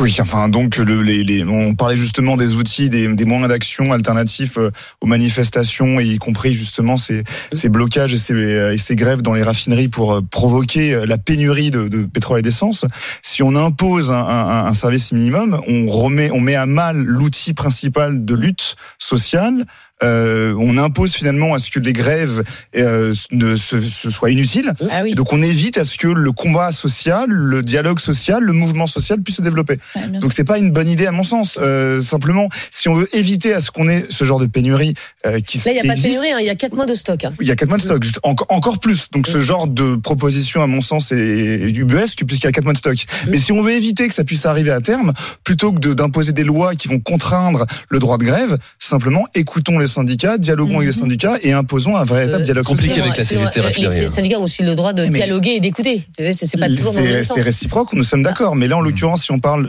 Oui, 0.00 0.16
enfin 0.20 0.48
donc 0.48 0.76
le, 0.76 1.02
les, 1.02 1.24
les- 1.24 1.44
on 1.44 1.74
parlait 1.74 1.96
justement 1.96 2.36
des 2.36 2.54
outils, 2.54 2.88
des, 2.90 3.08
des 3.08 3.24
moyens 3.24 3.48
d'action 3.48 3.92
alternatifs 3.92 4.58
euh, 4.58 4.70
aux 5.00 5.06
manifestations, 5.06 5.98
et 6.00 6.04
y 6.04 6.18
compris 6.18 6.54
justement 6.54 6.96
ces, 6.96 7.24
ces 7.52 7.68
blocages 7.68 8.14
et 8.14 8.18
ces, 8.18 8.34
et 8.34 8.78
ces 8.78 8.96
grèves 8.96 9.22
dans 9.22 9.34
les 9.34 9.42
raffineries 9.42 9.88
pour 9.88 10.12
euh, 10.14 10.20
provoquer 10.30 11.04
la 11.06 11.18
pénurie 11.18 11.70
de, 11.70 11.88
de 11.88 12.04
pétrole 12.04 12.38
et 12.38 12.42
d'essence. 12.42 12.84
Si 13.22 13.42
on 13.42 13.56
impose 13.56 14.12
un, 14.12 14.16
un- 14.16 14.66
un 14.66 14.74
service 14.74 15.12
minimum, 15.12 15.60
on 15.66 15.86
remet, 15.88 16.30
on 16.30 16.40
met 16.40 16.54
à 16.54 16.66
mal 16.66 16.96
l'outil 16.96 17.54
principal 17.54 18.24
de 18.24 18.34
lutte 18.34 18.76
sociale 18.98 19.64
euh, 20.02 20.54
on 20.58 20.76
impose 20.78 21.12
finalement 21.14 21.54
à 21.54 21.58
ce 21.58 21.70
que 21.70 21.78
les 21.80 21.92
grèves 21.92 22.42
euh, 22.76 23.14
ne 23.32 23.56
se, 23.56 23.80
se 23.80 24.10
soient 24.10 24.30
inutiles. 24.30 24.72
Ah 24.90 25.00
oui. 25.02 25.14
Donc 25.14 25.32
on 25.32 25.42
évite 25.42 25.78
à 25.78 25.84
ce 25.84 25.96
que 25.96 26.08
le 26.08 26.32
combat 26.32 26.70
social, 26.70 27.28
le 27.30 27.62
dialogue 27.62 27.98
social, 27.98 28.42
le 28.42 28.52
mouvement 28.52 28.86
social 28.86 29.20
puisse 29.22 29.36
se 29.36 29.42
développer. 29.42 29.78
Bien 29.94 30.20
Donc 30.20 30.32
c'est 30.32 30.44
pas 30.44 30.58
une 30.58 30.70
bonne 30.70 30.88
idée 30.88 31.06
à 31.06 31.12
mon 31.12 31.22
sens. 31.22 31.58
Euh, 31.62 32.00
simplement, 32.00 32.48
si 32.70 32.88
on 32.88 32.94
veut 32.94 33.08
éviter 33.16 33.54
à 33.54 33.60
ce 33.60 33.70
qu'on 33.70 33.88
ait 33.88 34.04
ce 34.10 34.24
genre 34.24 34.38
de 34.38 34.46
pénurie 34.46 34.94
euh, 35.26 35.40
qui 35.40 35.58
Là, 35.58 35.72
il 35.72 35.74
n'y 35.74 35.80
a 35.80 35.84
pas 35.84 35.94
de 35.96 36.02
pénurie, 36.02 36.32
hein, 36.32 36.38
il 36.40 36.46
y 36.46 36.50
a 36.50 36.54
4 36.54 36.74
mois 36.74 36.86
de 36.86 36.94
stock. 36.94 37.24
hein. 37.24 37.32
il 37.40 37.46
y 37.46 37.50
a 37.50 37.56
quatre 37.56 37.68
mois 37.68 37.78
de 37.78 37.82
stock, 37.82 38.04
encore, 38.22 38.46
encore 38.50 38.78
plus. 38.80 39.10
Donc 39.10 39.26
ce 39.26 39.40
genre 39.40 39.66
de 39.66 39.96
proposition, 39.96 40.62
à 40.62 40.66
mon 40.66 40.80
sens, 40.82 41.10
est 41.12 41.70
du 41.72 41.82
UBS 41.82 42.14
puisqu'il 42.26 42.44
y 42.44 42.48
a 42.48 42.52
quatre 42.52 42.64
mois 42.64 42.72
de 42.74 42.78
stock. 42.78 42.96
Mais 43.28 43.38
si 43.38 43.52
on 43.52 43.62
veut 43.62 43.72
éviter 43.72 44.06
que 44.08 44.14
ça 44.14 44.24
puisse 44.24 44.44
arriver 44.46 44.70
à 44.72 44.80
terme, 44.80 45.12
plutôt 45.42 45.72
que 45.72 45.78
de- 45.80 45.94
d'imposer 45.94 46.32
des 46.32 46.44
lois 46.44 46.74
qui 46.74 46.88
vont 46.88 47.00
contraindre 47.00 47.64
le 47.88 47.98
droit 47.98 48.18
de 48.18 48.24
grève, 48.24 48.58
simplement 48.78 49.26
écoutons 49.34 49.78
les 49.78 49.85
syndicats, 49.86 50.38
dialoguons 50.38 50.76
avec 50.78 50.86
les 50.88 50.92
syndicats 50.92 51.36
et 51.42 51.52
imposons 51.52 51.96
un 51.96 52.04
véritable 52.04 52.42
Euh, 52.42 52.44
dialogue 52.44 52.64
compliqué 52.64 53.00
avec 53.00 53.16
la 53.16 53.24
CGT, 53.24 53.60
Les 54.00 54.08
syndicats 54.08 54.38
ont 54.38 54.44
aussi 54.44 54.62
le 54.62 54.74
droit 54.74 54.92
de 54.92 55.02
Mais- 55.04 55.08
dialoguer 55.10 55.52
et 55.56 55.60
d'écouter. 55.60 56.02
C'est 56.18 56.32
c'est 56.32 56.58
pas 56.58 56.68
toujours 56.68 56.92
dans 56.92 57.00
le 57.00 57.06
même 57.06 57.12
C'est 57.18 57.24
sens. 57.24 57.36
c'est 57.38 57.42
réciproque, 57.42 57.92
nous 57.92 58.04
sommes 58.04 58.22
d'accord. 58.22 58.56
Mais 58.56 58.68
là, 58.68 58.76
en 58.76 58.80
l'occurrence, 58.80 59.22
si 59.24 59.32
on 59.32 59.38
parle 59.38 59.66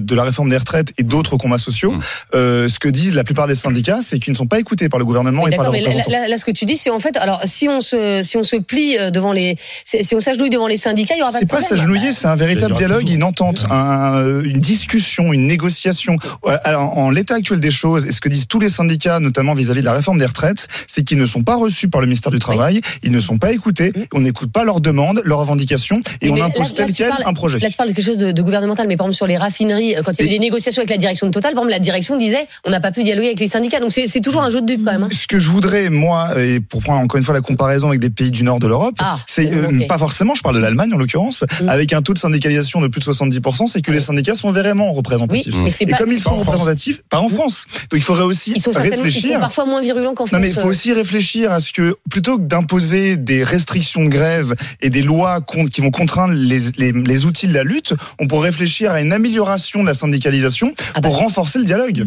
de 0.00 0.14
la 0.14 0.22
réforme 0.24 0.50
des 0.50 0.56
retraites 0.58 0.92
et 0.98 1.02
d'autres 1.02 1.36
combats 1.36 1.58
sociaux, 1.58 1.92
Mm. 1.92 2.00
euh, 2.34 2.68
ce 2.68 2.78
que 2.78 2.88
disent 2.88 3.14
la 3.14 3.24
plupart 3.24 3.46
des 3.46 3.54
syndicats, 3.54 4.00
c'est 4.02 4.18
qu'ils 4.18 4.32
ne 4.32 4.36
sont 4.36 4.46
pas 4.46 4.58
écoutés 4.58 4.88
par 4.88 4.98
le 4.98 5.04
gouvernement 5.04 5.44
Mais 5.46 5.52
et 5.52 5.56
par 5.56 5.70
les 5.70 5.80
là, 5.80 5.88
représentants. 5.88 6.10
là- 6.10 6.28
là, 6.28 6.36
ce 6.38 6.44
que 6.44 6.50
tu 6.50 6.64
dis, 6.64 6.76
c'est 6.76 6.90
en 6.90 7.00
fait, 7.00 7.16
alors 7.16 7.40
si 7.44 7.68
on 7.68 7.80
se 7.80 8.20
si 8.22 8.36
on 8.36 8.42
se 8.42 8.56
plie 8.56 8.96
euh, 8.98 9.10
devant 9.10 9.32
les, 9.32 9.56
si 9.84 10.14
on 10.14 10.20
s'agenouille 10.20 10.50
devant 10.50 10.66
les 10.66 10.76
syndicats, 10.76 11.14
il 11.16 11.18
y 11.18 11.22
aura 11.22 11.32
pas 11.32 11.38
C'est 11.38 11.44
de 11.44 11.50
pas 11.50 11.56
problème. 11.58 11.78
s'agenouiller, 11.78 12.12
c'est 12.12 12.26
un 12.26 12.36
véritable 12.36 12.74
dialogue, 12.74 13.08
une 13.08 13.22
entente, 13.24 13.64
un- 13.70 14.42
une 14.42 14.58
discussion, 14.60 15.32
une 15.32 15.46
négociation. 15.46 16.16
Alors, 16.64 16.96
en 16.98 17.10
l'état 17.10 17.34
actuel 17.36 17.60
des 17.60 17.70
choses, 17.70 18.06
et 18.06 18.10
ce 18.10 18.20
que 18.20 18.28
disent 18.28 18.46
tous 18.46 18.60
les 18.60 18.68
syndicats, 18.68 19.20
notamment 19.20 19.54
vis-à-vis 19.58 19.80
de 19.80 19.84
la 19.86 19.92
réforme 19.92 20.18
des 20.18 20.26
retraites, 20.26 20.68
c'est 20.86 21.02
qu'ils 21.04 21.18
ne 21.18 21.24
sont 21.24 21.42
pas 21.42 21.56
reçus 21.56 21.88
par 21.88 22.00
le 22.00 22.06
ministère 22.06 22.32
du 22.32 22.38
Travail, 22.38 22.80
ils 23.02 23.10
ne 23.12 23.20
sont 23.20 23.38
pas 23.38 23.52
écoutés, 23.52 23.92
on 24.14 24.20
n'écoute 24.20 24.50
pas 24.52 24.64
leurs 24.64 24.80
demandes, 24.80 25.20
leurs 25.24 25.38
revendications, 25.40 26.00
et 26.20 26.30
Mais 26.30 26.40
on 26.40 26.44
impose 26.44 26.70
là, 26.78 26.86
tel 26.86 26.94
quel 26.94 27.08
parles- 27.10 27.22
un 27.26 27.32
projet. 27.34 27.58
Là, 27.58 27.68
tu 27.70 27.76
parles 27.76 27.88
de 27.90 27.94
quelque 27.94 28.04
chose 28.06 28.16
de, 28.18 28.32
de 28.32 28.42
gouvernemental, 28.42 28.86
mais 28.86 28.96
par 28.96 29.06
exemple 29.06 29.16
sur 29.16 29.26
les 29.26 29.36
raffineries, 29.36 29.96
euh, 29.96 30.02
quand 30.04 30.12
il 30.18 30.20
y 30.20 30.22
a 30.22 30.26
eu 30.26 30.34
des 30.34 30.38
négociations 30.38 30.80
avec 30.80 30.90
la 30.90 30.96
direction 30.96 31.26
de 31.26 31.32
Total, 31.32 31.52
par 31.54 31.62
exemple, 31.64 31.72
la 31.72 31.78
direction 31.78 32.16
disait 32.16 32.46
on 32.64 32.70
n'a 32.70 32.80
pas 32.80 32.90
pu 32.92 33.02
dialoguer 33.04 33.26
avec 33.28 33.40
les 33.40 33.48
syndicats. 33.48 33.80
Donc 33.80 33.92
c'est 33.92 34.20
toujours 34.20 34.42
un 34.42 34.50
jeu 34.50 34.60
de 34.60 34.66
dupes 34.66 34.84
quand 34.84 34.92
même. 34.92 35.02
hein. 35.04 35.08
Ce 35.12 35.26
que 35.26 35.38
je 35.38 35.48
voudrais, 35.50 35.90
moi, 35.90 36.30
et 36.40 36.60
pour 36.60 36.82
prendre 36.82 37.00
encore 37.00 37.18
une 37.18 37.24
fois 37.24 37.34
la 37.34 37.40
comparaison 37.40 37.88
avec 37.88 38.00
des 38.00 38.10
pays 38.10 38.30
du 38.30 38.42
nord 38.44 38.58
de 38.60 38.66
l'Europe, 38.66 38.96
Ah, 39.00 39.18
c'est 39.26 39.50
euh, 39.52 39.86
pas 39.88 39.98
forcément, 39.98 40.34
je 40.34 40.42
parle 40.42 40.54
de 40.56 40.60
l'Allemagne 40.60 40.92
en 40.94 40.98
l'occurrence, 40.98 41.44
Mm. 41.62 41.68
avec 41.68 41.92
un 41.92 42.02
taux 42.02 42.12
de 42.14 42.18
syndicalisation 42.18 42.80
de 42.80 42.88
plus 42.88 43.00
de 43.00 43.04
70%, 43.04 43.66
c'est 43.66 43.82
que 43.82 43.90
les 43.90 44.00
syndicats 44.00 44.34
sont 44.34 44.52
vraiment 44.52 44.92
représentatifs. 44.92 45.54
Oui, 45.54 45.60
mais 45.64 45.70
c'est 45.70 45.84
et 45.84 45.86
pas- 45.88 45.96
comme 45.96 46.12
ils 46.12 46.20
sont 46.20 46.36
représentatifs, 46.36 47.02
pas 47.08 47.18
en 47.18 47.28
France. 47.28 47.66
Donc 47.90 47.98
il 47.98 48.02
faudrait 48.02 48.24
aussi 48.24 48.52
Ils 48.56 48.60
sont 48.62 48.70
réfléchir. 48.72 49.47
Parfois 49.48 49.64
moins 49.64 49.80
virulents 49.80 50.14
qu'en 50.14 50.26
Non 50.30 50.40
mais 50.40 50.48
il 50.48 50.54
faut 50.54 50.60
euh. 50.60 50.66
aussi 50.66 50.92
réfléchir 50.92 51.52
à 51.52 51.60
ce 51.60 51.72
que 51.72 51.96
plutôt 52.10 52.36
que 52.36 52.42
d'imposer 52.42 53.16
des 53.16 53.42
restrictions 53.42 54.04
de 54.04 54.10
grève 54.10 54.54
et 54.82 54.90
des 54.90 55.02
lois 55.02 55.40
qui 55.72 55.80
vont 55.80 55.90
contraindre 55.90 56.34
les, 56.34 56.58
les, 56.76 56.92
les 56.92 57.24
outils 57.24 57.48
de 57.48 57.54
la 57.54 57.62
lutte, 57.62 57.94
on 58.18 58.26
pourrait 58.26 58.50
réfléchir 58.50 58.92
à 58.92 59.00
une 59.00 59.12
amélioration 59.12 59.80
de 59.80 59.86
la 59.86 59.94
syndicalisation 59.94 60.74
Ah 60.94 61.00
bah. 61.00 61.08
pour 61.08 61.16
renforcer 61.16 61.58
le 61.58 61.64
dialogue. 61.64 62.06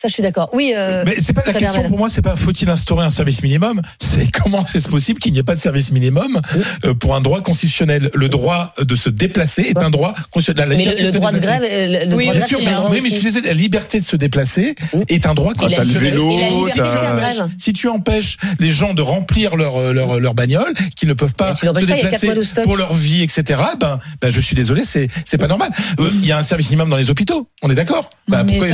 Ça, 0.00 0.06
je 0.06 0.12
suis 0.14 0.22
d'accord. 0.22 0.48
Oui. 0.52 0.74
euh, 0.76 1.02
Mais 1.04 1.16
c'est 1.18 1.32
pas 1.32 1.42
la 1.44 1.52
question 1.52 1.82
pour 1.88 1.98
moi, 1.98 2.08
c'est 2.08 2.22
pas 2.22 2.36
faut-il 2.36 2.70
instaurer 2.70 3.04
un 3.04 3.10
service 3.10 3.42
minimum, 3.42 3.82
c'est 3.98 4.30
comment 4.42 4.64
c'est 4.64 4.86
possible 4.88 5.18
qu'il 5.18 5.32
n'y 5.32 5.40
ait 5.40 5.42
pas 5.42 5.56
de 5.56 5.60
service 5.60 5.90
minimum 5.90 6.40
euh, 6.84 6.94
pour 6.94 7.16
un 7.16 7.20
droit 7.20 7.40
constitutionnel. 7.40 8.08
Le 8.14 8.28
droit 8.28 8.74
de 8.80 8.94
se 8.94 9.08
déplacer 9.08 9.62
est 9.62 9.76
un 9.76 9.90
droit 9.90 10.14
constitutionnel. 10.30 10.68
La 10.68 10.76
Mais 10.76 11.02
le, 11.02 11.10
droit 11.10 11.32
de 11.32 11.40
déplacer. 11.40 11.58
grève, 11.60 11.72
euh, 11.72 12.04
le 12.06 12.14
Oui, 12.14 12.26
droit 12.26 12.34
de 12.34 12.38
Bien 12.38 12.46
grève, 12.46 12.48
sûr, 12.48 12.58
mais, 12.64 12.90
oui, 12.90 13.00
mais 13.02 13.08
je 13.10 13.14
suis 13.14 13.24
désolé, 13.24 13.48
la 13.48 13.54
liberté 13.54 13.98
de 13.98 14.04
se 14.04 14.14
déplacer 14.14 14.76
Mm. 14.94 15.00
est 15.08 15.26
un 15.26 15.34
droit 15.34 15.52
constitutionnel. 15.54 16.12
si, 16.14 16.74
tu 16.74 16.80
empêches, 16.80 17.36
grève. 17.36 17.48
si 17.58 17.72
tu 17.72 17.88
empêches 17.88 18.36
les 18.60 18.70
gens 18.70 18.94
de 18.94 19.02
remplir 19.02 19.56
leur 19.56 19.92
leur 19.92 20.20
leur 20.20 20.34
bagnole, 20.34 20.72
qu'ils 20.94 21.08
ne 21.08 21.14
peuvent 21.14 21.34
pas 21.34 21.56
se 21.56 21.66
déplacer 21.66 22.30
pour 22.62 22.76
leur 22.76 22.94
vie, 22.94 23.24
etc. 23.24 23.60
Ben, 23.80 23.98
ben 24.20 24.30
je 24.30 24.40
suis 24.40 24.54
désolé, 24.54 24.84
c'est 24.84 25.08
c'est 25.24 25.38
pas 25.38 25.48
normal. 25.48 25.70
Euh, 25.98 26.08
Il 26.12 26.26
y 26.26 26.30
a 26.30 26.38
un 26.38 26.42
service 26.42 26.70
minimum 26.70 26.88
dans 26.88 26.96
les 26.96 27.10
hôpitaux, 27.10 27.48
on 27.62 27.70
est 27.70 27.74
d'accord? 27.74 28.08
Ben, 28.28 28.44
pourquoi, 28.46 28.68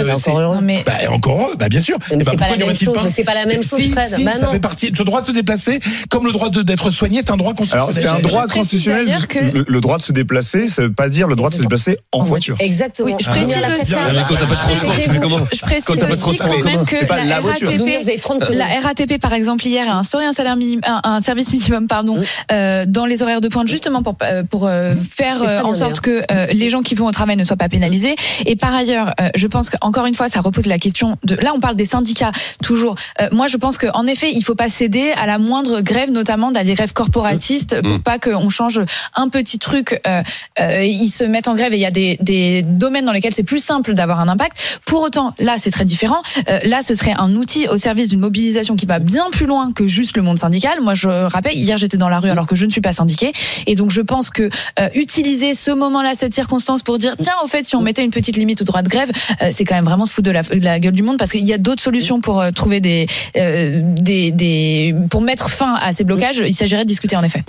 euh, 1.14 1.16
encore 1.16 1.40
heureux, 1.40 1.54
ben, 1.58 1.68
bien 1.68 1.80
sûr. 1.80 1.98
Mais 2.10 2.16
ben, 2.18 2.18
c'est 2.18 2.24
pas 2.24 2.36
pourquoi 2.36 2.56
la 2.56 2.66
même 2.66 2.76
chose, 2.76 2.94
pas 2.94 3.02
mais 3.04 3.10
c'est 3.10 3.24
pas 3.24 3.34
la 3.34 3.46
même 3.46 3.62
chose, 3.62 3.78
si, 3.80 3.90
Fred. 3.90 4.04
Si, 4.04 4.24
Bah 4.24 4.32
ça 4.32 4.46
non. 4.46 4.52
fait 4.52 4.60
partie. 4.60 4.92
Ce 4.96 5.02
droit 5.02 5.20
de 5.20 5.26
se 5.26 5.32
déplacer, 5.32 5.80
comme 6.10 6.26
le 6.26 6.32
droit 6.32 6.48
de- 6.50 6.62
d'être 6.62 6.90
soigné, 6.90 7.18
est 7.20 7.30
un 7.30 7.36
droit 7.36 7.52
Alors 7.72 7.86
constitutionnel. 7.86 8.10
c'est 8.20 8.26
un 8.26 8.28
droit 8.28 8.46
constitutionnel. 8.46 9.26
que- 9.28 9.38
Le, 9.58 9.64
le 9.66 9.80
droit 9.80 9.98
de 9.98 10.02
se 10.02 10.12
déplacer, 10.12 10.68
ça 10.68 10.82
veut 10.82 10.92
pas 10.92 11.08
dire 11.08 11.26
le 11.26 11.36
droit 11.36 11.50
de 11.50 11.54
se 11.54 11.60
déplacer 11.60 11.98
en 12.12 12.22
voiture. 12.24 12.56
Exactement. 12.60 13.08
Oui, 13.08 13.14
je 13.20 13.26
Ah, 13.28 13.32
précise 13.32 13.56
La 13.60 13.68
aussi. 13.72 13.94
Ah, 13.94 14.24
quand 14.28 14.38
Je 14.38 15.60
précise 15.60 15.90
aussi 15.90 16.40
même 16.64 16.84
que 16.84 16.96
la, 17.06 17.40
RATP 17.40 17.76
vous 17.78 17.84
avez 18.08 18.18
30 18.18 18.40
secondes. 18.40 18.56
La 18.56 18.66
RATP, 18.80 19.18
par 19.20 19.32
exemple, 19.32 19.66
hier 19.66 19.88
a 19.90 19.98
instauré 19.98 20.24
un 20.24 20.32
salaire 20.32 20.56
minimum, 20.56 20.82
un, 20.84 21.20
service 21.20 21.52
minimum, 21.52 21.86
pardon, 21.88 22.20
euh, 22.52 22.84
dans 22.86 23.06
les 23.06 23.22
horaires 23.22 23.40
de 23.40 23.48
pointe, 23.48 23.68
justement 23.68 24.02
pour 24.02 24.16
euh, 24.22 24.42
pour 24.44 24.66
euh, 24.66 24.94
faire 25.10 25.42
euh, 25.42 25.60
en 25.62 25.74
sorte 25.74 26.00
que 26.00 26.22
euh, 26.30 26.46
les 26.52 26.68
gens 26.70 26.82
qui 26.82 26.94
vont 26.94 27.06
au 27.06 27.12
travail 27.12 27.36
ne 27.36 27.44
soient 27.44 27.56
pas 27.56 27.68
pénalisés. 27.68 28.14
Et 28.46 28.56
par 28.56 28.74
ailleurs, 28.74 29.12
euh, 29.20 29.28
je 29.34 29.46
pense 29.46 29.70
qu'encore 29.70 30.06
une 30.06 30.14
fois, 30.14 30.28
ça 30.28 30.40
repose 30.40 30.66
la 30.66 30.78
question 30.78 31.03
de. 31.24 31.34
Là, 31.36 31.52
on 31.54 31.60
parle 31.60 31.76
des 31.76 31.84
syndicats 31.84 32.32
toujours. 32.62 32.94
Euh, 33.20 33.28
moi, 33.32 33.46
je 33.46 33.56
pense 33.56 33.78
qu'en 33.78 34.06
effet, 34.06 34.32
il 34.32 34.42
faut 34.42 34.54
pas 34.54 34.68
céder 34.68 35.12
à 35.16 35.26
la 35.26 35.38
moindre 35.38 35.80
grève, 35.80 36.10
notamment 36.10 36.50
dans 36.50 36.64
des 36.64 36.74
grèves 36.74 36.92
corporatistes, 36.92 37.80
pour 37.82 38.00
pas 38.00 38.18
qu'on 38.18 38.50
change 38.50 38.80
un 39.14 39.28
petit 39.28 39.58
truc. 39.58 40.00
Euh, 40.06 40.22
euh, 40.60 40.84
ils 40.84 41.10
se 41.10 41.24
mettent 41.24 41.48
en 41.48 41.54
grève 41.54 41.72
et 41.72 41.76
il 41.76 41.80
y 41.80 41.86
a 41.86 41.90
des, 41.90 42.16
des 42.20 42.62
domaines 42.62 43.04
dans 43.04 43.12
lesquels 43.12 43.34
c'est 43.34 43.42
plus 43.42 43.62
simple 43.62 43.94
d'avoir 43.94 44.20
un 44.20 44.28
impact. 44.28 44.80
Pour 44.86 45.02
autant, 45.02 45.34
là, 45.38 45.56
c'est 45.58 45.70
très 45.70 45.84
différent. 45.84 46.22
Euh, 46.48 46.60
là, 46.64 46.82
ce 46.82 46.94
serait 46.94 47.14
un 47.16 47.34
outil 47.34 47.68
au 47.68 47.78
service 47.78 48.08
d'une 48.08 48.20
mobilisation 48.20 48.76
qui 48.76 48.86
va 48.86 48.98
bien 48.98 49.26
plus 49.30 49.46
loin 49.46 49.72
que 49.72 49.86
juste 49.86 50.16
le 50.16 50.22
monde 50.22 50.38
syndical. 50.38 50.80
Moi, 50.80 50.94
je 50.94 51.08
rappelle, 51.08 51.56
hier, 51.56 51.76
j'étais 51.76 51.96
dans 51.96 52.08
la 52.08 52.20
rue 52.20 52.30
alors 52.30 52.46
que 52.46 52.56
je 52.56 52.66
ne 52.66 52.70
suis 52.70 52.80
pas 52.80 52.92
syndiquée. 52.92 53.32
Et 53.66 53.74
donc, 53.74 53.90
je 53.90 54.00
pense 54.00 54.30
que 54.30 54.48
euh, 54.78 54.88
utiliser 54.94 55.54
ce 55.54 55.70
moment-là, 55.70 56.12
cette 56.14 56.34
circonstance 56.34 56.82
pour 56.82 56.98
dire, 56.98 57.14
tiens, 57.20 57.34
au 57.42 57.46
fait, 57.46 57.64
si 57.64 57.76
on 57.76 57.80
mettait 57.80 58.04
une 58.04 58.10
petite 58.10 58.36
limite 58.36 58.62
au 58.62 58.64
droit 58.64 58.82
de 58.82 58.88
grève, 58.88 59.10
euh, 59.42 59.50
c'est 59.52 59.64
quand 59.64 59.74
même 59.74 59.84
vraiment 59.84 60.06
se 60.06 60.12
foutre 60.12 60.28
de 60.28 60.32
la, 60.32 60.42
de 60.42 60.64
la 60.64 60.80
gueule 60.80 60.93
du 60.94 61.02
monde 61.02 61.18
parce 61.18 61.30
qu'il 61.32 61.46
y 61.46 61.52
a 61.52 61.58
d'autres 61.58 61.82
solutions 61.82 62.20
pour 62.20 62.40
euh, 62.40 62.50
trouver 62.50 62.80
des, 62.80 63.06
euh, 63.36 63.80
des, 63.82 64.30
des, 64.30 64.94
pour 65.10 65.20
mettre 65.20 65.50
fin 65.50 65.74
à 65.82 65.92
ces 65.92 66.04
blocages. 66.04 66.42
Il 66.46 66.54
s'agirait 66.54 66.84
de 66.84 66.88
discuter, 66.88 67.16
en 67.16 67.22
effet. 67.22 67.42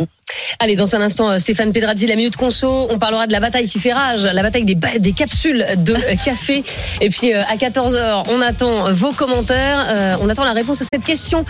Allez, 0.60 0.76
dans 0.76 0.96
un 0.96 1.02
instant, 1.02 1.30
euh, 1.30 1.38
Stéphane 1.38 1.72
Pedrazzi, 1.74 2.08
la 2.08 2.16
minute 2.16 2.36
conso. 2.36 2.88
On 2.90 2.98
parlera 3.00 3.28
de 3.28 3.32
la 3.32 3.40
bataille 3.40 3.68
qui 3.68 3.80
fait 3.80 3.94
rage, 3.94 4.24
la 4.24 4.42
bataille 4.44 4.64
des, 4.66 4.76
ba- 4.76 4.98
des 5.00 5.12
capsules 5.12 5.66
de 5.78 5.96
café. 6.24 6.64
Et 7.02 7.10
puis 7.10 7.34
euh, 7.34 7.42
à 7.50 7.56
14h, 7.58 8.24
on 8.32 8.42
attend 8.42 8.92
vos 8.94 9.12
commentaires. 9.12 9.86
Euh, 9.90 10.16
on 10.22 10.30
attend 10.30 10.44
la 10.44 10.54
réponse 10.54 10.82
à 10.82 10.86
cette 10.92 11.04
question. 11.04 11.46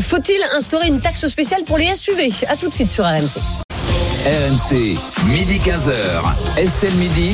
Faut-il 0.00 0.38
instaurer 0.56 0.88
une 0.88 1.00
taxe 1.00 1.26
spéciale 1.26 1.62
pour 1.64 1.78
les 1.78 1.94
SUV 1.94 2.30
À 2.48 2.56
tout 2.56 2.68
de 2.68 2.72
suite 2.72 2.90
sur 2.90 3.04
RMC. 3.04 3.40
RMC, 4.26 4.96
midi 5.30 5.58
15h. 5.58 6.58
Estelle 6.58 6.92
Midi. 6.94 7.30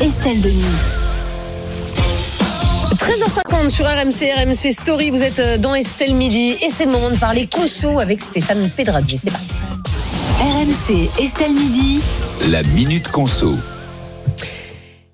Estelle 0.00 0.40
Denis. 0.40 0.64
13h50 3.04 3.68
sur 3.68 3.84
RMC, 3.84 4.32
RMC 4.34 4.72
Story. 4.72 5.10
Vous 5.10 5.22
êtes 5.22 5.38
euh, 5.38 5.58
dans 5.58 5.74
Estelle 5.74 6.14
Midi 6.14 6.56
et 6.62 6.70
c'est 6.70 6.86
le 6.86 6.90
moment 6.90 7.10
de 7.10 7.18
parler 7.18 7.46
conso 7.46 8.00
avec 8.00 8.22
Stéphane 8.22 8.70
Pedrazzi. 8.74 9.18
C'est 9.18 9.30
parti. 9.30 9.54
RMC, 10.40 11.10
Estelle 11.22 11.52
Midi. 11.52 12.00
La 12.50 12.62
minute 12.62 13.08
conso. 13.08 13.58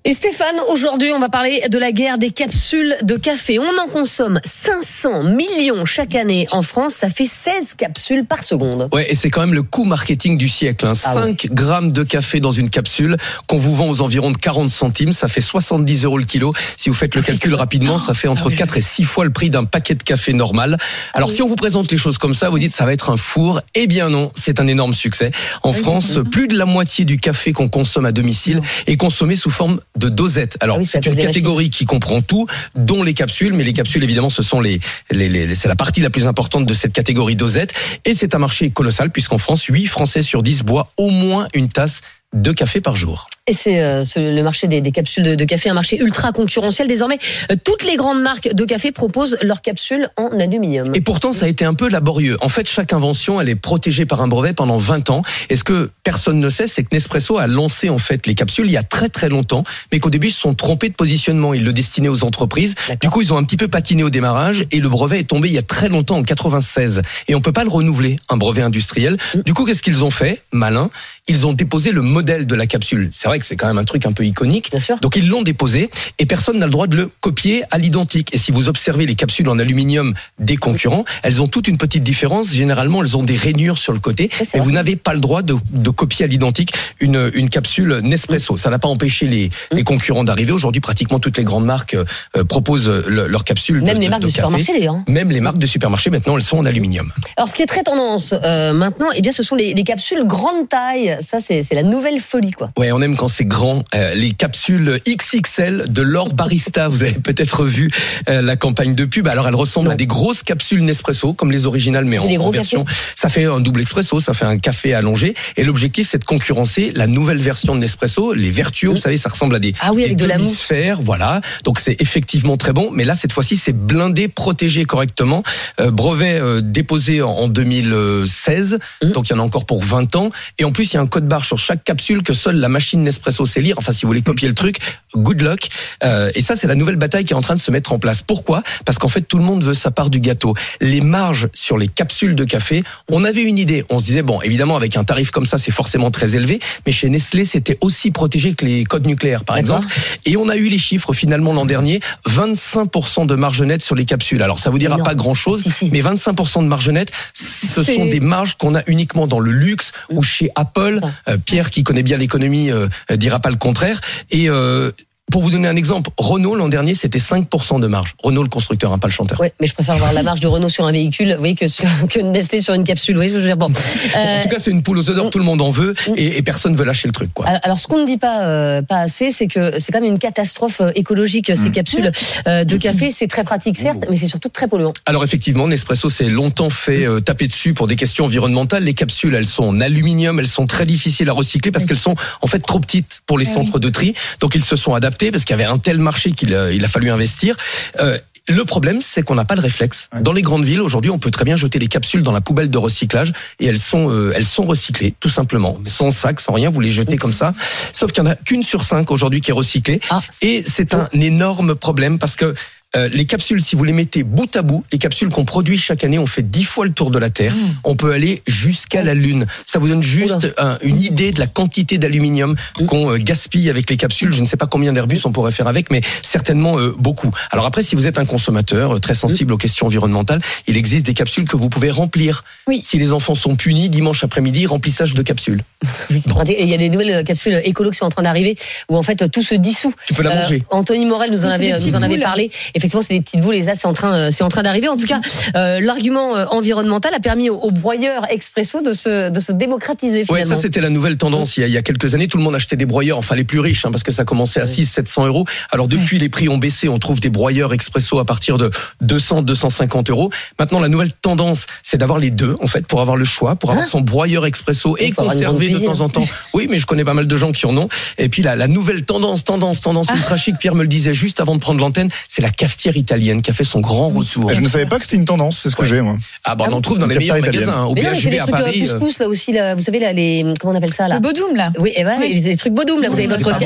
Et 0.03 0.15
Stéphane, 0.15 0.55
aujourd'hui, 0.67 1.11
on 1.13 1.19
va 1.19 1.29
parler 1.29 1.61
de 1.69 1.77
la 1.77 1.91
guerre 1.91 2.17
des 2.17 2.31
capsules 2.31 2.95
de 3.03 3.15
café. 3.17 3.59
On 3.59 3.83
en 3.83 3.87
consomme 3.87 4.39
500 4.43 5.25
millions 5.25 5.85
chaque 5.85 6.15
année 6.15 6.47
en 6.51 6.63
France. 6.63 6.93
Ça 6.93 7.11
fait 7.11 7.27
16 7.27 7.75
capsules 7.75 8.25
par 8.25 8.43
seconde. 8.43 8.89
Ouais, 8.91 9.11
et 9.11 9.15
c'est 9.15 9.29
quand 9.29 9.41
même 9.41 9.53
le 9.53 9.61
coût 9.61 9.83
marketing 9.83 10.39
du 10.39 10.49
siècle. 10.49 10.87
Hein. 10.87 10.93
Ah 11.05 11.13
5 11.13 11.49
grammes 11.51 11.91
de 11.91 12.01
café 12.01 12.39
dans 12.39 12.51
une 12.51 12.71
capsule 12.71 13.15
qu'on 13.45 13.59
vous 13.59 13.75
vend 13.75 13.89
aux 13.89 14.01
environs 14.01 14.31
de 14.31 14.37
40 14.37 14.71
centimes. 14.71 15.11
Ça 15.11 15.27
fait 15.27 15.39
70 15.39 16.05
euros 16.05 16.17
le 16.17 16.25
kilo. 16.25 16.51
Si 16.77 16.89
vous 16.89 16.95
faites 16.95 17.13
le 17.13 17.21
calcul 17.21 17.53
rapidement, 17.53 17.99
ça 17.99 18.15
fait 18.15 18.27
entre 18.27 18.49
4 18.49 18.77
et 18.77 18.81
6 18.81 19.03
fois 19.03 19.23
le 19.23 19.31
prix 19.31 19.51
d'un 19.51 19.65
paquet 19.65 19.93
de 19.93 20.01
café 20.01 20.33
normal. 20.33 20.77
Alors, 21.13 21.29
si 21.29 21.43
on 21.43 21.47
vous 21.47 21.55
présente 21.55 21.91
les 21.91 21.97
choses 21.97 22.17
comme 22.17 22.33
ça, 22.33 22.49
vous 22.49 22.57
dites 22.57 22.73
ça 22.73 22.85
va 22.85 22.93
être 22.93 23.11
un 23.11 23.17
four. 23.17 23.61
Eh 23.75 23.85
bien 23.85 24.09
non, 24.09 24.31
c'est 24.33 24.59
un 24.59 24.65
énorme 24.65 24.93
succès. 24.93 25.29
En 25.61 25.73
France, 25.73 26.17
plus 26.31 26.47
de 26.47 26.57
la 26.57 26.65
moitié 26.65 27.05
du 27.05 27.19
café 27.19 27.53
qu'on 27.53 27.69
consomme 27.69 28.07
à 28.07 28.11
domicile 28.11 28.63
est 28.87 28.97
consommé 28.97 29.35
sous 29.35 29.51
forme 29.51 29.79
de 29.97 30.09
dosette. 30.09 30.57
Alors, 30.61 30.77
Ah 30.77 30.79
oui, 30.79 30.85
c'est 30.85 30.99
une 31.05 31.15
catégorie 31.27 31.69
qui 31.69 31.85
comprend 31.85 32.21
tout, 32.21 32.47
dont 32.75 33.03
les 33.03 33.13
capsules. 33.13 33.53
Mais 33.53 33.63
les 33.63 33.73
capsules, 33.73 34.03
évidemment, 34.03 34.29
ce 34.29 34.41
sont 34.43 34.61
les, 34.61 34.79
les, 35.11 35.27
les- 35.29 35.55
c'est 35.55 35.67
la 35.67 35.75
partie 35.75 36.01
la 36.01 36.09
plus 36.09 36.27
importante 36.27 36.65
de 36.65 36.73
cette 36.73 36.93
catégorie 36.93 37.35
dosette. 37.35 37.73
Et 38.05 38.13
c'est 38.13 38.33
un 38.35 38.39
marché 38.39 38.69
colossal 38.69 39.11
puisqu'en 39.11 39.37
France, 39.37 39.63
8 39.65 39.87
Français 39.87 40.21
sur 40.21 40.43
10 40.43 40.63
boivent 40.63 40.87
au 40.97 41.09
moins 41.09 41.47
une 41.53 41.67
tasse 41.67 42.01
de 42.33 42.51
café 42.53 42.79
par 42.79 42.95
jour. 42.95 43.27
Et 43.51 43.53
c'est 43.53 43.81
euh, 43.81 44.05
ce- 44.05 44.17
le 44.33 44.43
marché 44.43 44.67
des, 44.67 44.79
des 44.79 44.91
capsules 44.93 45.23
de, 45.23 45.35
de 45.35 45.43
café, 45.43 45.69
un 45.69 45.73
marché 45.73 45.99
ultra 45.99 46.31
concurrentiel. 46.31 46.87
Désormais, 46.87 47.17
euh, 47.51 47.55
toutes 47.61 47.83
les 47.83 47.97
grandes 47.97 48.21
marques 48.21 48.47
de 48.53 48.63
café 48.63 48.93
proposent 48.93 49.37
leurs 49.41 49.61
capsules 49.61 50.07
en 50.15 50.29
aluminium. 50.39 50.93
Et 50.95 51.01
pourtant, 51.01 51.33
ça 51.33 51.47
a 51.47 51.49
été 51.49 51.65
un 51.65 51.73
peu 51.73 51.89
laborieux. 51.89 52.37
En 52.39 52.47
fait, 52.47 52.65
chaque 52.69 52.93
invention, 52.93 53.41
elle 53.41 53.49
est 53.49 53.55
protégée 53.55 54.05
par 54.05 54.21
un 54.21 54.29
brevet 54.29 54.53
pendant 54.53 54.77
20 54.77 55.09
ans. 55.09 55.21
Et 55.49 55.57
ce 55.57 55.65
que 55.65 55.89
personne 56.05 56.39
ne 56.39 56.47
sait, 56.47 56.65
c'est 56.65 56.83
que 56.83 56.87
Nespresso 56.93 57.37
a 57.39 57.47
lancé 57.47 57.89
en 57.89 57.97
fait 57.97 58.25
les 58.25 58.35
capsules 58.35 58.67
il 58.67 58.71
y 58.71 58.77
a 58.77 58.83
très 58.83 59.09
très 59.09 59.27
longtemps, 59.27 59.63
mais 59.91 59.99
qu'au 59.99 60.09
début, 60.09 60.27
ils 60.27 60.31
se 60.33 60.39
sont 60.39 60.53
trompés 60.53 60.87
de 60.87 60.93
positionnement. 60.95 61.53
Ils 61.53 61.65
le 61.65 61.73
destinaient 61.73 62.07
aux 62.07 62.23
entreprises. 62.23 62.75
Du 63.01 63.09
coup, 63.09 63.21
ils 63.21 63.33
ont 63.33 63.37
un 63.37 63.43
petit 63.43 63.57
peu 63.57 63.67
patiné 63.67 64.03
au 64.03 64.09
démarrage 64.09 64.63
et 64.71 64.79
le 64.79 64.87
brevet 64.87 65.19
est 65.19 65.23
tombé 65.29 65.49
il 65.49 65.53
y 65.55 65.57
a 65.57 65.61
très 65.61 65.89
longtemps, 65.89 66.15
en 66.19 66.23
96. 66.23 67.01
Et 67.27 67.35
on 67.35 67.41
peut 67.41 67.51
pas 67.51 67.65
le 67.65 67.69
renouveler, 67.69 68.17
un 68.29 68.37
brevet 68.37 68.61
industriel. 68.61 69.17
Du 69.45 69.53
coup, 69.53 69.65
qu'est-ce 69.65 69.83
qu'ils 69.83 70.05
ont 70.05 70.09
fait 70.09 70.41
Malin. 70.53 70.89
Ils 71.27 71.47
ont 71.47 71.53
déposé 71.53 71.91
le 71.91 72.01
modèle 72.01 72.47
de 72.47 72.55
la 72.55 72.65
capsule. 72.65 73.09
C'est 73.11 73.27
vrai 73.27 73.40
que 73.41 73.45
c'est 73.45 73.57
quand 73.57 73.67
même 73.67 73.77
un 73.77 73.83
truc 73.83 74.05
un 74.05 74.13
peu 74.13 74.25
iconique. 74.25 74.71
Donc 75.01 75.15
ils 75.17 75.27
l'ont 75.27 75.41
déposé 75.41 75.89
et 76.19 76.25
personne 76.25 76.57
n'a 76.59 76.65
le 76.65 76.71
droit 76.71 76.87
de 76.87 76.95
le 76.95 77.09
copier 77.19 77.63
à 77.71 77.77
l'identique. 77.77 78.33
Et 78.33 78.37
si 78.37 78.51
vous 78.51 78.69
observez 78.69 79.05
les 79.05 79.15
capsules 79.15 79.49
en 79.49 79.59
aluminium 79.59 80.13
des 80.39 80.55
concurrents, 80.57 81.03
elles 81.23 81.41
ont 81.41 81.47
toute 81.47 81.67
une 81.67 81.77
petite 81.77 82.03
différence. 82.03 82.51
Généralement, 82.53 83.03
elles 83.03 83.17
ont 83.17 83.23
des 83.23 83.35
rainures 83.35 83.77
sur 83.77 83.91
le 83.93 83.99
côté. 83.99 84.29
Et 84.53 84.59
vous 84.59 84.71
n'avez 84.71 84.95
pas 84.95 85.13
le 85.13 85.19
droit 85.19 85.41
de, 85.41 85.55
de 85.71 85.89
copier 85.89 86.25
à 86.25 86.27
l'identique 86.27 86.73
une, 86.99 87.29
une 87.33 87.49
capsule 87.49 87.99
Nespresso. 88.03 88.55
Ça 88.57 88.69
n'a 88.69 88.79
pas 88.79 88.87
empêché 88.87 89.25
les, 89.27 89.49
les 89.71 89.83
concurrents 89.83 90.23
d'arriver. 90.23 90.51
Aujourd'hui, 90.51 90.81
pratiquement 90.81 91.19
toutes 91.19 91.37
les 91.37 91.43
grandes 91.43 91.65
marques 91.65 91.95
euh, 92.37 92.43
proposent 92.43 92.89
le- 92.89 93.27
leurs 93.27 93.43
capsules. 93.43 93.81
Même 93.81 93.97
de- 93.97 94.01
les 94.03 94.09
marques 94.09 94.21
de 94.23 94.27
supermarché, 94.29 94.73
d'ailleurs. 94.73 94.95
hein. 94.95 95.03
Même 95.07 95.31
les 95.31 95.41
marques 95.41 95.57
de 95.57 95.67
supermarché, 95.67 96.09
maintenant, 96.09 96.37
elles 96.37 96.43
sont 96.43 96.57
en 96.57 96.65
aluminium. 96.65 97.11
Alors, 97.37 97.49
ce 97.49 97.55
qui 97.55 97.61
est 97.63 97.67
très 97.67 97.83
tendance 97.83 98.33
euh, 98.43 98.73
maintenant, 98.73 99.07
eh 99.15 99.21
bien, 99.21 99.31
ce 99.31 99.43
sont 99.43 99.55
les, 99.55 99.73
les 99.73 99.83
capsules 99.83 100.23
grande 100.25 100.69
taille. 100.69 101.17
Ça, 101.21 101.39
c'est 101.39 101.63
c'est 101.63 101.75
la 101.75 101.83
nouvelle 101.83 102.19
folie, 102.19 102.51
quoi. 102.51 102.71
Ouais, 102.77 102.91
on 102.91 103.01
aime 103.01 103.15
quand 103.21 103.27
c'est 103.27 103.45
grand. 103.45 103.83
Euh, 103.93 104.15
les 104.15 104.31
capsules 104.31 104.99
XXL 105.07 105.85
de 105.89 106.01
l'or 106.01 106.33
barista. 106.33 106.87
Vous 106.87 107.03
avez 107.03 107.11
peut-être 107.11 107.65
vu 107.65 107.91
euh, 108.27 108.41
la 108.41 108.55
campagne 108.55 108.95
de 108.95 109.05
pub. 109.05 109.27
Alors, 109.27 109.47
elles 109.47 109.53
ressemblent 109.53 109.91
à 109.91 109.95
des 109.95 110.07
grosses 110.07 110.41
capsules 110.41 110.83
Nespresso, 110.83 111.33
comme 111.33 111.51
les 111.51 111.67
originales, 111.67 112.05
mais 112.05 112.17
en, 112.17 112.25
en 112.25 112.49
version. 112.49 112.83
cafés. 112.83 112.99
Ça 113.15 113.29
fait 113.29 113.45
un 113.45 113.59
double 113.59 113.81
expresso, 113.81 114.19
ça 114.19 114.33
fait 114.33 114.45
un 114.45 114.57
café 114.57 114.95
allongé. 114.95 115.35
Et 115.55 115.63
l'objectif, 115.63 116.09
c'est 116.09 116.17
de 116.17 116.23
concurrencer 116.23 116.91
la 116.95 117.05
nouvelle 117.05 117.37
version 117.37 117.75
de 117.75 117.81
Nespresso, 117.81 118.33
les 118.33 118.49
Vertuo. 118.49 118.93
Vous 118.93 118.97
savez, 118.97 119.17
ça 119.17 119.29
ressemble 119.29 119.55
à 119.55 119.59
des, 119.59 119.75
Ah 119.81 119.93
oui, 119.93 120.03
avec 120.03 120.17
des 120.17 120.23
de 120.23 120.27
la 120.27 120.37
demi-sphères, 120.37 120.99
Voilà. 120.99 121.41
Donc, 121.63 121.79
c'est 121.79 121.97
effectivement 122.01 122.57
très 122.57 122.73
bon. 122.73 122.89
Mais 122.91 123.05
là, 123.05 123.13
cette 123.13 123.33
fois-ci, 123.33 123.55
c'est 123.55 123.77
blindé, 123.77 124.29
protégé 124.29 124.85
correctement. 124.85 125.43
Euh, 125.79 125.91
brevet 125.91 126.39
euh, 126.39 126.59
déposé 126.59 127.21
en, 127.21 127.29
en 127.29 127.47
2016. 127.47 128.79
Mmh. 129.03 129.11
Donc, 129.11 129.29
il 129.29 129.33
y 129.33 129.35
en 129.35 129.39
a 129.39 129.43
encore 129.43 129.65
pour 129.67 129.83
20 129.83 130.15
ans. 130.15 130.31
Et 130.57 130.63
en 130.63 130.71
plus, 130.71 130.91
il 130.91 130.95
y 130.95 130.97
a 130.97 131.01
un 131.01 131.07
code 131.07 131.27
barre 131.27 131.45
sur 131.45 131.59
chaque 131.59 131.83
capsule 131.83 132.23
que 132.23 132.33
seule 132.33 132.55
la 132.55 132.67
machine 132.67 133.03
Nespresso 133.11 133.45
sait 133.45 133.61
lire. 133.61 133.75
Enfin, 133.77 133.91
si 133.91 134.03
vous 134.03 134.07
voulez 134.07 134.21
copier 134.21 134.47
le 134.47 134.53
truc, 134.53 134.77
good 135.15 135.41
luck. 135.41 135.67
Euh, 136.03 136.31
et 136.33 136.41
ça, 136.41 136.55
c'est 136.55 136.67
la 136.67 136.75
nouvelle 136.75 136.95
bataille 136.95 137.25
qui 137.25 137.33
est 137.33 137.35
en 137.35 137.41
train 137.41 137.55
de 137.55 137.59
se 137.59 137.71
mettre 137.71 137.91
en 137.91 137.99
place. 137.99 138.21
Pourquoi? 138.21 138.63
Parce 138.85 138.97
qu'en 138.97 139.09
fait, 139.09 139.21
tout 139.21 139.37
le 139.37 139.43
monde 139.43 139.63
veut 139.63 139.73
sa 139.73 139.91
part 139.91 140.09
du 140.09 140.19
gâteau. 140.19 140.55
Les 140.79 141.01
marges 141.01 141.49
sur 141.53 141.77
les 141.77 141.87
capsules 141.87 142.35
de 142.35 142.45
café, 142.45 142.83
on 143.09 143.25
avait 143.25 143.43
une 143.43 143.57
idée. 143.57 143.83
On 143.89 143.99
se 143.99 144.05
disait, 144.05 144.21
bon, 144.21 144.41
évidemment, 144.41 144.77
avec 144.77 144.95
un 144.95 145.03
tarif 145.03 145.31
comme 145.31 145.45
ça, 145.45 145.57
c'est 145.57 145.71
forcément 145.71 146.09
très 146.09 146.35
élevé. 146.35 146.59
Mais 146.85 146.91
chez 146.91 147.09
Nestlé, 147.09 147.43
c'était 147.45 147.77
aussi 147.81 148.11
protégé 148.11 148.53
que 148.53 148.65
les 148.65 148.85
codes 148.85 149.05
nucléaires, 149.05 149.43
par 149.43 149.57
exemple. 149.57 149.87
Et 150.25 150.37
on 150.37 150.47
a 150.47 150.55
eu 150.55 150.69
les 150.69 150.77
chiffres 150.77 151.11
finalement 151.13 151.53
l'an 151.53 151.65
dernier, 151.65 151.99
25% 152.29 153.25
de 153.25 153.35
marge 153.35 153.61
nette 153.61 153.81
sur 153.81 153.95
les 153.95 154.05
capsules. 154.05 154.41
Alors 154.41 154.59
ça 154.59 154.69
vous 154.69 154.79
dira 154.79 154.95
énorme. 154.95 155.07
pas 155.07 155.15
grand-chose, 155.15 155.65
mais 155.91 156.01
25% 156.01 156.63
de 156.63 156.67
marge 156.67 156.89
nette, 156.89 157.11
ce 157.33 157.83
sont 157.83 158.05
des 158.05 158.19
marges 158.19 158.55
qu'on 158.57 158.75
a 158.75 158.81
uniquement 158.87 159.27
dans 159.27 159.39
le 159.39 159.51
luxe 159.51 159.91
ou 160.09 160.23
chez 160.23 160.49
Apple. 160.55 161.01
Euh, 161.27 161.37
Pierre, 161.43 161.69
qui 161.69 161.83
connaît 161.83 162.03
bien 162.03 162.17
l'économie, 162.17 162.71
euh, 162.71 162.87
dira 163.15 163.39
pas 163.39 163.49
le 163.49 163.57
contraire. 163.57 163.99
Et 164.29 164.49
euh, 164.49 164.91
pour 165.31 165.41
vous 165.41 165.49
donner 165.49 165.67
un 165.67 165.75
exemple, 165.75 166.09
Renault 166.17 166.55
l'an 166.55 166.67
dernier 166.67 166.93
c'était 166.93 167.19
5% 167.19 167.79
de 167.79 167.87
marge. 167.87 168.15
Renault 168.21 168.43
le 168.43 168.49
constructeur, 168.49 168.91
hein, 168.91 168.97
pas 168.97 169.07
le 169.07 169.13
chanteur. 169.13 169.39
Ouais, 169.39 169.53
mais 169.59 169.67
je 169.67 169.73
préfère 169.73 169.95
voir 169.97 170.11
la 170.13 170.23
marge 170.23 170.41
de 170.41 170.47
Renault 170.47 170.69
sur 170.69 170.85
un 170.85 170.91
véhicule, 170.91 171.35
voyez, 171.39 171.55
que 171.55 171.67
sur 171.67 171.87
que 172.09 172.19
Nestlé 172.19 172.61
sur 172.61 172.73
une 172.73 172.83
capsule. 172.83 173.17
Que 173.17 173.27
je 173.27 173.33
veux 173.35 173.41
dire 173.41 173.57
Bon. 173.57 173.71
Euh, 174.15 174.37
En 174.41 174.43
tout 174.43 174.49
cas, 174.49 174.59
c'est 174.59 174.71
une 174.71 174.83
poule 174.83 174.97
aux 174.97 175.09
œufs 175.09 175.15
d'or, 175.15 175.29
tout 175.29 175.39
le 175.39 175.45
monde 175.45 175.61
en 175.61 175.71
veut 175.71 175.95
et, 176.17 176.37
et 176.37 176.41
personne 176.41 176.75
veut 176.75 176.83
lâcher 176.83 177.07
le 177.07 177.13
truc. 177.13 177.33
Quoi. 177.33 177.45
Alors, 177.47 177.77
ce 177.77 177.87
qu'on 177.87 177.99
ne 177.99 178.05
dit 178.05 178.17
pas, 178.17 178.47
euh, 178.47 178.81
pas 178.81 178.99
assez, 178.99 179.31
c'est 179.31 179.47
que 179.47 179.79
c'est 179.79 179.91
quand 179.91 180.01
même 180.01 180.11
une 180.11 180.19
catastrophe 180.19 180.81
euh, 180.81 180.91
écologique, 180.95 181.51
ces 181.55 181.69
capsules 181.69 182.11
euh, 182.47 182.63
de 182.63 182.77
café. 182.77 183.11
C'est 183.11 183.27
très 183.27 183.43
pratique, 183.43 183.77
certes, 183.77 184.05
mais 184.09 184.17
c'est 184.17 184.27
surtout 184.27 184.49
très 184.49 184.67
polluant. 184.67 184.93
Alors 185.05 185.23
effectivement, 185.23 185.67
Nespresso 185.67 186.09
s'est 186.09 186.29
longtemps 186.29 186.69
fait 186.69 187.05
euh, 187.05 187.19
taper 187.19 187.47
dessus 187.47 187.73
pour 187.73 187.87
des 187.87 187.95
questions 187.95 188.25
environnementales. 188.25 188.83
Les 188.83 188.93
capsules, 188.93 189.35
elles 189.35 189.45
sont 189.45 189.63
en 189.63 189.79
aluminium, 189.79 190.39
elles 190.39 190.47
sont 190.47 190.65
très 190.65 190.85
difficiles 190.85 191.29
à 191.29 191.33
recycler 191.33 191.71
parce 191.71 191.85
qu'elles 191.85 191.97
sont 191.97 192.15
en 192.41 192.47
fait 192.47 192.59
trop 192.59 192.79
petites 192.79 193.21
pour 193.25 193.37
les 193.37 193.47
Ah 193.47 193.53
centres 193.53 193.79
de 193.79 193.89
tri. 193.89 194.13
Donc 194.39 194.55
ils 194.55 194.63
se 194.63 194.75
sont 194.75 194.93
adaptés 194.93 195.20
parce 195.29 195.45
qu'il 195.45 195.55
y 195.55 195.61
avait 195.61 195.71
un 195.71 195.77
tel 195.77 195.99
marché 195.99 196.31
qu'il 196.31 196.55
euh, 196.55 196.73
il 196.73 196.83
a 196.83 196.87
fallu 196.87 197.11
investir. 197.11 197.55
Euh, 197.99 198.17
le 198.47 198.65
problème, 198.65 199.01
c'est 199.01 199.21
qu'on 199.21 199.35
n'a 199.35 199.45
pas 199.45 199.55
le 199.55 199.61
réflexe. 199.61 200.09
Dans 200.19 200.33
les 200.33 200.41
grandes 200.41 200.65
villes, 200.65 200.81
aujourd'hui, 200.81 201.11
on 201.11 201.19
peut 201.19 201.29
très 201.29 201.45
bien 201.45 201.55
jeter 201.55 201.77
les 201.77 201.87
capsules 201.87 202.23
dans 202.23 202.31
la 202.31 202.41
poubelle 202.41 202.71
de 202.71 202.77
recyclage 202.77 203.33
et 203.59 203.67
elles 203.67 203.79
sont, 203.79 204.09
euh, 204.09 204.33
elles 204.35 204.45
sont 204.45 204.63
recyclées, 204.63 205.13
tout 205.19 205.29
simplement, 205.29 205.79
sans 205.85 206.09
sac, 206.09 206.39
sans 206.39 206.53
rien. 206.53 206.69
Vous 206.69 206.79
les 206.79 206.89
jetez 206.89 207.17
comme 207.17 207.33
ça. 207.33 207.53
Sauf 207.93 208.11
qu'il 208.11 208.23
y 208.23 208.27
en 208.27 208.29
a 208.31 208.35
qu'une 208.35 208.63
sur 208.63 208.83
cinq 208.83 209.11
aujourd'hui 209.11 209.41
qui 209.41 209.51
est 209.51 209.53
recyclée. 209.53 209.99
Et 210.41 210.63
c'est 210.65 210.95
un 210.95 211.07
énorme 211.13 211.75
problème 211.75 212.17
parce 212.17 212.35
que 212.35 212.55
euh, 212.95 213.07
les 213.13 213.25
capsules, 213.25 213.61
si 213.63 213.75
vous 213.75 213.83
les 213.83 213.93
mettez 213.93 214.23
bout 214.23 214.53
à 214.55 214.61
bout, 214.61 214.83
les 214.91 214.97
capsules 214.97 215.29
qu'on 215.29 215.45
produit 215.45 215.77
chaque 215.77 216.03
année, 216.03 216.19
on 216.19 216.25
fait 216.25 216.41
dix 216.41 216.63
fois 216.65 216.85
le 216.85 216.91
tour 216.91 217.09
de 217.11 217.19
la 217.19 217.29
Terre. 217.29 217.53
On 217.85 217.95
peut 217.95 218.11
aller 218.11 218.41
jusqu'à 218.47 219.01
la 219.01 219.13
Lune. 219.13 219.45
Ça 219.65 219.79
vous 219.79 219.87
donne 219.87 220.03
juste 220.03 220.49
un- 220.57 220.77
une 220.81 221.01
idée 221.01 221.31
de 221.31 221.39
la 221.39 221.47
quantité 221.47 221.97
d'aluminium 221.97 222.55
qu'on 222.87 223.11
euh, 223.11 223.17
gaspille 223.17 223.69
avec 223.69 223.89
les 223.89 223.95
capsules. 223.97 224.33
Je 224.33 224.41
ne 224.41 224.45
sais 224.45 224.57
pas 224.57 224.67
combien 224.67 224.91
d'Airbus 224.91 225.21
on 225.25 225.31
pourrait 225.31 225.51
faire 225.51 225.67
avec, 225.67 225.89
mais 225.89 226.01
certainement 226.21 226.77
euh, 226.79 226.93
beaucoup. 226.97 227.31
Alors 227.51 227.65
après, 227.65 227.81
si 227.83 227.95
vous 227.95 228.07
êtes 228.07 228.17
un 228.19 228.25
consommateur 228.25 228.99
très 228.99 229.13
sensible 229.15 229.53
aux 229.53 229.57
questions 229.57 229.85
environnementales, 229.87 230.41
il 230.67 230.75
existe 230.75 231.05
des 231.05 231.13
capsules 231.13 231.45
que 231.47 231.55
vous 231.55 231.69
pouvez 231.69 231.91
remplir. 231.91 232.43
Si 232.83 232.97
les 232.97 233.13
enfants 233.13 233.35
sont 233.35 233.55
punis, 233.55 233.89
dimanche 233.89 234.23
après-midi, 234.23 234.65
remplissage 234.65 235.13
de 235.13 235.21
capsules. 235.21 235.61
Et 236.47 236.63
il 236.63 236.69
y 236.69 236.73
a 236.73 236.77
des 236.77 236.89
nouvelles 236.89 237.23
capsules 237.23 237.61
écolo 237.63 237.91
qui 237.91 237.97
sont 237.97 238.05
en 238.05 238.09
train 238.09 238.23
d'arriver, 238.23 238.55
où 238.89 238.97
en 238.97 239.01
fait 239.03 239.29
tout 239.31 239.43
se 239.43 239.55
dissout. 239.55 239.93
Tu 240.07 240.13
peux 240.13 240.23
la 240.23 240.35
manger. 240.35 240.63
Anthony 240.69 241.05
Morel 241.05 241.31
nous 241.31 241.45
en 241.45 241.47
Oui, 241.47 241.53
avait, 241.71 241.79
nous 241.79 241.95
en 241.95 242.19
parlé. 242.19 242.51
Effectivement, 242.81 243.03
c'est 243.03 243.13
des 243.13 243.21
petites 243.21 243.41
boules 243.41 243.53
et 243.53 243.65
ça, 243.65 243.75
c'est 243.75 243.85
en 243.85 243.93
train, 243.93 244.17
euh, 244.17 244.29
c'est 244.31 244.43
en 244.43 244.49
train 244.49 244.63
d'arriver. 244.63 244.87
En 244.87 244.97
tout 244.97 245.05
cas, 245.05 245.21
euh, 245.55 245.79
l'argument 245.79 246.35
euh, 246.35 246.45
environnemental 246.49 247.13
a 247.13 247.19
permis 247.19 247.51
aux, 247.51 247.69
broyeurs 247.69 248.25
expresso 248.31 248.81
de 248.81 248.93
se, 248.93 249.29
de 249.29 249.39
se 249.39 249.51
démocratiser 249.51 250.21
Ouais, 250.21 250.25
finalement. 250.25 250.55
ça 250.55 250.57
c'était 250.57 250.81
la 250.81 250.89
nouvelle 250.89 251.17
tendance. 251.17 251.57
Il 251.57 251.61
y, 251.61 251.63
a, 251.63 251.67
il 251.67 251.73
y 251.73 251.77
a 251.77 251.83
quelques 251.83 252.15
années, 252.15 252.27
tout 252.27 252.37
le 252.37 252.43
monde 252.43 252.55
achetait 252.55 252.75
des 252.75 252.87
broyeurs, 252.87 253.19
enfin 253.19 253.35
les 253.35 253.43
plus 253.43 253.59
riches, 253.59 253.85
hein, 253.85 253.91
parce 253.91 254.01
que 254.01 254.11
ça 254.11 254.25
commençait 254.25 254.59
à 254.59 254.65
6 254.65 254.85
700 254.85 255.27
euros. 255.27 255.45
Alors 255.69 255.87
depuis, 255.87 256.17
les 256.17 256.27
prix 256.27 256.49
ont 256.49 256.57
baissé. 256.57 256.89
On 256.89 256.97
trouve 256.97 257.19
des 257.19 257.29
broyeurs 257.29 257.71
expresso 257.71 258.17
à 258.17 258.25
partir 258.25 258.57
de 258.57 258.71
200 259.01 259.43
250 259.43 260.09
euros. 260.09 260.31
Maintenant, 260.57 260.79
la 260.79 260.89
nouvelle 260.89 261.13
tendance, 261.13 261.67
c'est 261.83 261.97
d'avoir 261.97 262.17
les 262.17 262.31
deux, 262.31 262.55
en 262.61 262.67
fait, 262.67 262.87
pour 262.87 263.01
avoir 263.01 263.15
le 263.15 263.25
choix, 263.25 263.55
pour 263.55 263.69
avoir 263.69 263.85
son 263.85 264.01
broyeur 264.01 264.47
expresso 264.47 264.95
et 264.97 265.11
conserver 265.11 265.69
de 265.69 265.79
temps 265.79 266.01
en 266.01 266.09
temps. 266.09 266.25
Oui, 266.53 266.65
mais 266.67 266.79
je 266.79 266.87
connais 266.87 267.03
pas 267.03 267.13
mal 267.13 267.27
de 267.27 267.37
gens 267.37 267.51
qui 267.51 267.67
en 267.67 267.77
ont. 267.77 267.89
Et 268.17 268.27
puis 268.27 268.41
la, 268.41 268.55
la 268.55 268.67
nouvelle 268.67 269.05
tendance, 269.05 269.43
tendance, 269.43 269.81
tendance 269.81 270.07
ultra 270.09 270.35
chic. 270.35 270.57
Pierre 270.57 270.75
me 270.75 270.81
le 270.81 270.87
disait 270.87 271.13
juste 271.13 271.39
avant 271.39 271.55
de 271.55 271.59
prendre 271.59 271.79
l'antenne, 271.79 272.09
c'est 272.27 272.41
la 272.41 272.49
cafetière 272.71 272.95
italienne 272.95 273.41
qui 273.41 273.51
a 273.51 273.53
fait 273.53 273.63
son 273.65 273.81
grand 273.81 274.07
retour. 274.09 274.49
Je 274.53 274.61
ne 274.61 274.67
savais 274.67 274.85
pas 274.85 274.97
que 274.97 275.03
c'était 275.05 275.17
une 275.17 275.25
tendance, 275.25 275.59
c'est 275.59 275.69
ce 275.69 275.75
que 275.75 275.83
j'ai, 275.85 275.99
moi. 276.01 276.15
Ah 276.45 276.55
bah 276.55 276.65
on 276.69 276.73
en 276.73 276.81
trouve 276.81 276.99
dans 276.99 277.07
les 277.07 277.17
meilleurs 277.17 277.39
magasins. 277.39 277.83
Au 277.83 277.93
BHV 277.93 278.29
des 278.29 278.39
à 278.39 278.43
trucs 278.43 278.51
Paris. 278.51 278.87
euh, 278.89 278.99
pouce-pouce 278.99 279.19
là 279.19 279.27
aussi, 279.27 279.51
là, 279.51 279.75
vous 279.75 279.81
savez 279.81 279.99
là, 279.99 280.13
les 280.13 280.45
comment 280.59 280.73
on 280.73 280.75
appelle 280.77 280.93
ça 280.93 281.07
là? 281.07 281.15
Le 281.15 281.21
Bodoum, 281.21 281.55
là. 281.55 281.71
Oui, 281.79 281.91
et 281.95 282.05
Oui. 282.05 282.39
les, 282.41 282.55
trucs 282.55 282.73
Bodoum 282.73 283.01
là, 283.01 283.09
vous 283.09 283.17
avez 283.19 283.27
votre. 283.27 283.59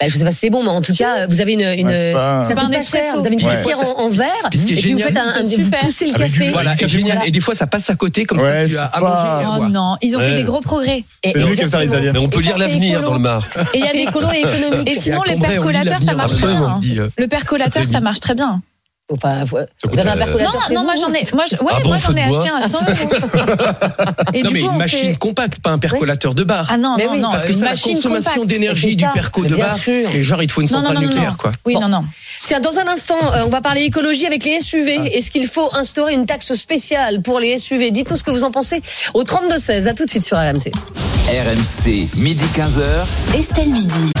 Bah, 0.00 0.06
je 0.08 0.16
sais 0.16 0.24
pas 0.24 0.30
si 0.30 0.38
c'est 0.38 0.50
bon, 0.50 0.62
mais 0.62 0.70
en 0.70 0.80
tout 0.80 0.94
cas, 0.94 1.26
vous 1.26 1.42
avez 1.42 1.52
une, 1.52 1.60
une 1.60 1.86
Ouais, 1.88 1.94
c'est 1.94 2.12
pas- 2.14 2.44
ça 2.44 2.54
un 2.62 2.70
espresso. 2.72 3.20
Vous 3.20 3.26
avez 3.26 3.34
une 3.34 3.44
Ouais. 3.44 3.50
cafetière 3.52 3.78
en, 3.80 4.04
en 4.04 4.08
verre, 4.08 4.28
et 4.52 4.56
puis 4.74 4.92
vous 4.94 4.98
faites 5.00 5.16
un, 5.16 5.20
un- 5.28 5.42
c'est 5.42 5.56
vous 5.56 5.64
super. 5.64 5.80
poussez 5.80 6.06
le 6.06 6.12
du- 6.12 6.18
café. 6.18 6.50
Voilà, 6.52 6.74
et 6.80 6.88
génial. 6.88 7.18
Et 7.26 7.30
des 7.30 7.40
fois, 7.40 7.54
ça 7.54 7.66
passe 7.66 7.90
à 7.90 7.94
côté, 7.96 8.24
comme 8.24 8.38
Ouais, 8.40 8.66
ça, 8.66 8.68
tu 8.68 8.78
as 8.78 8.84
à 8.84 9.58
Oh 9.60 9.68
non, 9.68 9.96
ils 10.00 10.16
ont 10.16 10.20
Ouais. 10.20 10.30
fait 10.30 10.36
des 10.36 10.42
gros 10.44 10.60
progrès. 10.60 11.04
C'est 11.22 11.34
lui 11.34 11.44
qui 11.54 11.60
a 11.60 11.64
exactement. 11.64 11.82
les 11.82 11.94
aliens. 11.96 12.12
Mais 12.14 12.18
on 12.18 12.28
peut 12.28 12.40
lire 12.40 12.52
ça, 12.52 12.58
l'avenir 12.58 13.02
dans 13.02 13.12
le 13.12 13.18
Mar. 13.18 13.46
Et 13.74 13.78
il 13.78 13.84
y 13.84 13.88
a 13.88 13.92
des 13.92 13.98
écolo 13.98 14.28
et 14.32 14.38
économique. 14.40 14.90
Et 14.90 14.98
sinon, 15.00 15.22
les 15.26 15.36
percolateurs, 15.36 15.98
ça 15.98 16.12
l'avenir 16.12 16.16
marche 16.16 16.32
très 16.32 16.46
bien. 16.48 16.80
Euh, 17.04 17.08
Le 17.18 17.26
percolateur, 17.26 17.86
ça 17.86 18.00
marche 18.00 18.20
très 18.20 18.34
bien. 18.34 18.62
Enfin, 19.12 19.42
vous, 19.44 19.56
avez 19.56 20.08
un 20.08 20.16
percolateur 20.16 20.52
Non, 20.54 20.60
chez 20.68 20.74
non, 20.74 20.80
vous 20.82 20.86
moi 20.86 20.94
j'en 21.00 21.12
ai. 21.12 21.24
Moi, 21.34 21.44
je- 21.50 21.56
ouais, 21.56 21.72
Ah 21.74 21.80
bon, 21.82 21.88
moi 21.88 21.98
feu 21.98 22.12
j'en 22.16 22.16
ai 22.22 22.28
bois 22.28 22.38
acheté 22.38 22.50
un 22.50 22.56
à 22.62 22.68
100 22.68 22.78
euros. 22.80 23.14
Et 24.34 24.42
Non, 24.42 24.48
du 24.50 24.54
mais 24.54 24.60
coup, 24.60 24.70
une 24.70 24.78
machine 24.78 24.98
fait- 25.12 25.18
compacte, 25.18 25.58
pas 25.60 25.70
un 25.70 25.78
percolateur 25.78 26.34
de 26.34 26.44
bar. 26.44 26.68
Ah 26.70 26.76
non, 26.76 26.94
Mais 26.96 27.06
non, 27.06 27.12
oui, 27.14 27.18
non, 27.20 27.30
Parce 27.32 27.44
que 27.44 27.48
une 27.52 27.58
ça, 27.58 27.64
la 27.64 27.70
machine 27.72 27.94
consommation 27.94 28.32
compacte. 28.34 28.48
d'énergie 28.48 28.90
C'est 28.90 28.94
du 28.96 29.04
ça, 29.04 29.10
perco 29.12 29.44
de 29.44 29.54
bien 29.54 29.66
bar, 29.68 29.76
sûr. 29.76 30.10
et 30.14 30.22
genre, 30.22 30.42
il 30.42 30.46
te 30.46 30.52
faut 30.52 30.60
une 30.60 30.68
Non, 30.68 30.78
non, 30.78 30.84
centrale 30.84 30.94
non, 30.96 31.00
non, 31.02 31.08
nucléaire, 31.08 31.30
non. 31.32 31.36
quoi. 31.36 31.52
Oui, 31.66 31.74
non, 31.74 31.88
non. 31.88 32.04
Tiens, 32.46 32.60
dans 32.60 32.78
un 32.78 32.86
instant, 32.86 33.16
euh, 33.34 33.42
on 33.46 33.48
va 33.50 33.60
parler 33.60 33.82
écologie 33.82 34.26
avec 34.26 34.44
les 34.44 34.60
SUV. 34.60 34.98
Ah. 35.00 35.06
Est-ce 35.08 35.30
qu'il 35.30 35.46
faut 35.46 35.68
instaurer 35.74 36.14
une 36.14 36.26
taxe 36.26 36.54
spéciale 36.54 37.20
pour 37.22 37.40
les 37.40 37.58
SUV 37.58 37.90
Dites-nous 37.90 38.16
ce 38.16 38.22
que 38.24 38.30
vous 38.30 38.44
en 38.44 38.50
pensez 38.50 38.80
au 39.14 39.24
32-16. 39.24 39.86
À 39.88 39.94
tout 39.94 40.04
de 40.04 40.10
suite 40.10 40.24
sur 40.24 40.36
RMC. 40.38 40.70
RMC, 41.28 42.08
midi 42.16 42.44
15h. 42.56 43.06
Estelle 43.36 43.70
Midi. 43.70 44.12